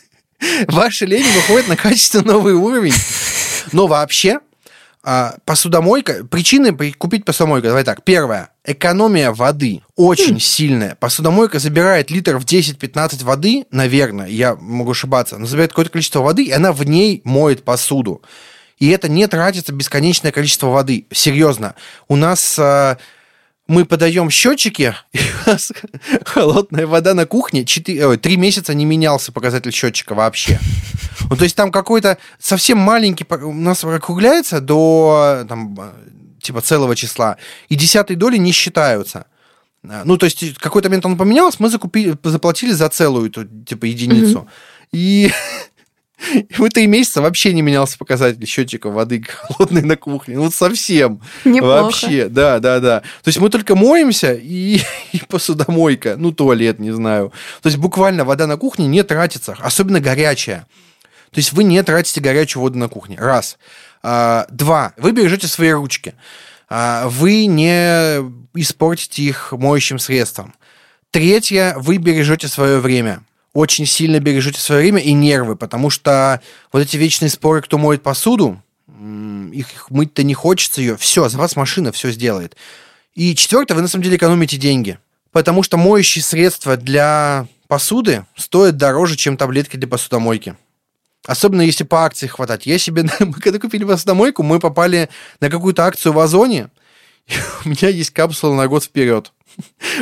ваша 0.66 1.04
лень 1.04 1.26
выходит 1.36 1.68
на 1.68 1.76
качественно 1.76 2.32
новый 2.32 2.54
уровень. 2.54 2.94
Но 3.72 3.86
вообще, 3.86 4.40
а, 5.04 5.36
посудомойка, 5.44 6.24
причины 6.24 6.76
купить 6.92 7.24
посудомойку, 7.24 7.68
давай 7.68 7.84
так. 7.84 8.02
Первое, 8.04 8.50
экономия 8.64 9.30
воды 9.32 9.82
очень 9.96 10.36
mm. 10.36 10.40
сильная. 10.40 10.94
Посудомойка 10.96 11.58
забирает 11.58 12.10
литров 12.10 12.44
10-15 12.44 13.24
воды, 13.24 13.66
наверное, 13.70 14.26
я 14.26 14.54
могу 14.56 14.90
ошибаться, 14.90 15.38
но 15.38 15.46
забирает 15.46 15.70
какое-то 15.70 15.92
количество 15.92 16.20
воды, 16.20 16.44
и 16.44 16.50
она 16.50 16.72
в 16.72 16.84
ней 16.84 17.22
моет 17.24 17.64
посуду. 17.64 18.22
И 18.78 18.88
это 18.90 19.08
не 19.08 19.26
тратится 19.26 19.72
бесконечное 19.72 20.30
количество 20.30 20.68
воды. 20.68 21.06
Серьезно. 21.10 21.74
У 22.06 22.16
нас 22.16 22.58
а, 22.58 22.98
мы 23.68 23.84
подаем 23.84 24.30
счетчики, 24.30 24.94
и 25.12 25.18
у 25.18 25.50
нас 25.50 25.72
холодная 26.24 26.86
вода 26.86 27.14
на 27.14 27.26
кухне, 27.26 27.64
4, 27.64 28.16
3 28.16 28.36
месяца 28.36 28.74
не 28.74 28.84
менялся 28.84 29.30
показатель 29.30 29.72
счетчика 29.72 30.14
вообще. 30.14 30.58
Ну, 31.30 31.36
то 31.36 31.44
есть 31.44 31.54
там 31.54 31.70
какой-то 31.70 32.18
совсем 32.38 32.78
маленький, 32.78 33.26
у 33.30 33.52
нас 33.52 33.84
округляется 33.84 34.60
до 34.60 35.44
там, 35.48 35.78
типа 36.40 36.62
целого 36.62 36.96
числа, 36.96 37.36
и 37.68 37.76
десятой 37.76 38.16
доли 38.16 38.38
не 38.38 38.52
считаются. 38.52 39.26
Ну, 39.82 40.16
то 40.16 40.26
есть 40.26 40.54
какой-то 40.58 40.88
момент 40.88 41.06
он 41.06 41.16
поменялся, 41.16 41.58
мы 41.60 41.68
закупили, 41.68 42.16
заплатили 42.24 42.72
за 42.72 42.88
целую 42.88 43.28
эту, 43.30 43.44
типа, 43.44 43.84
единицу. 43.84 44.38
Mm-hmm. 44.38 44.88
И 44.92 45.32
в 46.50 46.68
три 46.70 46.86
месяца 46.86 47.22
вообще 47.22 47.52
не 47.52 47.62
менялся 47.62 47.96
показатель 47.96 48.44
счетчика 48.46 48.90
воды 48.90 49.22
холодной 49.22 49.82
на 49.82 49.96
кухне. 49.96 50.36
Ну, 50.36 50.50
совсем. 50.50 51.20
Неплохо. 51.44 51.84
Вообще, 51.84 52.28
да, 52.28 52.58
да, 52.58 52.80
да. 52.80 53.00
То 53.00 53.28
есть 53.28 53.38
мы 53.38 53.50
только 53.50 53.76
моемся 53.76 54.32
и, 54.34 54.80
и 55.12 55.20
посудомойка, 55.28 56.16
ну, 56.16 56.32
туалет, 56.32 56.78
не 56.78 56.90
знаю. 56.90 57.32
То 57.62 57.68
есть 57.68 57.78
буквально 57.78 58.24
вода 58.24 58.46
на 58.46 58.56
кухне 58.56 58.86
не 58.86 59.02
тратится, 59.04 59.56
особенно 59.60 60.00
горячая. 60.00 60.66
То 61.30 61.38
есть 61.38 61.52
вы 61.52 61.64
не 61.64 61.82
тратите 61.82 62.20
горячую 62.20 62.62
воду 62.62 62.78
на 62.78 62.88
кухне. 62.88 63.16
Раз. 63.18 63.58
А, 64.02 64.46
два. 64.50 64.94
Вы 64.96 65.12
бережете 65.12 65.46
свои 65.46 65.70
ручки. 65.70 66.14
А, 66.68 67.08
вы 67.08 67.46
не 67.46 68.18
испортите 68.54 69.22
их 69.22 69.52
моющим 69.52 69.98
средством. 69.98 70.54
Третье. 71.10 71.74
Вы 71.76 71.98
бережете 71.98 72.48
свое 72.48 72.80
время 72.80 73.22
очень 73.58 73.86
сильно 73.86 74.20
бережете 74.20 74.60
свое 74.60 74.82
время 74.82 75.02
и 75.02 75.12
нервы, 75.12 75.56
потому 75.56 75.90
что 75.90 76.40
вот 76.72 76.80
эти 76.80 76.96
вечные 76.96 77.28
споры, 77.28 77.60
кто 77.60 77.76
моет 77.76 78.02
посуду, 78.02 78.62
их 79.52 79.90
мыть-то 79.90 80.22
не 80.22 80.34
хочется 80.34 80.80
ее. 80.80 80.96
Все, 80.96 81.28
за 81.28 81.38
вас 81.38 81.56
машина 81.56 81.90
все 81.90 82.12
сделает. 82.12 82.56
И 83.14 83.34
четвертое, 83.34 83.74
вы 83.74 83.82
на 83.82 83.88
самом 83.88 84.04
деле 84.04 84.16
экономите 84.16 84.56
деньги. 84.56 84.98
Потому 85.32 85.64
что 85.64 85.76
моющие 85.76 86.22
средства 86.22 86.76
для 86.76 87.48
посуды 87.66 88.24
стоят 88.36 88.76
дороже, 88.76 89.16
чем 89.16 89.36
таблетки 89.36 89.76
для 89.76 89.88
посудомойки. 89.88 90.56
Особенно 91.26 91.62
если 91.62 91.82
по 91.82 92.04
акции 92.04 92.28
хватать. 92.28 92.64
Я 92.64 92.78
себе, 92.78 93.06
мы 93.20 93.34
когда 93.34 93.58
купили 93.58 93.84
посудомойку, 93.84 94.44
мы 94.44 94.60
попали 94.60 95.08
на 95.40 95.50
какую-то 95.50 95.84
акцию 95.84 96.12
в 96.12 96.18
Озоне. 96.20 96.68
У 97.64 97.68
меня 97.68 97.88
есть 97.88 98.10
капсула 98.10 98.54
на 98.54 98.68
год 98.68 98.84
вперед. 98.84 99.32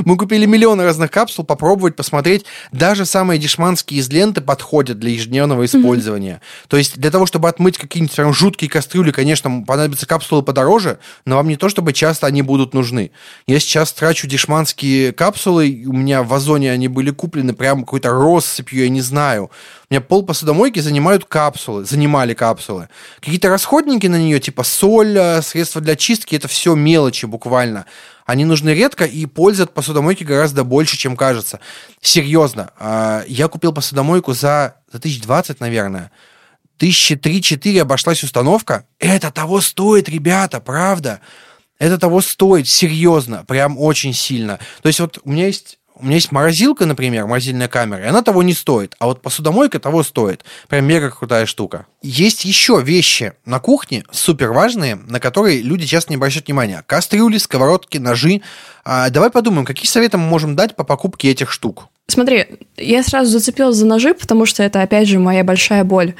Мы 0.04 0.16
купили 0.16 0.46
миллион 0.46 0.80
разных 0.80 1.10
капсул, 1.10 1.44
попробовать, 1.44 1.96
посмотреть. 1.96 2.44
Даже 2.72 3.06
самые 3.06 3.38
дешманские 3.38 4.00
из 4.00 4.08
ленты 4.10 4.40
подходят 4.40 4.98
для 4.98 5.10
ежедневного 5.10 5.64
использования. 5.64 6.40
Mm-hmm. 6.42 6.66
То 6.68 6.76
есть 6.76 6.98
для 6.98 7.10
того, 7.10 7.26
чтобы 7.26 7.48
отмыть 7.48 7.78
какие-нибудь 7.78 8.14
прям 8.14 8.32
жуткие 8.34 8.70
кастрюли, 8.70 9.10
конечно, 9.10 9.64
понадобятся 9.66 10.06
капсулы 10.06 10.42
подороже, 10.42 10.98
но 11.24 11.36
вам 11.36 11.48
не 11.48 11.56
то, 11.56 11.68
чтобы 11.68 11.92
часто 11.92 12.26
они 12.26 12.42
будут 12.42 12.74
нужны. 12.74 13.10
Я 13.46 13.58
сейчас 13.60 13.92
трачу 13.92 14.26
дешманские 14.26 15.12
капсулы, 15.12 15.84
у 15.86 15.92
меня 15.92 16.22
в 16.22 16.32
Озоне 16.34 16.70
они 16.72 16.88
были 16.88 17.10
куплены 17.10 17.54
прям 17.54 17.80
какой-то 17.80 18.10
россыпью, 18.10 18.82
я 18.82 18.88
не 18.88 19.00
знаю. 19.00 19.50
У 19.88 19.94
меня 19.94 20.00
пол 20.00 20.24
посудомойки 20.24 20.80
занимают 20.80 21.24
капсулы, 21.24 21.84
занимали 21.84 22.34
капсулы. 22.34 22.88
Какие-то 23.20 23.48
расходники 23.48 24.06
на 24.08 24.16
нее, 24.16 24.40
типа 24.40 24.64
соль, 24.64 25.16
средства 25.42 25.80
для 25.80 25.96
чистки, 25.96 26.34
это 26.34 26.48
все 26.48 26.74
мелочи 26.74 27.26
буквально. 27.26 27.86
Они 28.26 28.44
нужны 28.44 28.70
редко, 28.70 29.04
и 29.04 29.24
пользы 29.24 29.62
от 29.62 29.72
посудомойки 29.72 30.24
гораздо 30.24 30.64
больше, 30.64 30.96
чем 30.96 31.16
кажется. 31.16 31.60
Серьезно, 32.00 32.72
а, 32.76 33.24
я 33.28 33.46
купил 33.46 33.72
посудомойку 33.72 34.32
за, 34.32 34.76
за 34.90 34.98
1020, 34.98 35.60
наверное. 35.60 36.10
Тысячи 36.76 37.14
три-четыре 37.14 37.82
обошлась 37.82 38.24
установка. 38.24 38.84
Это 38.98 39.30
того 39.30 39.60
стоит, 39.60 40.08
ребята, 40.08 40.60
правда. 40.60 41.20
Это 41.78 41.98
того 41.98 42.20
стоит, 42.20 42.66
серьезно, 42.66 43.44
прям 43.46 43.78
очень 43.78 44.12
сильно. 44.12 44.58
То 44.82 44.88
есть 44.88 44.98
вот 44.98 45.20
у 45.22 45.30
меня 45.30 45.46
есть 45.46 45.78
у 45.98 46.04
меня 46.04 46.16
есть 46.16 46.30
морозилка, 46.30 46.84
например, 46.84 47.26
морозильная 47.26 47.68
камера, 47.68 48.04
и 48.04 48.06
она 48.06 48.22
того 48.22 48.42
не 48.42 48.52
стоит. 48.52 48.94
А 48.98 49.06
вот 49.06 49.22
посудомойка 49.22 49.78
того 49.78 50.02
стоит. 50.02 50.44
Прям 50.68 50.84
мега 50.84 51.10
крутая 51.10 51.46
штука. 51.46 51.86
Есть 52.02 52.44
еще 52.44 52.80
вещи 52.82 53.32
на 53.44 53.60
кухне 53.60 54.04
супер 54.10 54.52
важные, 54.52 54.96
на 54.96 55.20
которые 55.20 55.62
люди 55.62 55.86
часто 55.86 56.12
не 56.12 56.16
обращают 56.16 56.46
внимания. 56.46 56.84
Кастрюли, 56.86 57.38
сковородки, 57.38 57.98
ножи. 57.98 58.42
А, 58.84 59.08
давай 59.10 59.30
подумаем, 59.30 59.64
какие 59.64 59.88
советы 59.88 60.18
мы 60.18 60.26
можем 60.26 60.54
дать 60.54 60.76
по 60.76 60.84
покупке 60.84 61.30
этих 61.30 61.50
штук. 61.50 61.88
Смотри, 62.08 62.46
я 62.76 63.02
сразу 63.02 63.30
зацепилась 63.30 63.76
за 63.76 63.86
ножи, 63.86 64.14
потому 64.14 64.46
что 64.46 64.62
это, 64.62 64.82
опять 64.82 65.08
же, 65.08 65.18
моя 65.18 65.42
большая 65.42 65.82
боль. 65.82 66.14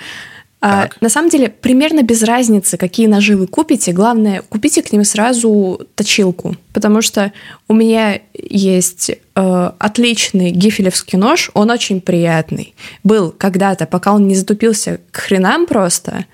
А, 0.61 0.89
на 1.01 1.09
самом 1.09 1.29
деле, 1.29 1.49
примерно 1.49 2.03
без 2.03 2.23
разницы, 2.23 2.77
какие 2.77 3.07
ножи 3.07 3.37
вы 3.37 3.47
купите. 3.47 3.93
Главное, 3.93 4.43
купите 4.43 4.83
к 4.83 4.91
ним 4.93 5.05
сразу 5.05 5.81
точилку. 5.95 6.57
Потому 6.73 7.03
что 7.03 7.33
у 7.69 7.75
меня 7.75 8.21
есть 8.35 9.11
э, 9.11 9.71
отличный 9.79 10.51
гифелевский 10.51 11.19
нож, 11.19 11.51
он 11.55 11.71
очень 11.71 12.01
приятный. 12.01 12.75
Был 13.05 13.33
когда-то, 13.37 13.87
пока 13.87 14.13
он 14.13 14.27
не 14.27 14.35
затупился 14.35 15.01
к 15.11 15.19
хренам 15.19 15.67
просто. 15.67 16.25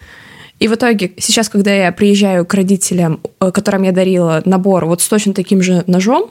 И 0.60 0.68
в 0.68 0.74
итоге, 0.74 1.12
сейчас, 1.18 1.48
когда 1.48 1.74
я 1.74 1.90
приезжаю 1.90 2.46
к 2.46 2.54
родителям, 2.54 3.20
э, 3.40 3.50
которым 3.50 3.82
я 3.82 3.90
дарила 3.90 4.40
набор 4.44 4.86
вот 4.86 5.02
с 5.02 5.08
точно 5.08 5.34
таким 5.34 5.62
же 5.62 5.82
ножом, 5.88 6.30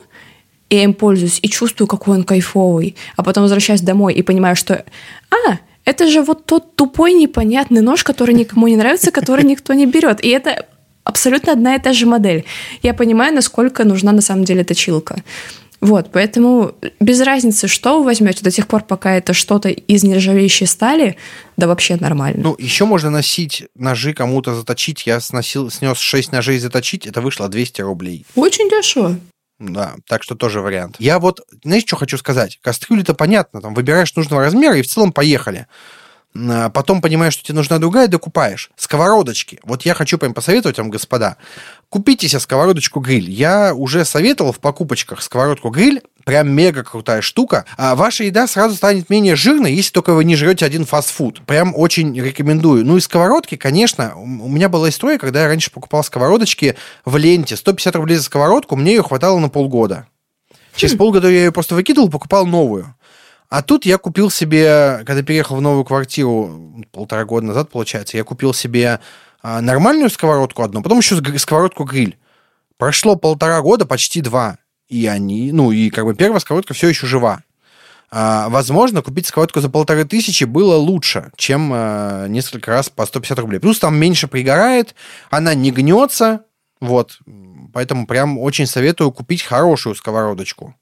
я 0.69 0.83
им 0.85 0.93
пользуюсь 0.93 1.39
и 1.41 1.49
чувствую, 1.49 1.89
какой 1.89 2.17
он 2.17 2.23
кайфовый. 2.23 2.95
А 3.17 3.23
потом 3.23 3.43
возвращаюсь 3.43 3.81
домой 3.81 4.13
и 4.13 4.21
понимаю, 4.21 4.55
что 4.55 4.85
«А, 5.29 5.57
это 5.85 6.07
же 6.09 6.21
вот 6.21 6.45
тот 6.45 6.75
тупой 6.75 7.13
непонятный 7.13 7.81
нож, 7.81 8.03
который 8.03 8.35
никому 8.35 8.67
не 8.67 8.75
нравится, 8.75 9.11
который 9.11 9.45
никто 9.45 9.73
не 9.73 9.85
берет. 9.85 10.23
И 10.23 10.29
это 10.29 10.65
абсолютно 11.03 11.53
одна 11.53 11.75
и 11.75 11.79
та 11.79 11.93
же 11.93 12.05
модель. 12.05 12.45
Я 12.83 12.93
понимаю, 12.93 13.33
насколько 13.33 13.83
нужна 13.83 14.11
на 14.11 14.21
самом 14.21 14.43
деле 14.43 14.63
точилка. 14.63 15.23
Вот, 15.81 16.11
поэтому 16.11 16.75
без 16.99 17.21
разницы, 17.21 17.67
что 17.67 17.97
вы 17.97 18.05
возьмете, 18.05 18.43
до 18.43 18.51
тех 18.51 18.67
пор, 18.67 18.83
пока 18.83 19.15
это 19.15 19.33
что-то 19.33 19.69
из 19.69 20.03
нержавеющей 20.03 20.67
стали, 20.67 21.17
да 21.57 21.65
вообще 21.65 21.95
нормально. 21.95 22.43
Ну, 22.43 22.55
еще 22.59 22.85
можно 22.85 23.09
носить 23.09 23.63
ножи 23.73 24.13
кому-то 24.13 24.53
заточить. 24.53 25.07
Я 25.07 25.19
сносил, 25.19 25.71
снес 25.71 25.97
6 25.97 26.33
ножей 26.33 26.59
заточить, 26.59 27.07
это 27.07 27.21
вышло 27.21 27.49
200 27.49 27.81
рублей. 27.81 28.27
Очень 28.35 28.69
дешево. 28.69 29.17
Да, 29.61 29.93
так 30.07 30.23
что 30.23 30.33
тоже 30.33 30.59
вариант. 30.59 30.95
Я 30.97 31.19
вот, 31.19 31.41
знаешь, 31.63 31.83
что 31.83 31.95
хочу 31.95 32.17
сказать? 32.17 32.57
Кастрюли-то 32.63 33.13
понятно, 33.13 33.61
там 33.61 33.75
выбираешь 33.75 34.15
нужного 34.15 34.41
размера 34.41 34.75
и 34.75 34.81
в 34.81 34.87
целом 34.87 35.13
поехали. 35.13 35.67
А 36.33 36.69
потом 36.69 37.01
понимаешь, 37.01 37.33
что 37.33 37.43
тебе 37.43 37.55
нужна 37.55 37.77
другая, 37.77 38.07
докупаешь. 38.07 38.71
Сковородочки. 38.77 39.59
Вот 39.63 39.83
я 39.83 39.93
хочу 39.93 40.17
прям 40.17 40.33
посоветовать 40.33 40.77
вам, 40.77 40.89
господа. 40.89 41.37
Купите 41.89 42.29
себе 42.29 42.39
сковородочку-гриль. 42.39 43.29
Я 43.29 43.73
уже 43.73 44.05
советовал 44.05 44.53
в 44.53 44.59
покупочках 44.59 45.21
сковородку-гриль. 45.21 46.01
Прям 46.23 46.49
мега 46.49 46.83
крутая 46.83 47.21
штука. 47.21 47.65
А 47.77 47.95
ваша 47.95 48.23
еда 48.23 48.47
сразу 48.47 48.75
станет 48.75 49.09
менее 49.09 49.35
жирной, 49.35 49.73
если 49.73 49.91
только 49.91 50.13
вы 50.13 50.23
не 50.23 50.37
жрете 50.37 50.65
один 50.65 50.85
фастфуд. 50.85 51.41
Прям 51.45 51.73
очень 51.75 52.17
рекомендую. 52.17 52.85
Ну 52.85 52.95
и 52.95 53.01
сковородки, 53.01 53.57
конечно, 53.57 54.15
у 54.15 54.47
меня 54.47 54.69
была 54.69 54.89
история, 54.89 55.17
когда 55.17 55.41
я 55.41 55.47
раньше 55.47 55.69
покупал 55.71 56.03
сковородочки 56.03 56.77
в 57.03 57.17
ленте. 57.17 57.57
150 57.57 57.95
рублей 57.97 58.15
за 58.15 58.23
сковородку, 58.23 58.77
мне 58.77 58.95
ее 58.95 59.03
хватало 59.03 59.39
на 59.39 59.49
полгода. 59.49 60.07
Через 60.75 60.95
хм. 60.95 60.97
полгода 60.97 61.29
я 61.29 61.45
ее 61.45 61.51
просто 61.51 61.75
выкидывал, 61.75 62.09
покупал 62.09 62.45
новую. 62.45 62.95
А 63.51 63.61
тут 63.61 63.85
я 63.85 63.97
купил 63.97 64.29
себе, 64.29 65.03
когда 65.05 65.21
переехал 65.23 65.57
в 65.57 65.61
новую 65.61 65.83
квартиру 65.83 66.85
полтора 66.93 67.25
года 67.25 67.47
назад, 67.47 67.69
получается, 67.69 68.15
я 68.15 68.23
купил 68.23 68.53
себе 68.53 69.01
а, 69.41 69.59
нормальную 69.59 70.09
сковородку 70.09 70.63
одну, 70.63 70.81
потом 70.81 70.99
еще 70.99 71.15
сковородку-гриль. 71.17 72.17
Прошло 72.77 73.17
полтора 73.17 73.59
года, 73.59 73.85
почти 73.85 74.21
два. 74.21 74.57
И 74.87 75.05
они, 75.05 75.51
ну, 75.51 75.73
и 75.73 75.89
как 75.89 76.05
бы 76.05 76.15
первая 76.15 76.39
сковородка 76.39 76.73
все 76.73 76.87
еще 76.87 77.07
жива. 77.07 77.43
А, 78.09 78.47
возможно, 78.47 79.01
купить 79.01 79.27
сковородку 79.27 79.59
за 79.59 79.69
полторы 79.69 80.05
тысячи 80.05 80.45
было 80.45 80.77
лучше, 80.77 81.33
чем 81.35 81.71
а, 81.73 82.27
несколько 82.27 82.71
раз 82.71 82.89
по 82.89 83.05
150 83.05 83.37
рублей. 83.37 83.59
Плюс 83.59 83.79
там 83.79 83.97
меньше 83.97 84.29
пригорает, 84.29 84.95
она 85.29 85.55
не 85.55 85.71
гнется, 85.71 86.45
вот. 86.79 87.19
Поэтому 87.73 88.07
прям 88.07 88.37
очень 88.37 88.65
советую 88.65 89.11
купить 89.11 89.43
хорошую 89.43 89.95
сковородочку. 89.95 90.73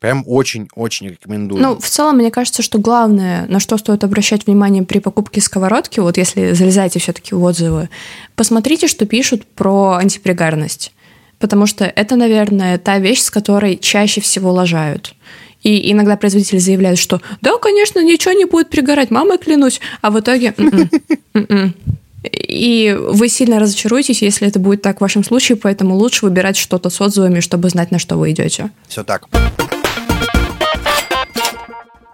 Прям 0.00 0.24
очень-очень 0.26 1.08
рекомендую. 1.08 1.62
Ну, 1.62 1.78
в 1.78 1.86
целом, 1.86 2.16
мне 2.16 2.30
кажется, 2.30 2.62
что 2.62 2.78
главное, 2.78 3.46
на 3.48 3.60
что 3.60 3.76
стоит 3.76 4.02
обращать 4.02 4.46
внимание 4.46 4.82
при 4.82 4.98
покупке 4.98 5.42
сковородки, 5.42 6.00
вот 6.00 6.16
если 6.16 6.52
залезаете 6.52 6.98
все-таки 6.98 7.34
в 7.34 7.42
отзывы, 7.42 7.90
посмотрите, 8.34 8.88
что 8.88 9.04
пишут 9.04 9.46
про 9.46 9.98
антипригарность. 10.00 10.92
Потому 11.38 11.66
что 11.66 11.84
это, 11.84 12.16
наверное, 12.16 12.78
та 12.78 12.98
вещь, 12.98 13.20
с 13.20 13.30
которой 13.30 13.76
чаще 13.76 14.22
всего 14.22 14.50
лажают. 14.52 15.14
И 15.62 15.92
иногда 15.92 16.16
производители 16.16 16.58
заявляют, 16.58 16.98
что 16.98 17.20
да, 17.42 17.58
конечно, 17.58 18.02
ничего 18.02 18.32
не 18.32 18.46
будет 18.46 18.70
пригорать, 18.70 19.10
мамой 19.10 19.36
клянусь, 19.36 19.80
а 20.00 20.10
в 20.10 20.18
итоге... 20.18 20.54
«М-м, 20.56 20.90
м-м». 21.34 21.74
И 22.22 22.94
вы 22.98 23.28
сильно 23.28 23.58
разочаруетесь, 23.58 24.20
если 24.20 24.46
это 24.46 24.58
будет 24.58 24.82
так 24.82 24.98
в 24.98 25.00
вашем 25.00 25.24
случае, 25.24 25.56
поэтому 25.56 25.96
лучше 25.96 26.26
выбирать 26.26 26.56
что-то 26.56 26.90
с 26.90 27.00
отзывами, 27.00 27.40
чтобы 27.40 27.70
знать, 27.70 27.90
на 27.90 27.98
что 27.98 28.16
вы 28.16 28.32
идете. 28.32 28.70
Все 28.88 29.04
так. 29.04 29.26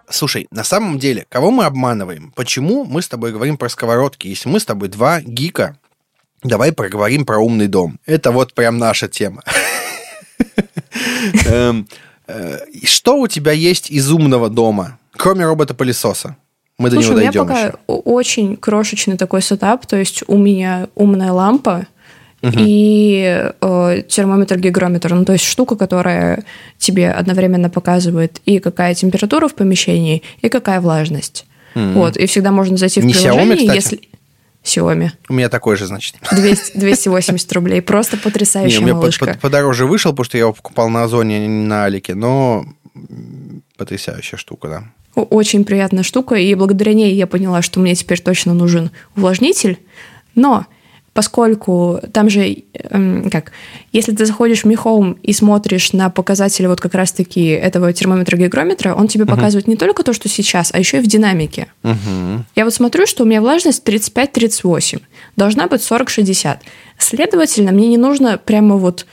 Слушай, 0.09 0.47
на 0.51 0.65
самом 0.65 0.99
деле, 0.99 1.27
кого 1.29 1.51
мы 1.51 1.65
обманываем? 1.65 2.33
Почему 2.37 2.85
мы 2.85 3.03
с 3.03 3.09
тобой 3.09 3.33
говорим 3.33 3.57
про 3.57 3.69
сковородки? 3.69 4.29
Если 4.29 4.49
мы 4.49 4.61
с 4.61 4.65
тобой 4.65 4.89
два 4.89 5.21
гика, 5.21 5.77
давай 6.43 6.73
проговорим 6.73 7.25
про 7.25 7.39
умный 7.39 7.67
дом. 7.67 7.99
Это 8.07 8.31
вот 8.31 8.55
прям 8.55 8.79
наша 8.79 9.09
тема. 9.09 9.43
Эм, 11.47 11.89
э, 12.29 12.59
что 12.85 13.19
у 13.19 13.27
тебя 13.27 13.53
есть 13.53 13.91
из 13.91 14.11
умного 14.11 14.49
дома, 14.49 14.99
кроме 15.13 15.45
робота-пылесоса? 15.45 16.37
Мы 16.79 16.91
до 16.91 16.99
него 16.99 17.15
дойдем 17.15 17.43
у 17.43 17.45
меня 17.47 17.71
пока 17.71 17.79
очень 17.87 18.57
крошечный 18.57 19.17
такой 19.17 19.41
сетап, 19.41 19.87
то 19.87 19.97
есть 19.97 20.23
у 20.27 20.37
меня 20.37 20.89
умная 20.95 21.33
лампа, 21.33 21.87
и 22.43 23.51
э, 23.61 24.03
термометр-гигрометр, 24.09 25.15
ну 25.15 25.25
то 25.25 25.33
есть 25.33 25.45
штука, 25.45 25.77
которая 25.77 26.45
тебе 26.79 27.11
одновременно 27.11 27.71
показывает 27.71 28.41
и 28.45 28.59
какая 28.59 28.95
температура 28.95 29.49
в 29.49 29.55
помещении, 29.55 30.23
и 30.43 30.49
какая 30.49 30.81
влажность. 30.81 31.47
Mm-hmm. 31.75 31.93
Вот, 31.95 32.17
и 32.17 32.27
всегда 32.27 32.53
можно 32.53 32.77
зайти 32.77 33.01
в 33.01 33.05
Не 33.05 33.13
приложение, 33.13 33.57
Xiaomi, 33.57 33.75
если... 33.75 34.01
Xiaomi. 34.65 35.11
У 35.29 35.35
меня 35.35 35.49
такой 35.49 35.77
же, 35.77 35.87
значит. 35.87 36.17
200, 36.33 36.79
280 36.79 37.53
рублей. 37.53 37.81
Просто 37.81 38.17
потрясающая 38.17 38.79
Не, 38.79 38.85
у 38.85 38.87
меня 38.87 38.95
малышка. 38.97 39.27
Под, 39.27 39.41
подороже 39.41 39.87
вышел, 39.87 40.11
потому 40.13 40.25
что 40.25 40.39
я 40.39 40.43
его 40.43 40.53
покупал 40.53 40.89
на 40.89 41.05
Озоне, 41.05 41.37
а 41.37 41.41
не 41.41 41.49
на 41.49 41.85
Алике, 41.85 42.15
но 42.15 42.67
потрясающая 43.77 44.39
штука, 44.39 44.69
да. 44.69 44.85
Очень 45.15 45.65
приятная 45.65 46.03
штука, 46.03 46.35
и 46.35 46.55
благодаря 46.55 46.95
ней 46.95 47.15
я 47.15 47.27
поняла, 47.27 47.63
что 47.63 47.81
мне 47.81 47.95
теперь 47.95 48.21
точно 48.21 48.55
нужен 48.55 48.91
увлажнитель. 49.15 49.79
Но 50.35 50.67
поскольку 51.17 51.99
там 52.13 52.29
же, 52.29 52.65
эм, 52.75 53.31
как, 53.31 53.53
если 53.91 54.13
ты 54.13 54.27
заходишь 54.27 54.65
в 54.65 54.67
Home 54.67 55.19
и 55.23 55.33
смотришь 55.33 55.95
на 55.95 56.11
показатели 56.11 56.67
вот 56.67 56.81
как 56.81 56.95
раз-таки 56.95 57.47
этого 57.47 57.91
термометра-гигрометра, 57.95 58.95
он 58.95 59.09
тебе 59.09 59.25
uh-huh. 59.25 59.31
показывает 59.31 59.67
не 59.67 59.77
только 59.77 60.03
то, 60.03 60.13
что 60.13 60.29
сейчас, 60.29 60.71
а 60.75 60.79
еще 60.79 60.99
и 60.99 61.01
в 61.01 61.07
динамике. 61.07 61.69
Uh-huh. 61.83 62.41
Я 62.55 62.65
вот 62.65 62.75
смотрю, 62.75 63.07
что 63.07 63.25
у 63.25 63.27
меня 63.27 63.41
влажность 63.41 63.83
35-38, 63.89 65.01
должна 65.37 65.69
быть 65.69 65.81
40-60. 65.81 66.59
Следовательно, 66.99 67.73
мне 67.73 67.89
не 67.89 67.97
нужно 67.97 68.37
прямо 68.37 68.77
вот 68.77 69.07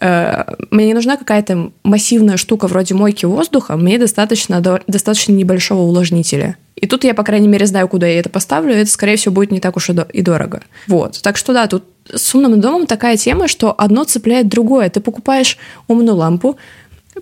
мне 0.00 0.86
не 0.86 0.94
нужна 0.94 1.16
какая-то 1.16 1.72
массивная 1.82 2.36
штука 2.36 2.66
вроде 2.66 2.94
мойки 2.94 3.26
воздуха, 3.26 3.76
мне 3.76 3.98
достаточно, 3.98 4.60
достаточно 4.86 5.32
небольшого 5.32 5.82
увлажнителя. 5.82 6.56
И 6.76 6.86
тут 6.86 7.04
я, 7.04 7.14
по 7.14 7.22
крайней 7.22 7.48
мере, 7.48 7.66
знаю, 7.66 7.88
куда 7.88 8.06
я 8.06 8.18
это 8.18 8.28
поставлю, 8.28 8.74
и 8.74 8.78
это, 8.78 8.90
скорее 8.90 9.16
всего, 9.16 9.34
будет 9.34 9.50
не 9.52 9.60
так 9.60 9.76
уж 9.76 9.90
и 9.90 10.22
дорого. 10.22 10.62
Вот. 10.86 11.20
Так 11.22 11.36
что 11.36 11.52
да, 11.52 11.66
тут 11.66 11.84
с 12.12 12.34
умным 12.34 12.60
домом 12.60 12.86
такая 12.86 13.16
тема, 13.16 13.48
что 13.48 13.74
одно 13.76 14.04
цепляет 14.04 14.48
другое. 14.48 14.90
Ты 14.90 15.00
покупаешь 15.00 15.56
умную 15.88 16.16
лампу, 16.16 16.58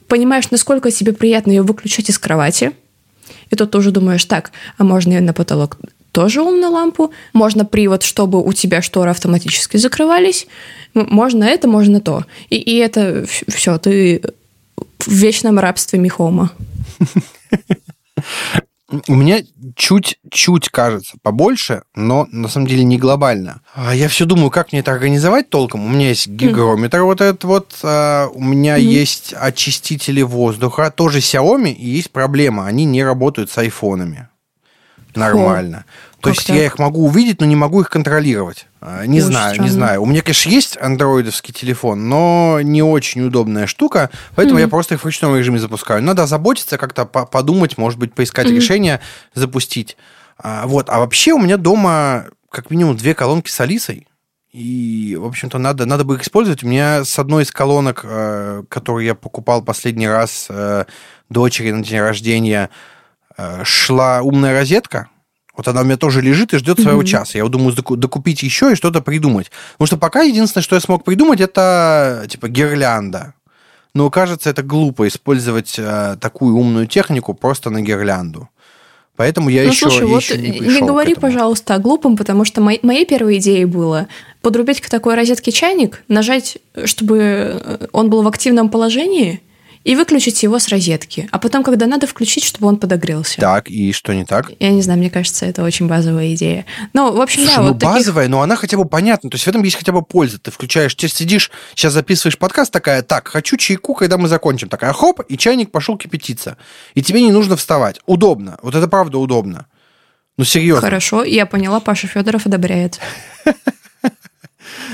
понимаешь, 0.08 0.50
насколько 0.50 0.90
тебе 0.90 1.12
приятно 1.12 1.50
ее 1.50 1.62
выключать 1.62 2.08
из 2.08 2.18
кровати, 2.18 2.72
и 3.50 3.56
тут 3.56 3.70
тоже 3.70 3.90
думаешь, 3.90 4.24
так, 4.24 4.52
а 4.78 4.84
можно 4.84 5.12
ее 5.12 5.20
на 5.20 5.34
потолок 5.34 5.78
тоже 6.12 6.42
умную 6.42 6.70
лампу, 6.70 7.10
можно 7.32 7.64
привод, 7.64 8.02
чтобы 8.02 8.42
у 8.42 8.52
тебя 8.52 8.82
шторы 8.82 9.10
автоматически 9.10 9.78
закрывались, 9.78 10.46
можно 10.94 11.44
это, 11.44 11.66
можно 11.66 12.00
то. 12.00 12.24
И, 12.50 12.56
и 12.56 12.76
это 12.76 13.24
все, 13.48 13.78
ты 13.78 14.22
в 15.00 15.08
вечном 15.08 15.58
рабстве 15.58 15.98
Михома. 15.98 16.52
У 19.08 19.14
меня 19.14 19.40
чуть-чуть 19.74 20.68
кажется 20.68 21.16
побольше, 21.22 21.84
но 21.94 22.28
на 22.30 22.48
самом 22.48 22.66
деле 22.66 22.84
не 22.84 22.98
глобально. 22.98 23.62
А 23.74 23.94
я 23.94 24.06
все 24.08 24.26
думаю, 24.26 24.50
как 24.50 24.70
мне 24.70 24.80
это 24.80 24.92
организовать 24.92 25.48
толком. 25.48 25.86
У 25.86 25.88
меня 25.88 26.08
есть 26.10 26.26
гигрометр 26.28 26.98
mm. 26.98 27.04
вот 27.04 27.20
этот 27.22 27.44
вот, 27.44 27.74
а, 27.82 28.28
у 28.28 28.42
меня 28.42 28.78
mm. 28.78 28.82
есть 28.82 29.34
очистители 29.34 30.20
воздуха, 30.20 30.92
тоже 30.94 31.20
Xiaomi, 31.20 31.72
и 31.72 31.88
есть 31.88 32.10
проблема, 32.10 32.66
они 32.66 32.84
не 32.84 33.02
работают 33.02 33.50
с 33.50 33.56
айфонами 33.56 34.28
нормально. 35.16 35.84
Фу. 35.86 36.22
То 36.22 36.28
есть 36.30 36.46
так? 36.46 36.56
я 36.56 36.66
их 36.66 36.78
могу 36.78 37.04
увидеть, 37.04 37.40
но 37.40 37.46
не 37.46 37.56
могу 37.56 37.80
их 37.80 37.90
контролировать. 37.90 38.66
А, 38.80 39.04
не 39.06 39.18
очень 39.18 39.26
знаю, 39.26 39.54
странно. 39.54 39.68
не 39.68 39.72
знаю. 39.72 40.02
У 40.02 40.06
меня, 40.06 40.22
конечно, 40.22 40.50
есть 40.50 40.78
андроидовский 40.80 41.52
телефон, 41.52 42.08
но 42.08 42.60
не 42.62 42.82
очень 42.82 43.22
удобная 43.22 43.66
штука, 43.66 44.10
поэтому 44.36 44.58
mm-hmm. 44.58 44.62
я 44.62 44.68
просто 44.68 44.94
их 44.94 45.00
в 45.00 45.04
ручном 45.04 45.36
режиме 45.36 45.58
запускаю. 45.58 46.02
Надо 46.02 46.26
заботиться, 46.26 46.78
как-то 46.78 47.04
подумать, 47.04 47.76
может 47.76 47.98
быть, 47.98 48.14
поискать 48.14 48.46
mm-hmm. 48.46 48.56
решение, 48.56 49.00
запустить. 49.34 49.96
А, 50.38 50.66
вот. 50.66 50.88
А 50.90 50.98
вообще 50.98 51.32
у 51.32 51.38
меня 51.38 51.56
дома 51.56 52.26
как 52.50 52.70
минимум 52.70 52.96
две 52.96 53.14
колонки 53.14 53.50
с 53.50 53.60
Алисой. 53.60 54.06
И, 54.52 55.16
в 55.18 55.24
общем-то, 55.24 55.56
надо, 55.56 55.86
надо 55.86 56.04
бы 56.04 56.16
их 56.16 56.22
использовать. 56.22 56.62
У 56.62 56.66
меня 56.66 57.04
с 57.04 57.18
одной 57.18 57.44
из 57.44 57.50
колонок, 57.50 58.02
э, 58.04 58.62
которую 58.68 59.04
я 59.04 59.14
покупал 59.14 59.62
последний 59.62 60.06
раз 60.06 60.46
э, 60.50 60.84
дочери 61.30 61.70
на 61.70 61.82
день 61.82 62.00
рождения, 62.00 62.68
шла 63.64 64.22
умная 64.22 64.52
розетка, 64.52 65.08
вот 65.56 65.68
она 65.68 65.82
у 65.82 65.84
меня 65.84 65.96
тоже 65.96 66.22
лежит 66.22 66.54
и 66.54 66.58
ждет 66.58 66.80
своего 66.80 67.02
mm-hmm. 67.02 67.06
часа. 67.06 67.38
Я 67.38 67.46
думаю, 67.46 67.74
докупить 67.74 68.42
еще 68.42 68.72
и 68.72 68.74
что-то 68.74 69.02
придумать. 69.02 69.50
Потому 69.72 69.86
что 69.86 69.96
пока 69.98 70.22
единственное, 70.22 70.62
что 70.62 70.76
я 70.76 70.80
смог 70.80 71.04
придумать, 71.04 71.40
это 71.40 72.24
типа 72.28 72.48
гирлянда. 72.48 73.34
Но 73.94 74.08
кажется, 74.08 74.48
это 74.48 74.62
глупо 74.62 75.06
использовать 75.06 75.74
э, 75.78 76.16
такую 76.18 76.56
умную 76.56 76.86
технику 76.86 77.34
просто 77.34 77.68
на 77.68 77.82
гирлянду. 77.82 78.48
Поэтому 79.16 79.50
я 79.50 79.64
ну, 79.64 79.68
еще, 79.68 79.90
слушай, 79.90 80.06
вот 80.06 80.22
еще 80.22 80.38
не 80.38 80.58
Не 80.58 80.80
говори, 80.80 81.14
пожалуйста, 81.14 81.74
о 81.74 81.78
глупом, 81.78 82.16
потому 82.16 82.46
что 82.46 82.62
моей, 82.62 82.80
моей 82.82 83.04
первой 83.04 83.36
идеей 83.36 83.66
было 83.66 84.08
подрубить 84.40 84.80
к 84.80 84.88
такой 84.88 85.14
розетке 85.14 85.52
чайник, 85.52 86.02
нажать, 86.08 86.56
чтобы 86.86 87.18
э, 87.18 87.86
он 87.92 88.08
был 88.08 88.22
в 88.22 88.28
активном 88.28 88.70
положении, 88.70 89.42
и 89.84 89.96
выключить 89.96 90.42
его 90.42 90.58
с 90.58 90.68
розетки. 90.68 91.28
А 91.30 91.38
потом, 91.38 91.62
когда 91.62 91.86
надо, 91.86 92.06
включить, 92.06 92.44
чтобы 92.44 92.68
он 92.68 92.76
подогрелся. 92.76 93.40
Так, 93.40 93.68
и 93.68 93.92
что 93.92 94.14
не 94.14 94.24
так? 94.24 94.52
Я 94.58 94.70
не 94.70 94.82
знаю, 94.82 94.98
мне 94.98 95.10
кажется, 95.10 95.46
это 95.46 95.62
очень 95.62 95.88
базовая 95.88 96.34
идея. 96.34 96.64
Ну, 96.92 97.12
в 97.12 97.20
общем, 97.20 97.42
Слушай, 97.42 97.56
да. 97.56 97.62
Ну, 97.62 97.68
вот 97.68 97.82
базовая, 97.82 98.24
таких... 98.24 98.30
но 98.30 98.42
она 98.42 98.56
хотя 98.56 98.76
бы 98.76 98.84
понятна. 98.84 99.30
То 99.30 99.34
есть 99.36 99.44
в 99.44 99.48
этом 99.48 99.62
есть 99.62 99.76
хотя 99.76 99.92
бы 99.92 100.02
польза. 100.02 100.38
Ты 100.38 100.50
включаешь, 100.50 100.94
ты 100.94 101.08
сидишь, 101.08 101.50
сейчас 101.74 101.92
записываешь 101.92 102.38
подкаст, 102.38 102.72
такая, 102.72 103.02
так, 103.02 103.28
хочу 103.28 103.56
чайку, 103.56 103.94
когда 103.94 104.18
мы 104.18 104.28
закончим. 104.28 104.68
Такая, 104.68 104.92
хоп, 104.92 105.20
и 105.28 105.36
чайник 105.36 105.70
пошел 105.70 105.96
кипятиться. 105.96 106.56
И 106.94 107.02
тебе 107.02 107.22
не 107.22 107.32
нужно 107.32 107.56
вставать. 107.56 108.00
Удобно. 108.06 108.58
Вот 108.62 108.74
это 108.74 108.88
правда 108.88 109.18
удобно. 109.18 109.66
Ну, 110.36 110.44
серьезно. 110.44 110.82
Хорошо, 110.82 111.24
я 111.24 111.46
поняла, 111.46 111.80
Паша 111.80 112.06
Федоров 112.06 112.46
одобряет. 112.46 113.00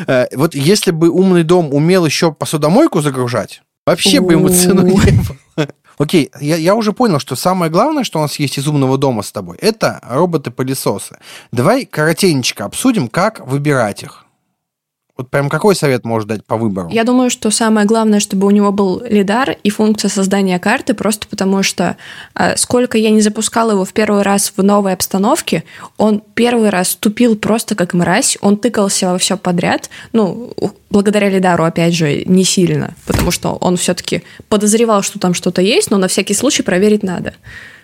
Э, 0.07 0.27
вот 0.35 0.55
если 0.55 0.91
бы 0.91 1.09
умный 1.09 1.45
дом 1.45 1.73
умел 1.73 2.07
еще 2.07 2.33
посудомойку 2.33 3.01
загружать, 3.01 3.63
Вообще 3.89 4.21
бы 4.21 4.33
ему 4.33 4.49
цену 4.49 4.83
не 4.83 4.93
было. 4.93 5.69
Окей, 5.99 6.31
я, 6.41 6.57
я 6.57 6.75
уже 6.77 6.93
понял, 6.93 7.19
что 7.19 7.35
самое 7.35 7.73
главное, 7.73 8.05
что 8.05 8.19
у 8.21 8.23
нас 8.23 8.39
есть 8.39 8.59
из 8.59 8.69
умного 8.69 8.99
дома 8.99 9.23
с 9.23 9.33
тобой, 9.33 9.57
это 9.61 10.01
роботы-пылесосы. 10.09 11.19
Давай 11.51 11.87
коротенько 11.87 12.65
обсудим, 12.65 13.09
как 13.09 13.45
выбирать 13.45 14.05
их. 14.05 14.28
Вот 15.19 15.31
прям 15.31 15.49
какой 15.49 15.75
совет 15.75 16.05
можешь 16.05 16.29
дать 16.29 16.45
по 16.45 16.57
выбору? 16.57 16.89
Я 16.91 17.03
думаю, 17.03 17.29
что 17.29 17.51
самое 17.51 17.89
главное, 17.89 18.21
чтобы 18.21 18.47
у 18.47 18.51
него 18.51 18.71
был 18.71 19.03
лидар 19.05 19.57
и 19.65 19.69
функция 19.69 20.09
создания 20.09 20.61
карты, 20.61 20.95
просто 20.95 21.27
потому 21.27 21.65
что 21.65 21.97
э, 22.37 22.57
сколько 22.57 22.97
я 22.97 23.11
не 23.11 23.21
запускала 23.21 23.73
его 23.73 23.85
в 23.85 23.93
первый 23.93 24.23
раз 24.23 24.53
в 24.57 24.63
новой 24.63 24.93
обстановке, 24.93 25.65
он 25.97 26.23
первый 26.35 26.71
раз 26.71 26.95
тупил 26.95 27.35
просто 27.35 27.75
как 27.75 27.95
мразь, 27.95 28.39
он 28.43 28.59
тыкался 28.59 29.11
во 29.11 29.19
все 29.19 29.37
подряд, 29.37 29.91
ну, 30.13 30.53
благодаря 30.89 31.29
лидару, 31.29 31.65
опять 31.65 31.95
же, 31.95 32.23
не 32.25 32.45
сильно, 32.45 32.95
потому 33.05 33.33
что 33.33 33.55
он 33.61 33.77
все-таки 33.77 34.23
подозревал, 34.49 35.03
что 35.03 35.19
там 35.19 35.35
что-то 35.35 35.61
есть, 35.61 35.91
но 35.91 35.97
на 35.99 36.07
всякий 36.07 36.35
случай 36.35 36.63
проверить 36.63 37.03
надо. 37.03 37.35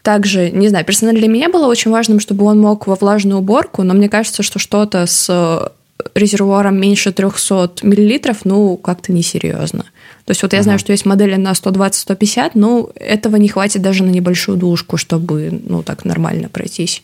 Также, 0.03 0.51
не 0.51 0.69
знаю, 0.69 0.85
персонально 0.85 1.19
для 1.19 1.29
меня 1.29 1.49
было 1.49 1.67
очень 1.67 1.91
важным, 1.91 2.21
чтобы 2.21 2.45
он 2.45 2.61
мог 2.61 2.87
во 2.87 2.95
влажную 2.95 3.39
уборку, 3.39 3.83
но 3.83 3.93
мне 3.93 4.09
кажется, 4.09 4.45
что 4.45 4.61
что-то 4.61 5.07
с 5.07 5.73
резервуаром 6.15 6.81
меньше 6.81 7.13
300 7.13 7.75
миллилитров, 7.83 8.45
ну, 8.45 8.77
как-то 8.77 9.13
несерьезно. 9.13 9.85
То 10.25 10.31
есть 10.31 10.43
вот 10.43 10.53
я 10.53 10.63
знаю, 10.63 10.79
что 10.79 10.93
есть 10.93 11.05
модели 11.05 11.37
на 11.37 11.53
120-150, 11.53 12.53
но 12.55 12.91
этого 12.95 13.37
не 13.37 13.49
хватит 13.49 13.83
даже 13.83 14.05
на 14.05 14.11
небольшую 14.11 14.57
душку, 14.57 14.97
чтобы, 14.97 15.61
ну, 15.67 15.83
так 15.83 16.05
нормально 16.05 16.49
пройтись. 16.49 17.03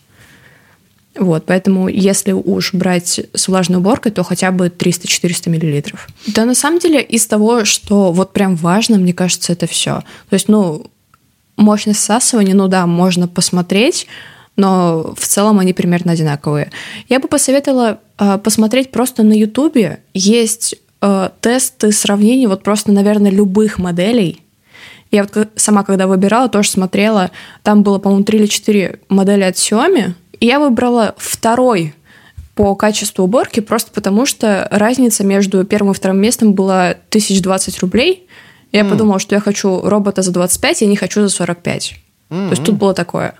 Вот, 1.16 1.44
поэтому 1.44 1.88
если 1.88 2.32
уж 2.32 2.72
брать 2.72 3.20
с 3.34 3.48
влажной 3.48 3.78
уборкой, 3.78 4.12
то 4.12 4.22
хотя 4.22 4.52
бы 4.52 4.68
300-400 4.68 5.50
миллилитров. 5.50 6.08
Да, 6.28 6.44
на 6.44 6.54
самом 6.54 6.78
деле, 6.78 7.02
из 7.02 7.26
того, 7.26 7.64
что 7.64 8.12
вот 8.12 8.32
прям 8.32 8.54
важно, 8.54 8.96
мне 8.96 9.12
кажется, 9.12 9.52
это 9.52 9.66
все. 9.66 10.02
То 10.28 10.34
есть, 10.34 10.48
ну, 10.48 10.86
мощность 11.56 12.00
всасывания, 12.00 12.54
ну 12.54 12.68
да, 12.68 12.86
можно 12.86 13.28
посмотреть, 13.28 14.06
но 14.60 15.14
в 15.16 15.26
целом 15.26 15.58
они 15.58 15.72
примерно 15.72 16.12
одинаковые. 16.12 16.70
Я 17.08 17.18
бы 17.18 17.28
посоветовала 17.28 17.98
э, 18.18 18.38
посмотреть 18.38 18.90
просто 18.90 19.22
на 19.22 19.32
Ютубе. 19.32 20.00
Есть 20.12 20.76
э, 21.00 21.30
тесты 21.40 21.92
сравнений 21.92 22.46
вот 22.46 22.62
просто, 22.62 22.92
наверное, 22.92 23.30
любых 23.30 23.78
моделей. 23.78 24.42
Я 25.10 25.24
вот 25.24 25.48
сама, 25.56 25.82
когда 25.82 26.06
выбирала, 26.06 26.48
тоже 26.50 26.68
смотрела. 26.68 27.30
Там 27.62 27.82
было, 27.82 27.98
по-моему, 27.98 28.24
3 28.24 28.38
или 28.38 28.46
4 28.46 29.00
модели 29.08 29.42
от 29.44 29.54
Xiaomi. 29.54 30.12
И 30.40 30.46
я 30.46 30.60
выбрала 30.60 31.14
второй 31.16 31.94
по 32.54 32.74
качеству 32.74 33.24
уборки, 33.24 33.60
просто 33.60 33.90
потому 33.92 34.26
что 34.26 34.68
разница 34.70 35.24
между 35.24 35.64
первым 35.64 35.92
и 35.92 35.94
вторым 35.94 36.18
местом 36.18 36.52
была 36.52 36.90
1020 36.90 37.78
рублей. 37.78 38.26
Я 38.72 38.82
mm. 38.82 38.90
подумала, 38.90 39.18
что 39.18 39.34
я 39.34 39.40
хочу 39.40 39.80
робота 39.80 40.20
за 40.20 40.32
25, 40.32 40.82
я 40.82 40.86
не 40.86 40.96
хочу 40.96 41.22
за 41.22 41.30
45. 41.30 41.94
Mm-hmm. 42.28 42.46
То 42.46 42.50
есть 42.50 42.64
тут 42.64 42.76
было 42.76 42.92
такое. 42.92 43.34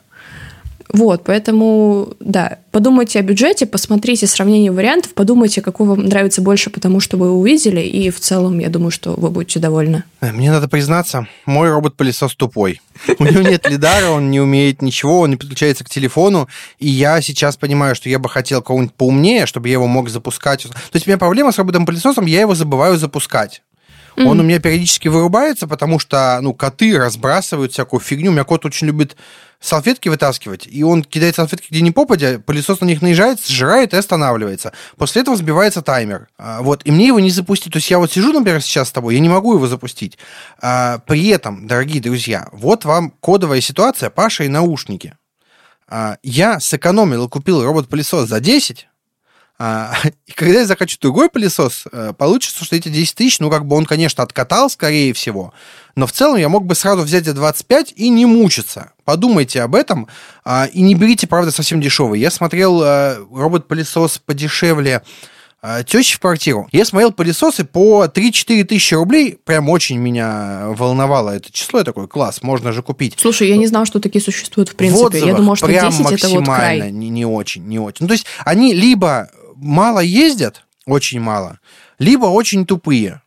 Вот, 0.92 1.22
поэтому, 1.24 2.14
да, 2.20 2.58
подумайте 2.72 3.18
о 3.18 3.22
бюджете, 3.22 3.66
посмотрите 3.66 4.26
сравнение 4.26 4.72
вариантов, 4.72 5.14
подумайте, 5.14 5.62
какой 5.62 5.86
вам 5.86 6.04
нравится 6.04 6.42
больше, 6.42 6.70
потому 6.70 7.00
что 7.00 7.16
вы 7.16 7.30
увидели, 7.30 7.80
и 7.80 8.10
в 8.10 8.20
целом, 8.20 8.58
я 8.58 8.68
думаю, 8.68 8.90
что 8.90 9.12
вы 9.12 9.30
будете 9.30 9.60
довольны. 9.60 10.04
Э, 10.20 10.32
мне 10.32 10.50
надо 10.50 10.68
признаться, 10.68 11.26
мой 11.46 11.70
робот-пылесос 11.70 12.34
тупой. 12.34 12.80
У 13.18 13.24
него 13.24 13.42
нет 13.42 13.68
лидара, 13.68 14.10
он 14.10 14.30
не 14.30 14.40
умеет 14.40 14.82
ничего, 14.82 15.20
он 15.20 15.30
не 15.30 15.36
подключается 15.36 15.84
к 15.84 15.90
телефону, 15.90 16.48
и 16.78 16.88
я 16.88 17.20
сейчас 17.20 17.56
понимаю, 17.56 17.94
что 17.94 18.08
я 18.08 18.18
бы 18.18 18.28
хотел 18.28 18.62
кого-нибудь 18.62 18.94
поумнее, 18.94 19.46
чтобы 19.46 19.68
я 19.68 19.74
его 19.74 19.86
мог 19.86 20.08
запускать. 20.10 20.62
То 20.62 20.94
есть 20.94 21.06
у 21.06 21.10
меня 21.10 21.18
проблема 21.18 21.52
с 21.52 21.58
роботом-пылесосом, 21.58 22.26
я 22.26 22.40
его 22.40 22.54
забываю 22.54 22.98
запускать. 22.98 23.62
Mm-hmm. 24.20 24.28
Он 24.28 24.40
у 24.40 24.42
меня 24.42 24.60
периодически 24.60 25.08
вырубается, 25.08 25.66
потому 25.66 25.98
что, 25.98 26.38
ну, 26.42 26.52
коты 26.52 26.98
разбрасывают 26.98 27.72
всякую 27.72 28.00
фигню. 28.00 28.30
У 28.30 28.34
меня 28.34 28.44
кот 28.44 28.66
очень 28.66 28.86
любит 28.86 29.16
салфетки 29.60 30.08
вытаскивать, 30.08 30.66
и 30.66 30.82
он 30.82 31.02
кидает 31.02 31.36
салфетки 31.36 31.68
где 31.70 31.80
ни 31.80 31.90
попадя, 31.90 32.38
пылесос 32.38 32.80
на 32.80 32.86
них 32.86 33.02
наезжает, 33.02 33.44
сжирает 33.44 33.92
и 33.92 33.96
останавливается. 33.96 34.72
После 34.96 35.22
этого 35.22 35.36
сбивается 35.36 35.82
таймер. 35.82 36.28
А, 36.38 36.62
вот, 36.62 36.82
и 36.84 36.90
мне 36.90 37.06
его 37.06 37.20
не 37.20 37.30
запустить. 37.30 37.72
То 37.72 37.78
есть 37.78 37.90
я 37.90 37.98
вот 37.98 38.12
сижу, 38.12 38.32
например, 38.32 38.62
сейчас 38.62 38.88
с 38.88 38.92
тобой, 38.92 39.14
я 39.14 39.20
не 39.20 39.28
могу 39.28 39.54
его 39.54 39.66
запустить. 39.66 40.18
А, 40.60 40.98
при 41.06 41.28
этом, 41.28 41.66
дорогие 41.66 42.02
друзья, 42.02 42.48
вот 42.52 42.84
вам 42.84 43.10
кодовая 43.20 43.60
ситуация 43.60 44.10
Паша 44.10 44.44
и 44.44 44.48
наушники. 44.48 45.14
А, 45.88 46.16
я 46.22 46.60
сэкономил 46.60 47.26
и 47.26 47.28
купил 47.28 47.64
робот-пылесос 47.64 48.28
за 48.28 48.40
10, 48.40 48.86
А, 48.86 48.89
и 50.26 50.32
когда 50.32 50.60
я 50.60 50.66
захочу 50.66 50.96
другой 51.00 51.28
пылесос, 51.28 51.84
э, 51.92 52.12
получится, 52.16 52.64
что 52.64 52.76
эти 52.76 52.88
10 52.88 53.14
тысяч, 53.14 53.40
ну, 53.40 53.50
как 53.50 53.66
бы 53.66 53.76
он, 53.76 53.84
конечно, 53.84 54.22
откатал, 54.22 54.70
скорее 54.70 55.12
всего, 55.12 55.52
но 55.96 56.06
в 56.06 56.12
целом 56.12 56.38
я 56.38 56.48
мог 56.48 56.64
бы 56.64 56.74
сразу 56.74 57.02
взять 57.02 57.26
за 57.26 57.34
25 57.34 57.92
и 57.96 58.08
не 58.08 58.24
мучиться. 58.24 58.92
Подумайте 59.04 59.60
об 59.60 59.74
этом 59.74 60.08
а, 60.44 60.66
и 60.72 60.80
не 60.80 60.94
берите, 60.94 61.26
правда, 61.26 61.50
совсем 61.50 61.80
дешевый. 61.80 62.20
Я 62.20 62.30
смотрел 62.30 62.82
э, 62.82 63.18
робот-пылесос 63.30 64.18
подешевле 64.18 65.02
а, 65.62 65.82
тещи 65.82 66.16
в 66.16 66.20
квартиру. 66.20 66.68
Я 66.72 66.86
смотрел 66.86 67.12
пылесосы 67.12 67.64
по 67.64 68.06
3-4 68.06 68.64
тысячи 68.64 68.94
рублей. 68.94 69.36
Прям 69.44 69.68
очень 69.68 69.98
меня 69.98 70.68
волновало 70.68 71.30
это 71.30 71.52
число. 71.52 71.80
Я 71.80 71.84
такой, 71.84 72.08
класс, 72.08 72.42
можно 72.42 72.72
же 72.72 72.82
купить. 72.82 73.16
Слушай, 73.18 73.48
я 73.48 73.58
не 73.58 73.66
знал, 73.66 73.84
что 73.84 74.00
такие 74.00 74.22
существуют 74.22 74.70
в 74.70 74.76
принципе. 74.76 75.20
В 75.20 75.26
я 75.26 75.34
думал, 75.34 75.56
что 75.56 75.66
прям 75.66 75.90
10 75.90 76.12
это 76.12 76.28
вот 76.30 76.44
край. 76.46 76.90
Не, 76.90 77.10
не 77.10 77.26
очень, 77.26 77.66
не 77.66 77.78
очень. 77.78 78.04
Ну, 78.04 78.08
то 78.08 78.14
есть 78.14 78.24
они 78.46 78.72
либо 78.72 79.28
мало 79.60 80.00
ездят, 80.00 80.64
очень 80.86 81.20
мало, 81.20 81.58
либо 81.98 82.26
очень 82.26 82.66
тупые. 82.66 83.22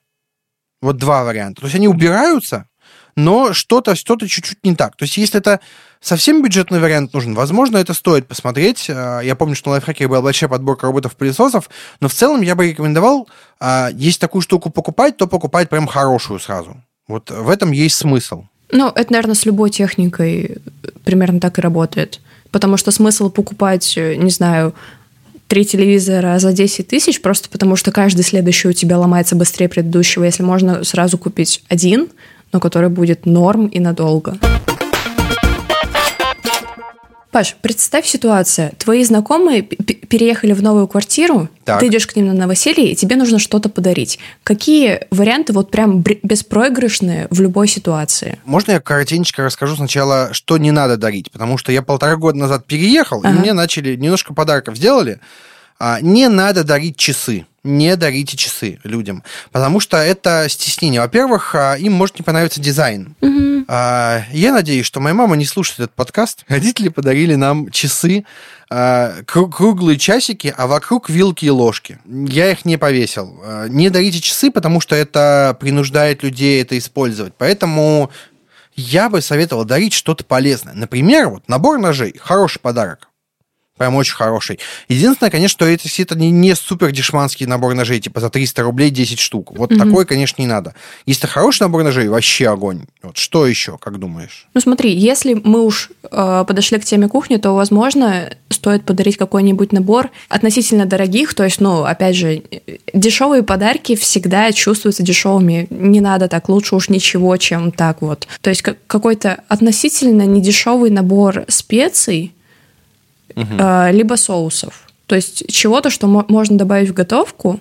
Вот 0.81 0.97
два 0.97 1.23
варианта. 1.23 1.61
То 1.61 1.67
есть 1.67 1.75
они 1.75 1.87
убираются, 1.87 2.67
но 3.15 3.53
что-то 3.53 3.95
что 3.95 4.17
чуть-чуть 4.17 4.63
не 4.63 4.75
так. 4.75 4.95
То 4.97 5.03
есть 5.03 5.17
если 5.17 5.39
это 5.39 5.59
совсем 6.01 6.43
бюджетный 6.43 6.79
вариант 6.79 7.13
нужен, 7.13 7.33
возможно, 7.33 7.77
это 7.77 7.93
стоит 7.93 8.27
посмотреть. 8.27 8.87
А, 8.89 9.21
я 9.21 9.35
помню, 9.35 9.55
что 9.55 9.69
на 9.69 9.73
лайфхаке 9.73 10.07
была 10.07 10.21
большая 10.21 10.49
подборка 10.49 10.87
роботов-пылесосов, 10.87 11.69
но 12.01 12.07
в 12.09 12.13
целом 12.13 12.41
я 12.41 12.55
бы 12.55 12.69
рекомендовал, 12.69 13.29
а, 13.59 13.89
если 13.93 14.19
такую 14.19 14.41
штуку 14.41 14.69
покупать, 14.69 15.17
то 15.17 15.27
покупать 15.27 15.69
прям 15.69 15.87
хорошую 15.87 16.39
сразу. 16.39 16.75
Вот 17.07 17.31
в 17.31 17.49
этом 17.49 17.71
есть 17.71 17.95
смысл. 17.95 18.45
Ну, 18.71 18.89
это, 18.89 19.11
наверное, 19.11 19.35
с 19.35 19.45
любой 19.45 19.69
техникой 19.69 20.57
примерно 21.05 21.39
так 21.39 21.59
и 21.59 21.61
работает. 21.61 22.19
Потому 22.51 22.77
что 22.77 22.91
смысл 22.91 23.29
покупать, 23.29 23.97
не 23.97 24.29
знаю, 24.29 24.73
три 25.53 25.65
телевизора 25.65 26.39
за 26.39 26.51
10 26.51 26.87
тысяч, 26.87 27.21
просто 27.21 27.47
потому 27.47 27.75
что 27.75 27.91
каждый 27.91 28.23
следующий 28.23 28.69
у 28.69 28.73
тебя 28.73 28.97
ломается 28.97 29.35
быстрее 29.35 29.69
предыдущего, 29.69 30.23
если 30.23 30.41
можно 30.41 30.83
сразу 30.83 31.19
купить 31.19 31.63
один, 31.67 32.07
но 32.51 32.59
который 32.59 32.89
будет 32.89 33.27
норм 33.27 33.67
и 33.67 33.79
надолго. 33.79 34.35
Паш, 37.33 37.55
представь 37.61 38.05
ситуацию. 38.05 38.73
Твои 38.77 39.03
знакомые 39.03 39.63
переехали 39.63 40.53
в 40.53 40.61
новую 40.61 40.87
квартиру, 40.87 41.49
так. 41.65 41.79
ты 41.79 41.87
идешь 41.87 42.05
к 42.05 42.15
ним 42.15 42.27
на 42.27 42.33
новоселье, 42.33 42.91
и 42.91 42.95
тебе 42.95 43.15
нужно 43.15 43.39
что-то 43.39 43.69
подарить. 43.69 44.19
Какие 44.43 45.07
варианты 45.09 45.51
вот 45.51 45.71
прям 45.71 46.01
беспроигрышные 46.01 47.27
в 47.31 47.41
любой 47.41 47.67
ситуации? 47.67 48.37
Можно 48.45 48.73
я 48.73 48.79
коротенько 48.79 49.41
расскажу 49.41 49.75
сначала, 49.75 50.29
что 50.31 50.59
не 50.59 50.69
надо 50.69 50.95
дарить? 50.95 51.31
Потому 51.31 51.57
что 51.57 51.71
я 51.71 51.81
полтора 51.81 52.17
года 52.17 52.37
назад 52.37 52.67
переехал, 52.67 53.21
ага. 53.23 53.31
и 53.31 53.39
мне 53.39 53.53
начали 53.53 53.95
немножко 53.95 54.35
подарков 54.35 54.77
сделали. 54.77 55.19
А, 55.85 55.99
не 55.99 56.29
надо 56.29 56.63
дарить 56.63 56.95
часы 56.95 57.45
не 57.65 57.95
дарите 57.95 58.35
часы 58.35 58.79
людям, 58.83 59.23
потому 59.53 59.79
что 59.79 59.95
это 59.95 60.47
стеснение. 60.49 60.99
Во-первых, 60.99 61.55
а, 61.55 61.75
им 61.75 61.93
может 61.93 62.19
не 62.19 62.23
понравиться 62.23 62.59
дизайн. 62.59 63.15
Угу. 63.21 63.65
Я 63.69 64.51
надеюсь, 64.51 64.85
что 64.85 64.99
моя 64.99 65.15
мама 65.15 65.37
не 65.37 65.45
слушает 65.45 65.79
этот 65.79 65.93
подкаст. 65.93 66.43
Родители 66.49 66.89
подарили 66.89 67.35
нам 67.35 67.71
часы, 67.71 68.25
круглые 68.67 69.97
часики, 69.97 70.53
а 70.57 70.67
вокруг 70.67 71.09
вилки 71.09 71.45
и 71.45 71.49
ложки. 71.49 71.99
Я 72.05 72.51
их 72.51 72.65
не 72.65 72.77
повесил. 72.77 73.41
Не 73.69 73.89
дарите 73.89 74.19
часы, 74.19 74.51
потому 74.51 74.81
что 74.81 74.95
это 74.95 75.55
принуждает 75.57 76.21
людей 76.21 76.61
это 76.61 76.77
использовать. 76.77 77.33
Поэтому 77.37 78.11
я 78.75 79.09
бы 79.09 79.21
советовал 79.21 79.63
дарить 79.63 79.93
что-то 79.93 80.25
полезное. 80.25 80.73
Например, 80.73 81.29
вот 81.29 81.47
набор 81.47 81.79
ножей. 81.79 82.13
Хороший 82.19 82.59
подарок. 82.59 83.07
Прям 83.77 83.95
очень 83.95 84.13
хороший. 84.13 84.59
Единственное, 84.87 85.31
конечно, 85.31 85.53
что 85.53 85.65
это, 85.65 85.89
это 85.97 86.15
не, 86.15 86.29
не 86.29 86.55
супер 86.55 86.91
дешманский 86.91 87.47
набор 87.47 87.73
ножей, 87.73 87.99
типа 87.99 88.19
за 88.19 88.29
300 88.29 88.61
рублей 88.61 88.91
10 88.91 89.19
штук. 89.19 89.51
Вот 89.57 89.71
mm-hmm. 89.71 89.77
такой, 89.77 90.05
конечно, 90.05 90.41
не 90.41 90.47
надо. 90.47 90.75
Если 91.07 91.25
хороший 91.25 91.63
набор 91.63 91.83
ножей, 91.83 92.07
вообще 92.07 92.49
огонь. 92.49 92.83
Вот 93.01 93.17
что 93.17 93.47
еще, 93.47 93.79
как 93.79 93.97
думаешь? 93.97 94.47
Ну 94.53 94.61
смотри, 94.61 94.95
если 94.95 95.33
мы 95.33 95.65
уж 95.65 95.89
э, 96.03 96.45
подошли 96.47 96.77
к 96.77 96.85
теме 96.85 97.07
кухни, 97.07 97.37
то, 97.37 97.53
возможно, 97.53 98.29
стоит 98.49 98.85
подарить 98.85 99.17
какой-нибудь 99.17 99.71
набор 99.71 100.11
относительно 100.29 100.85
дорогих. 100.85 101.33
То 101.33 101.43
есть, 101.43 101.59
ну, 101.59 101.83
опять 101.83 102.15
же, 102.15 102.43
дешевые 102.93 103.41
подарки 103.41 103.95
всегда 103.95 104.51
чувствуются 104.51 105.01
дешевыми. 105.01 105.65
Не 105.71 105.99
надо 105.99 106.27
так, 106.27 106.47
лучше 106.47 106.75
уж 106.75 106.89
ничего, 106.89 107.35
чем 107.37 107.71
так 107.71 108.03
вот. 108.03 108.27
То 108.41 108.51
есть 108.51 108.61
какой-то 108.61 109.43
относительно 109.47 110.27
недешевый 110.27 110.91
набор 110.91 111.45
специй, 111.47 112.33
угу. 113.35 113.55
либо 113.91 114.15
соусов. 114.15 114.87
То 115.05 115.15
есть 115.15 115.51
чего-то, 115.51 115.89
что 115.89 116.07
можно 116.07 116.57
добавить 116.57 116.89
в 116.89 116.93
готовку, 116.93 117.59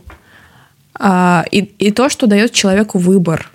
а, 0.95 1.45
и, 1.51 1.61
и 1.79 1.91
то, 1.91 2.09
что 2.09 2.27
дает 2.27 2.53
человеку 2.53 2.99
выбор. 2.99 3.51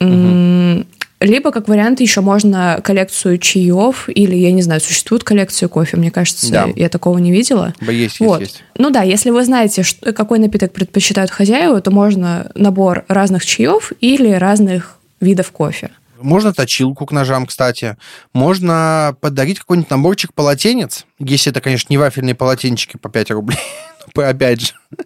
Угу. 0.00 0.84
Либо, 1.20 1.50
как 1.50 1.68
вариант, 1.68 2.00
еще 2.00 2.22
можно 2.22 2.80
коллекцию 2.82 3.36
чаев, 3.36 4.08
или, 4.08 4.34
я 4.34 4.52
не 4.52 4.62
знаю, 4.62 4.80
существует 4.80 5.22
коллекция 5.22 5.68
кофе, 5.68 5.98
мне 5.98 6.10
кажется, 6.10 6.50
да. 6.50 6.68
я 6.74 6.88
такого 6.88 7.18
не 7.18 7.30
видела. 7.30 7.74
Есть, 7.82 8.20
вот. 8.20 8.40
есть, 8.40 8.54
есть. 8.54 8.64
Ну 8.78 8.88
да, 8.90 9.02
если 9.02 9.28
вы 9.28 9.44
знаете, 9.44 9.82
что, 9.82 10.14
какой 10.14 10.38
напиток 10.38 10.72
предпочитают 10.72 11.30
хозяева, 11.30 11.78
то 11.82 11.90
можно 11.90 12.50
набор 12.54 13.04
разных 13.08 13.44
чаев 13.44 13.92
или 14.00 14.30
разных 14.32 14.96
видов 15.20 15.50
кофе. 15.52 15.90
Можно 16.20 16.52
точилку 16.52 17.06
к 17.06 17.12
ножам, 17.12 17.46
кстати. 17.46 17.96
Можно 18.32 19.16
подарить 19.20 19.58
какой-нибудь 19.60 19.90
наборчик 19.90 20.34
полотенец, 20.34 21.06
если 21.18 21.50
это, 21.50 21.60
конечно, 21.60 21.88
не 21.90 21.98
вафельные 21.98 22.34
полотенчики 22.34 22.96
по 22.96 23.08
5 23.08 23.30
рублей. 23.32 23.58
Опять 24.14 24.60
же. 24.60 24.72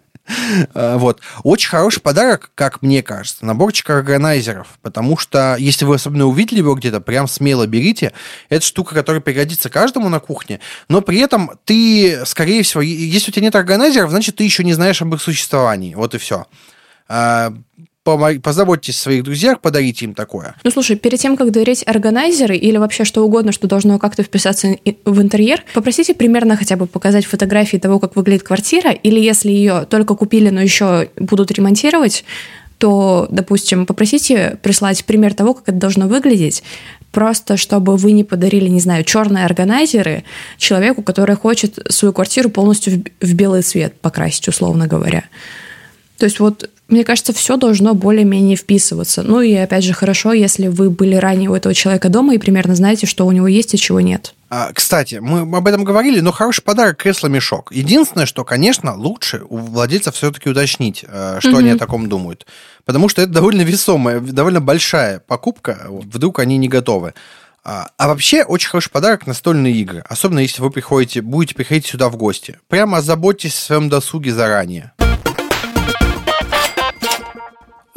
А, 0.73 0.97
вот. 0.97 1.21
Очень 1.43 1.69
хороший 1.69 2.01
подарок, 2.01 2.51
как 2.55 2.81
мне 2.81 3.03
кажется, 3.03 3.45
наборчик 3.45 3.91
органайзеров, 3.91 4.79
потому 4.81 5.19
что 5.19 5.57
если 5.59 5.85
вы 5.85 5.97
особенно 5.97 6.25
увидели 6.25 6.61
его 6.61 6.75
где-то, 6.75 7.03
прям 7.03 7.29
смело 7.29 7.67
берите. 7.67 8.15
Это 8.49 8.65
штука, 8.65 8.95
которая 8.95 9.21
пригодится 9.21 9.69
каждому 9.69 10.09
на 10.09 10.21
кухне, 10.21 10.61
но 10.89 11.03
при 11.03 11.19
этом 11.19 11.51
ты, 11.67 12.25
скорее 12.25 12.63
всего, 12.63 12.81
если 12.81 13.31
у 13.31 13.35
тебя 13.35 13.43
нет 13.43 13.55
органайзеров, 13.55 14.09
значит, 14.09 14.37
ты 14.37 14.45
еще 14.45 14.65
не 14.65 14.73
знаешь 14.73 15.03
об 15.03 15.15
их 15.15 15.21
существовании. 15.21 15.95
Вот 15.95 16.15
и 16.15 16.19
все 16.19 16.47
а, 17.09 17.53
позаботьтесь 18.05 18.99
о 18.99 19.03
своих 19.03 19.25
друзьях, 19.25 19.61
подарите 19.61 20.05
им 20.05 20.15
такое. 20.15 20.55
Ну, 20.63 20.71
слушай, 20.71 20.97
перед 20.97 21.19
тем, 21.19 21.37
как 21.37 21.51
дарить 21.51 21.83
органайзеры 21.87 22.57
или 22.57 22.77
вообще 22.77 23.05
что 23.05 23.25
угодно, 23.25 23.51
что 23.51 23.67
должно 23.67 23.99
как-то 23.99 24.23
вписаться 24.23 24.77
в 25.05 25.23
интерьер, 25.23 25.65
попросите 25.73 26.15
примерно 26.15 26.57
хотя 26.57 26.77
бы 26.77 26.87
показать 26.87 27.25
фотографии 27.25 27.79
того, 27.79 27.99
как 27.99 28.15
выглядит 28.15 28.43
квартира, 28.43 28.91
или 28.91 29.19
если 29.19 29.51
ее 29.51 29.87
только 29.89 30.15
купили, 30.15 30.51
но 30.51 30.61
еще 30.61 31.09
будут 31.17 31.51
ремонтировать, 31.51 32.25
то, 32.79 33.27
допустим, 33.31 33.87
попросите 33.87 34.59
прислать 34.63 35.05
пример 35.05 35.33
того, 35.33 35.55
как 35.55 35.69
это 35.69 35.79
должно 35.79 36.07
выглядеть, 36.07 36.63
просто 37.13 37.57
чтобы 37.57 37.97
вы 37.97 38.13
не 38.13 38.25
подарили, 38.25 38.69
не 38.69 38.81
знаю, 38.81 39.05
черные 39.05 39.47
органайзеры 39.47 40.25
человеку, 40.59 41.03
который 41.03 41.37
хочет 41.37 41.79
свою 41.89 42.13
квартиру 42.13 42.51
полностью 42.51 43.05
в 43.21 43.35
белый 43.35 43.63
цвет 43.63 43.99
покрасить, 44.01 44.49
условно 44.49 44.87
говоря. 44.87 45.25
То 46.19 46.27
есть 46.27 46.41
вот 46.41 46.69
мне 46.89 47.03
кажется, 47.03 47.33
все 47.33 47.57
должно 47.57 47.95
более-менее 47.95 48.57
вписываться. 48.57 49.23
Ну 49.23 49.41
и 49.41 49.55
опять 49.55 49.85
же, 49.85 49.95
хорошо, 49.95 50.33
если 50.33 50.69
вы 50.69 50.91
были 50.91 51.15
ранее 51.15 51.49
у 51.51 51.55
этого 51.55 51.75
человека 51.75 52.11
дома 52.11 52.35
и 52.35 52.39
примерно 52.39 52.75
знаете, 52.75 53.07
что 53.07 53.27
у 53.27 53.33
него 53.33 53.47
есть 53.47 53.73
и 53.75 53.79
чего 53.79 54.01
нет. 54.01 54.35
А, 54.51 54.71
кстати, 54.73 55.17
мы 55.17 55.41
об 55.41 55.67
этом 55.67 55.83
говорили, 55.83 56.21
но 56.21 56.31
хороший 56.31 56.63
подарок 56.63 56.99
кресло-мешок. 56.99 57.73
Единственное, 57.73 58.27
что, 58.27 58.45
конечно, 58.45 58.95
лучше 58.95 59.43
у 59.49 59.57
владельца 59.57 60.13
все-таки 60.13 60.51
уточнить, 60.51 61.05
э, 61.09 61.39
что 61.41 61.51
mm-hmm. 61.51 61.59
они 61.59 61.71
о 61.71 61.79
таком 61.79 62.09
думают. 62.09 62.47
Потому 62.85 63.09
что 63.09 63.23
это 63.23 63.33
довольно 63.33 63.63
весомая, 63.63 64.21
довольно 64.21 64.61
большая 64.61 65.21
покупка. 65.21 65.87
Вдруг 65.89 66.39
они 66.39 66.59
не 66.59 66.69
готовы. 66.69 67.15
А, 67.67 67.89
а 67.97 68.09
вообще 68.09 68.45
очень 68.45 68.69
хороший 68.69 68.91
подарок 68.91 69.27
настольные 69.27 69.73
игры, 69.75 70.05
особенно 70.07 70.41
если 70.41 70.61
вы 70.61 70.71
приходите, 70.71 71.23
будете 71.23 71.55
приходить 71.55 71.87
сюда 71.87 72.11
в 72.11 72.17
гости. 72.17 72.59
Прямо 72.69 72.99
озаботьтесь 72.99 73.55
о 73.55 73.63
своем 73.63 73.89
досуге 73.89 74.35
заранее. 74.35 74.93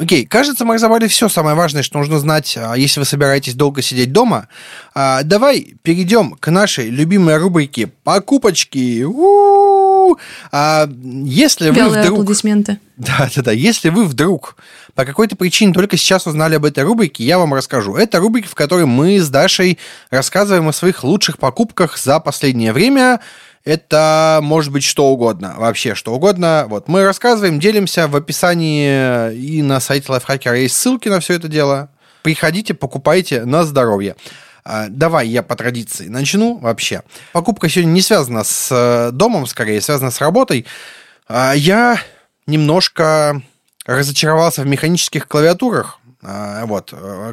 Окей, 0.00 0.26
кажется, 0.26 0.64
мы 0.64 0.74
разобрали 0.74 1.08
все 1.08 1.28
самое 1.28 1.56
важное, 1.56 1.82
что 1.82 1.98
нужно 1.98 2.20
знать, 2.20 2.56
а, 2.56 2.74
если 2.74 3.00
вы 3.00 3.06
собираетесь 3.06 3.54
долго 3.54 3.82
сидеть 3.82 4.12
дома. 4.12 4.46
А, 4.94 5.24
давай 5.24 5.74
перейдем 5.82 6.36
к 6.38 6.52
нашей 6.52 6.88
любимой 6.88 7.36
рубрике 7.36 7.88
«Покупочки». 8.04 9.02
У-у-у! 9.02 10.16
А, 10.52 10.88
если 11.02 11.72
Белые 11.72 11.84
вы 11.84 12.00
вдруг... 12.00 12.18
аплодисменты. 12.20 12.78
Да, 12.98 13.30
да, 13.32 13.42
да. 13.42 13.52
Если 13.52 13.90
вы 13.90 14.06
вдруг 14.06 14.56
по 14.96 15.04
какой-то 15.04 15.36
причине 15.36 15.72
только 15.72 15.96
сейчас 15.96 16.26
узнали 16.26 16.56
об 16.56 16.64
этой 16.64 16.82
рубрике, 16.82 17.22
я 17.22 17.38
вам 17.38 17.54
расскажу. 17.54 17.94
Это 17.94 18.18
рубрика, 18.18 18.48
в 18.48 18.56
которой 18.56 18.86
мы 18.86 19.20
с 19.20 19.28
Дашей 19.28 19.78
рассказываем 20.10 20.66
о 20.66 20.72
своих 20.72 21.04
лучших 21.04 21.38
покупках 21.38 21.96
за 21.96 22.18
последнее 22.18 22.72
время– 22.72 23.20
это 23.64 24.40
может 24.42 24.72
быть 24.72 24.84
что 24.84 25.08
угодно, 25.08 25.54
вообще 25.56 25.94
что 25.94 26.14
угодно. 26.14 26.66
Вот 26.68 26.88
мы 26.88 27.04
рассказываем, 27.04 27.60
делимся 27.60 28.08
в 28.08 28.16
описании 28.16 29.32
и 29.34 29.62
на 29.62 29.80
сайте 29.80 30.12
Lifehacker 30.12 30.58
есть 30.58 30.76
ссылки 30.76 31.08
на 31.08 31.20
все 31.20 31.34
это 31.34 31.48
дело. 31.48 31.90
Приходите, 32.22 32.74
покупайте 32.74 33.44
на 33.44 33.64
здоровье. 33.64 34.16
А, 34.64 34.86
давай 34.88 35.28
я 35.28 35.42
по 35.42 35.56
традиции 35.56 36.08
начну 36.08 36.58
вообще. 36.58 37.02
Покупка 37.32 37.68
сегодня 37.68 37.92
не 37.92 38.02
связана 38.02 38.44
с 38.44 38.68
э, 38.70 39.10
домом, 39.12 39.46
скорее, 39.46 39.80
связана 39.80 40.10
с 40.10 40.20
работой. 40.20 40.66
А, 41.26 41.52
я 41.54 41.98
немножко 42.46 43.40
разочаровался 43.86 44.62
в 44.62 44.66
механических 44.66 45.26
клавиатурах. 45.26 45.97
А, 46.22 46.66
вот. 46.66 46.92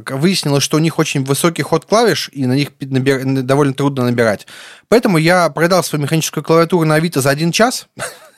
Выяснилось, 0.09 0.63
что 0.63 0.77
у 0.77 0.79
них 0.79 0.99
очень 0.99 1.23
высокий 1.23 1.63
ход 1.63 1.86
клавиш, 1.86 2.29
и 2.31 2.45
на 2.45 2.53
них 2.53 2.69
набир... 2.79 3.23
довольно 3.25 3.73
трудно 3.73 4.03
набирать. 4.03 4.45
Поэтому 4.88 5.17
я 5.17 5.49
продал 5.49 5.83
свою 5.83 6.03
механическую 6.03 6.43
клавиатуру 6.43 6.86
на 6.86 6.95
Авито 6.95 7.21
за 7.21 7.31
один 7.31 7.51
час. 7.51 7.88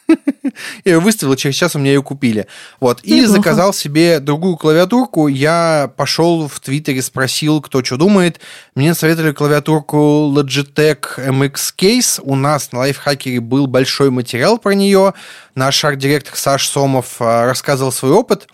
Я 0.85 0.93
ее 0.93 0.99
выставил, 0.99 1.35
через 1.35 1.55
час 1.55 1.75
у 1.75 1.79
меня 1.79 1.91
ее 1.91 2.01
купили. 2.01 2.47
Вот. 2.79 3.01
И 3.03 3.19
Неплохо. 3.19 3.31
заказал 3.33 3.73
себе 3.73 4.19
другую 4.19 4.55
клавиатурку. 4.55 5.27
Я 5.27 5.91
пошел 5.97 6.47
в 6.47 6.59
Твиттере, 6.59 7.01
спросил, 7.01 7.61
кто 7.61 7.83
что 7.83 7.97
думает. 7.97 8.39
Мне 8.75 8.93
советовали 8.93 9.33
клавиатурку 9.33 10.31
Logitech 10.33 11.17
MX 11.17 11.55
Case. 11.77 12.21
У 12.23 12.35
нас 12.35 12.71
на 12.71 12.79
лайфхакере 12.79 13.39
был 13.39 13.67
большой 13.67 14.09
материал 14.09 14.57
про 14.57 14.73
нее. 14.73 15.13
Наш 15.55 15.83
арт-директор 15.83 16.35
Саш 16.35 16.67
Сомов 16.67 17.17
а, 17.19 17.45
рассказывал 17.45 17.91
свой 17.91 18.11
опыт. 18.11 18.47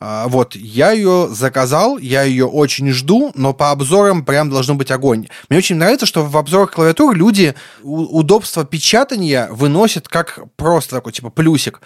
А, 0.00 0.28
вот, 0.28 0.54
я 0.54 0.92
ее 0.92 1.28
заказал, 1.30 1.98
я 1.98 2.22
ее 2.22 2.46
очень 2.46 2.90
жду, 2.90 3.32
но 3.34 3.54
по 3.54 3.70
обзорам 3.70 4.24
прям 4.24 4.50
должно 4.50 4.74
быть 4.74 4.90
огонь. 4.90 5.28
Мне 5.48 5.58
очень 5.58 5.76
нравится, 5.76 6.04
что 6.04 6.24
в 6.24 6.36
обзорах 6.36 6.72
клавиатур 6.72 7.14
люди 7.14 7.54
удобство 7.82 8.64
печатания 8.64 9.48
выносят 9.50 10.08
как 10.08 10.40
просто 10.56 10.96
такой, 10.96 11.12
типа, 11.12 11.30
плюсик. 11.30 11.80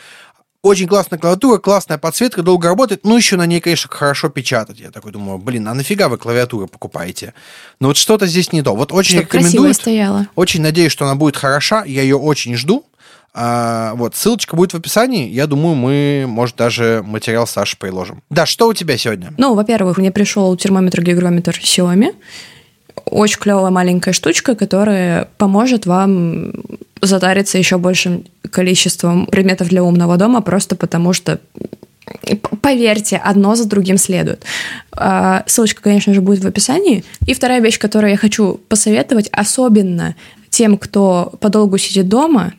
Очень 0.61 0.89
классная 0.89 1.21
клавиатура, 1.21 1.59
классная 1.59 1.99
подсветка, 1.99 2.43
долго 2.43 2.67
работает. 2.67 3.05
Ну, 3.05 3.17
еще 3.17 3.37
на 3.37 3.47
ней, 3.47 3.61
конечно, 3.61 3.89
хорошо 3.89 4.29
печатать. 4.29 4.81
Я 4.81 4.91
такой 4.91 5.13
думаю, 5.13 5.39
блин, 5.39 5.69
а 5.69 5.75
нафига 5.75 6.09
вы 6.09 6.19
клавиатуру 6.19 6.67
покупаете? 6.67 7.33
Но 7.79 7.89
вот 7.89 7.97
что-то 7.97 8.27
здесь 8.27 8.53
не 8.53 8.63
то. 8.63 8.75
Вот 8.75 8.93
очень 8.93 9.19
Чтобы 9.19 9.27
рекомендую. 9.27 9.75
Очень 10.35 10.63
надеюсь, 10.63 10.91
что 10.91 11.05
она 11.05 11.15
будет 11.15 11.37
хороша. 11.37 11.85
Я 11.85 12.03
ее 12.03 12.17
очень 12.17 12.57
жду. 12.57 12.85
А, 13.41 13.95
вот, 13.95 14.17
ссылочка 14.17 14.57
будет 14.57 14.73
в 14.73 14.77
описании. 14.77 15.29
Я 15.29 15.47
думаю, 15.47 15.77
мы, 15.77 16.25
может, 16.27 16.57
даже 16.57 17.05
материал 17.07 17.47
Саши 17.47 17.79
приложим. 17.79 18.21
Да, 18.31 18.47
что 18.47 18.67
у 18.67 18.75
тебя 18.75 18.99
сегодня? 18.99 19.33
Ну, 19.39 19.55
во-первых, 19.55 19.97
мне 19.99 20.11
пришел 20.11 20.57
термометр-гигрометр 20.57 21.53
Xiaomi. 21.53 22.17
Очень 23.05 23.39
клевая 23.39 23.71
маленькая 23.71 24.13
штучка, 24.13 24.57
которая 24.57 25.29
поможет 25.37 25.87
вам 25.87 26.53
затариться 27.01 27.59
еще 27.59 27.79
большим 27.79 28.25
количеством 28.51 29.27
предметов 29.27 29.69
для 29.69 29.85
умного 29.85 30.17
дома, 30.17 30.41
просто 30.41 30.75
потому 30.75 31.13
что 31.13 31.39
Поверьте, 32.63 33.19
одно 33.19 33.55
за 33.55 33.69
другим 33.69 33.99
следует. 33.99 34.43
А, 34.93 35.45
ссылочка, 35.47 35.83
конечно 35.83 36.15
же, 36.15 36.23
будет 36.23 36.43
в 36.43 36.47
описании. 36.47 37.05
И 37.27 37.35
вторая 37.35 37.61
вещь, 37.61 37.79
которую 37.79 38.13
я 38.13 38.17
хочу 38.17 38.61
посоветовать, 38.69 39.29
особенно 39.31 40.15
тем, 40.51 40.79
кто 40.79 41.33
подолгу 41.41 41.79
сидит 41.79 42.09
дома, 42.09 42.55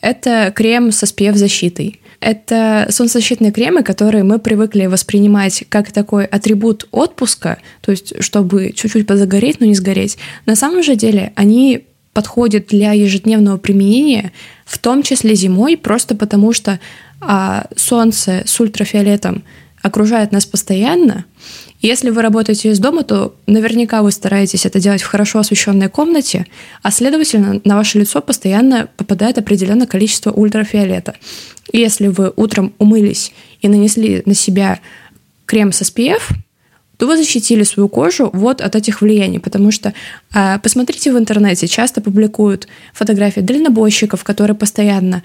это 0.00 0.52
крем 0.54 0.92
со 0.92 1.06
SPF-защитой. 1.06 2.00
Это 2.20 2.86
солнцезащитные 2.90 3.50
кремы, 3.50 3.82
которые 3.82 4.24
мы 4.24 4.38
привыкли 4.38 4.86
воспринимать 4.86 5.64
как 5.70 5.90
такой 5.90 6.26
атрибут 6.26 6.86
отпуска, 6.90 7.58
то 7.80 7.90
есть 7.90 8.22
чтобы 8.22 8.72
чуть-чуть 8.74 9.06
позагореть, 9.06 9.58
но 9.60 9.66
не 9.66 9.74
сгореть. 9.74 10.18
На 10.44 10.54
самом 10.54 10.82
же 10.82 10.96
деле 10.96 11.32
они 11.34 11.86
подходят 12.12 12.66
для 12.66 12.92
ежедневного 12.92 13.56
применения, 13.56 14.32
в 14.66 14.78
том 14.78 15.02
числе 15.02 15.34
зимой, 15.34 15.78
просто 15.78 16.14
потому 16.14 16.52
что 16.52 16.78
а, 17.20 17.66
солнце 17.76 18.42
с 18.44 18.60
ультрафиолетом 18.60 19.42
окружает 19.80 20.30
нас 20.30 20.44
постоянно, 20.44 21.24
если 21.82 22.10
вы 22.10 22.20
работаете 22.20 22.70
из 22.70 22.78
дома, 22.78 23.04
то 23.04 23.34
наверняка 23.46 24.02
вы 24.02 24.10
стараетесь 24.10 24.66
это 24.66 24.80
делать 24.80 25.02
в 25.02 25.06
хорошо 25.06 25.38
освещенной 25.38 25.88
комнате, 25.88 26.46
а 26.82 26.90
следовательно, 26.90 27.60
на 27.64 27.76
ваше 27.76 27.98
лицо 27.98 28.20
постоянно 28.20 28.88
попадает 28.96 29.38
определенное 29.38 29.86
количество 29.86 30.30
ультрафиолета. 30.30 31.14
И 31.72 31.78
если 31.78 32.08
вы 32.08 32.32
утром 32.36 32.74
умылись 32.78 33.32
и 33.62 33.68
нанесли 33.68 34.22
на 34.26 34.34
себя 34.34 34.80
крем 35.46 35.72
с 35.72 35.80
SPF, 35.82 36.20
то 36.98 37.06
вы 37.06 37.16
защитили 37.16 37.62
свою 37.62 37.88
кожу 37.88 38.28
вот 38.34 38.60
от 38.60 38.76
этих 38.76 39.00
влияний, 39.00 39.40
потому 39.40 39.70
что 39.70 39.94
э, 40.34 40.58
посмотрите 40.58 41.10
в 41.10 41.18
интернете, 41.18 41.66
часто 41.66 42.02
публикуют 42.02 42.68
фотографии 42.92 43.40
дальнобойщиков, 43.40 44.22
которые 44.22 44.54
постоянно 44.54 45.22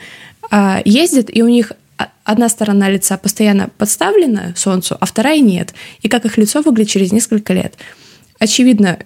э, 0.49 0.81
ездят, 0.85 1.29
и 1.29 1.43
у 1.43 1.49
них 1.49 1.73
одна 2.25 2.49
сторона 2.49 2.89
лица 2.89 3.17
постоянно 3.17 3.69
подставлена 3.77 4.53
солнцу, 4.57 4.97
а 4.99 5.05
вторая 5.05 5.39
нет. 5.39 5.73
И 6.01 6.09
как 6.09 6.25
их 6.25 6.37
лицо 6.37 6.61
выглядит 6.61 6.91
через 6.91 7.13
несколько 7.13 7.53
лет. 7.53 7.75
Очевидно, 8.39 8.99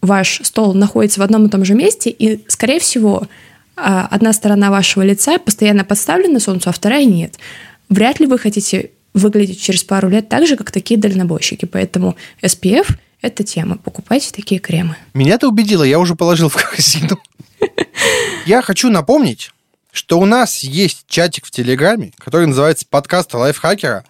ваш 0.00 0.40
стол 0.44 0.72
находится 0.72 1.20
в 1.20 1.22
одном 1.22 1.46
и 1.46 1.50
том 1.50 1.64
же 1.64 1.74
месте, 1.74 2.08
и, 2.08 2.42
скорее 2.48 2.80
всего, 2.80 3.26
а, 3.76 4.06
одна 4.10 4.32
сторона 4.32 4.70
вашего 4.70 5.02
лица 5.02 5.38
постоянно 5.38 5.84
подставлена 5.84 6.40
солнцу, 6.40 6.70
а 6.70 6.72
вторая 6.72 7.04
нет. 7.04 7.38
Вряд 7.88 8.20
ли 8.20 8.26
вы 8.26 8.38
хотите 8.38 8.90
выглядеть 9.12 9.60
через 9.60 9.82
пару 9.82 10.08
лет 10.08 10.28
так 10.28 10.46
же, 10.46 10.56
как 10.56 10.70
такие 10.70 10.98
дальнобойщики. 10.98 11.64
Поэтому 11.64 12.16
SPF– 12.42 12.86
это 13.20 13.42
тема. 13.42 13.76
Покупайте 13.78 14.32
такие 14.32 14.60
кремы. 14.60 14.96
Меня 15.12 15.38
ты 15.38 15.48
убедила, 15.48 15.82
я 15.82 15.98
уже 15.98 16.14
положил 16.14 16.48
в 16.48 16.56
корзину. 16.70 17.18
Я 18.46 18.62
хочу 18.62 18.90
напомнить, 18.90 19.50
что 19.92 20.18
у 20.18 20.24
нас 20.24 20.60
есть 20.60 21.04
чатик 21.08 21.46
в 21.46 21.50
Телеграме, 21.50 22.12
который 22.18 22.46
называется 22.46 22.86
«Подкаст 22.88 23.34
лайфхакера». 23.34 24.04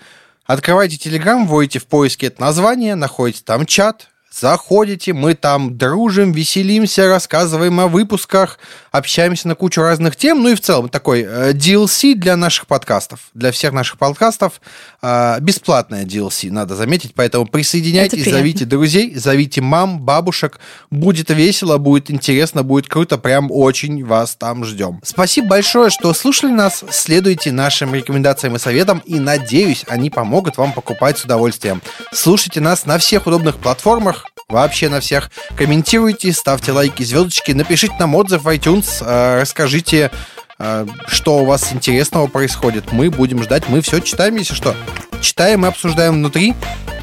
Открывайте 0.45 0.97
Телеграм, 0.97 1.47
вводите 1.47 1.79
в 1.79 1.87
поиске 1.87 2.27
это 2.27 2.41
название, 2.41 2.95
находите 2.97 3.43
там 3.45 3.67
чат, 3.67 4.09
Заходите, 4.33 5.13
мы 5.13 5.35
там 5.35 5.77
дружим, 5.77 6.31
веселимся, 6.31 7.09
рассказываем 7.09 7.81
о 7.81 7.89
выпусках, 7.89 8.61
общаемся 8.93 9.49
на 9.49 9.57
кучу 9.57 9.83
разных 9.83 10.15
тем. 10.15 10.41
Ну 10.41 10.51
и 10.51 10.55
в 10.55 10.61
целом 10.61 10.89
такой 10.89 11.23
э, 11.23 11.53
DLC 11.53 12.15
для 12.15 12.37
наших 12.37 12.69
подкастов, 12.69 13.21
для 13.35 13.51
всех 13.51 13.73
наших 13.73 13.99
подкастов. 13.99 14.61
Э, 15.03 15.39
бесплатная 15.41 16.05
DLC, 16.05 16.53
надо 16.53 16.77
заметить. 16.77 17.13
Поэтому 17.17 17.45
присоединяйтесь, 17.45 18.25
зовите 18.25 18.65
друзей, 18.65 19.17
зовите 19.17 19.63
мам, 19.63 19.99
бабушек. 19.99 20.61
Будет 20.93 21.31
весело, 21.31 21.79
будет 21.79 22.09
интересно, 22.09 22.63
будет 22.63 22.87
круто. 22.87 23.19
Прям 23.19 23.51
очень 23.51 24.05
вас 24.05 24.37
там 24.37 24.65
ждем. 24.65 25.01
Спасибо 25.03 25.49
большое, 25.49 25.91
что 25.91 26.15
слушали 26.15 26.53
нас. 26.53 26.85
Следуйте 26.91 27.51
нашим 27.51 27.93
рекомендациям 27.97 28.55
и 28.55 28.61
советам. 28.61 29.03
И 29.05 29.19
надеюсь, 29.19 29.85
они 29.89 30.09
помогут 30.09 30.57
вам 30.57 30.73
покупать 30.73 31.19
с 31.19 31.25
удовольствием. 31.25 31.83
Слушайте 32.13 32.61
нас 32.61 32.87
на 32.87 32.97
всех 32.99 33.27
удобных 33.27 33.57
платформах 33.57 34.21
вообще 34.51 34.89
на 34.89 35.01
всех. 35.01 35.31
Комментируйте, 35.57 36.33
ставьте 36.33 36.73
лайки, 36.73 37.03
звездочки, 37.03 37.53
напишите 37.53 37.95
нам 37.99 38.15
отзыв 38.15 38.43
в 38.43 38.49
iTunes, 38.49 38.87
э, 39.01 39.41
расскажите, 39.41 40.11
э, 40.59 40.87
что 41.07 41.39
у 41.39 41.45
вас 41.45 41.73
интересного 41.73 42.27
происходит. 42.27 42.93
Мы 42.93 43.11
будем 43.11 43.43
ждать, 43.43 43.69
мы 43.69 43.81
все 43.81 44.01
читаем, 44.01 44.37
если 44.37 44.55
что. 44.55 44.75
Читаем 45.21 45.65
и 45.65 45.69
обсуждаем 45.69 46.15
внутри 46.15 46.55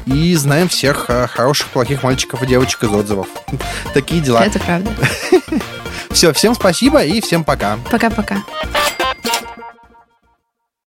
и 0.06 0.34
знаем 0.34 0.68
всех 0.68 1.06
э, 1.08 1.26
хороших, 1.26 1.68
плохих 1.68 2.02
мальчиков 2.02 2.42
и 2.42 2.46
девочек 2.46 2.84
из 2.84 2.90
отзывов. 2.90 3.28
Такие 3.94 4.20
дела. 4.20 4.44
Это 4.44 4.58
правда. 4.58 4.90
Все, 6.10 6.32
всем 6.32 6.54
спасибо 6.54 7.04
и 7.04 7.20
всем 7.20 7.44
пока. 7.44 7.78
Пока-пока. 7.90 8.42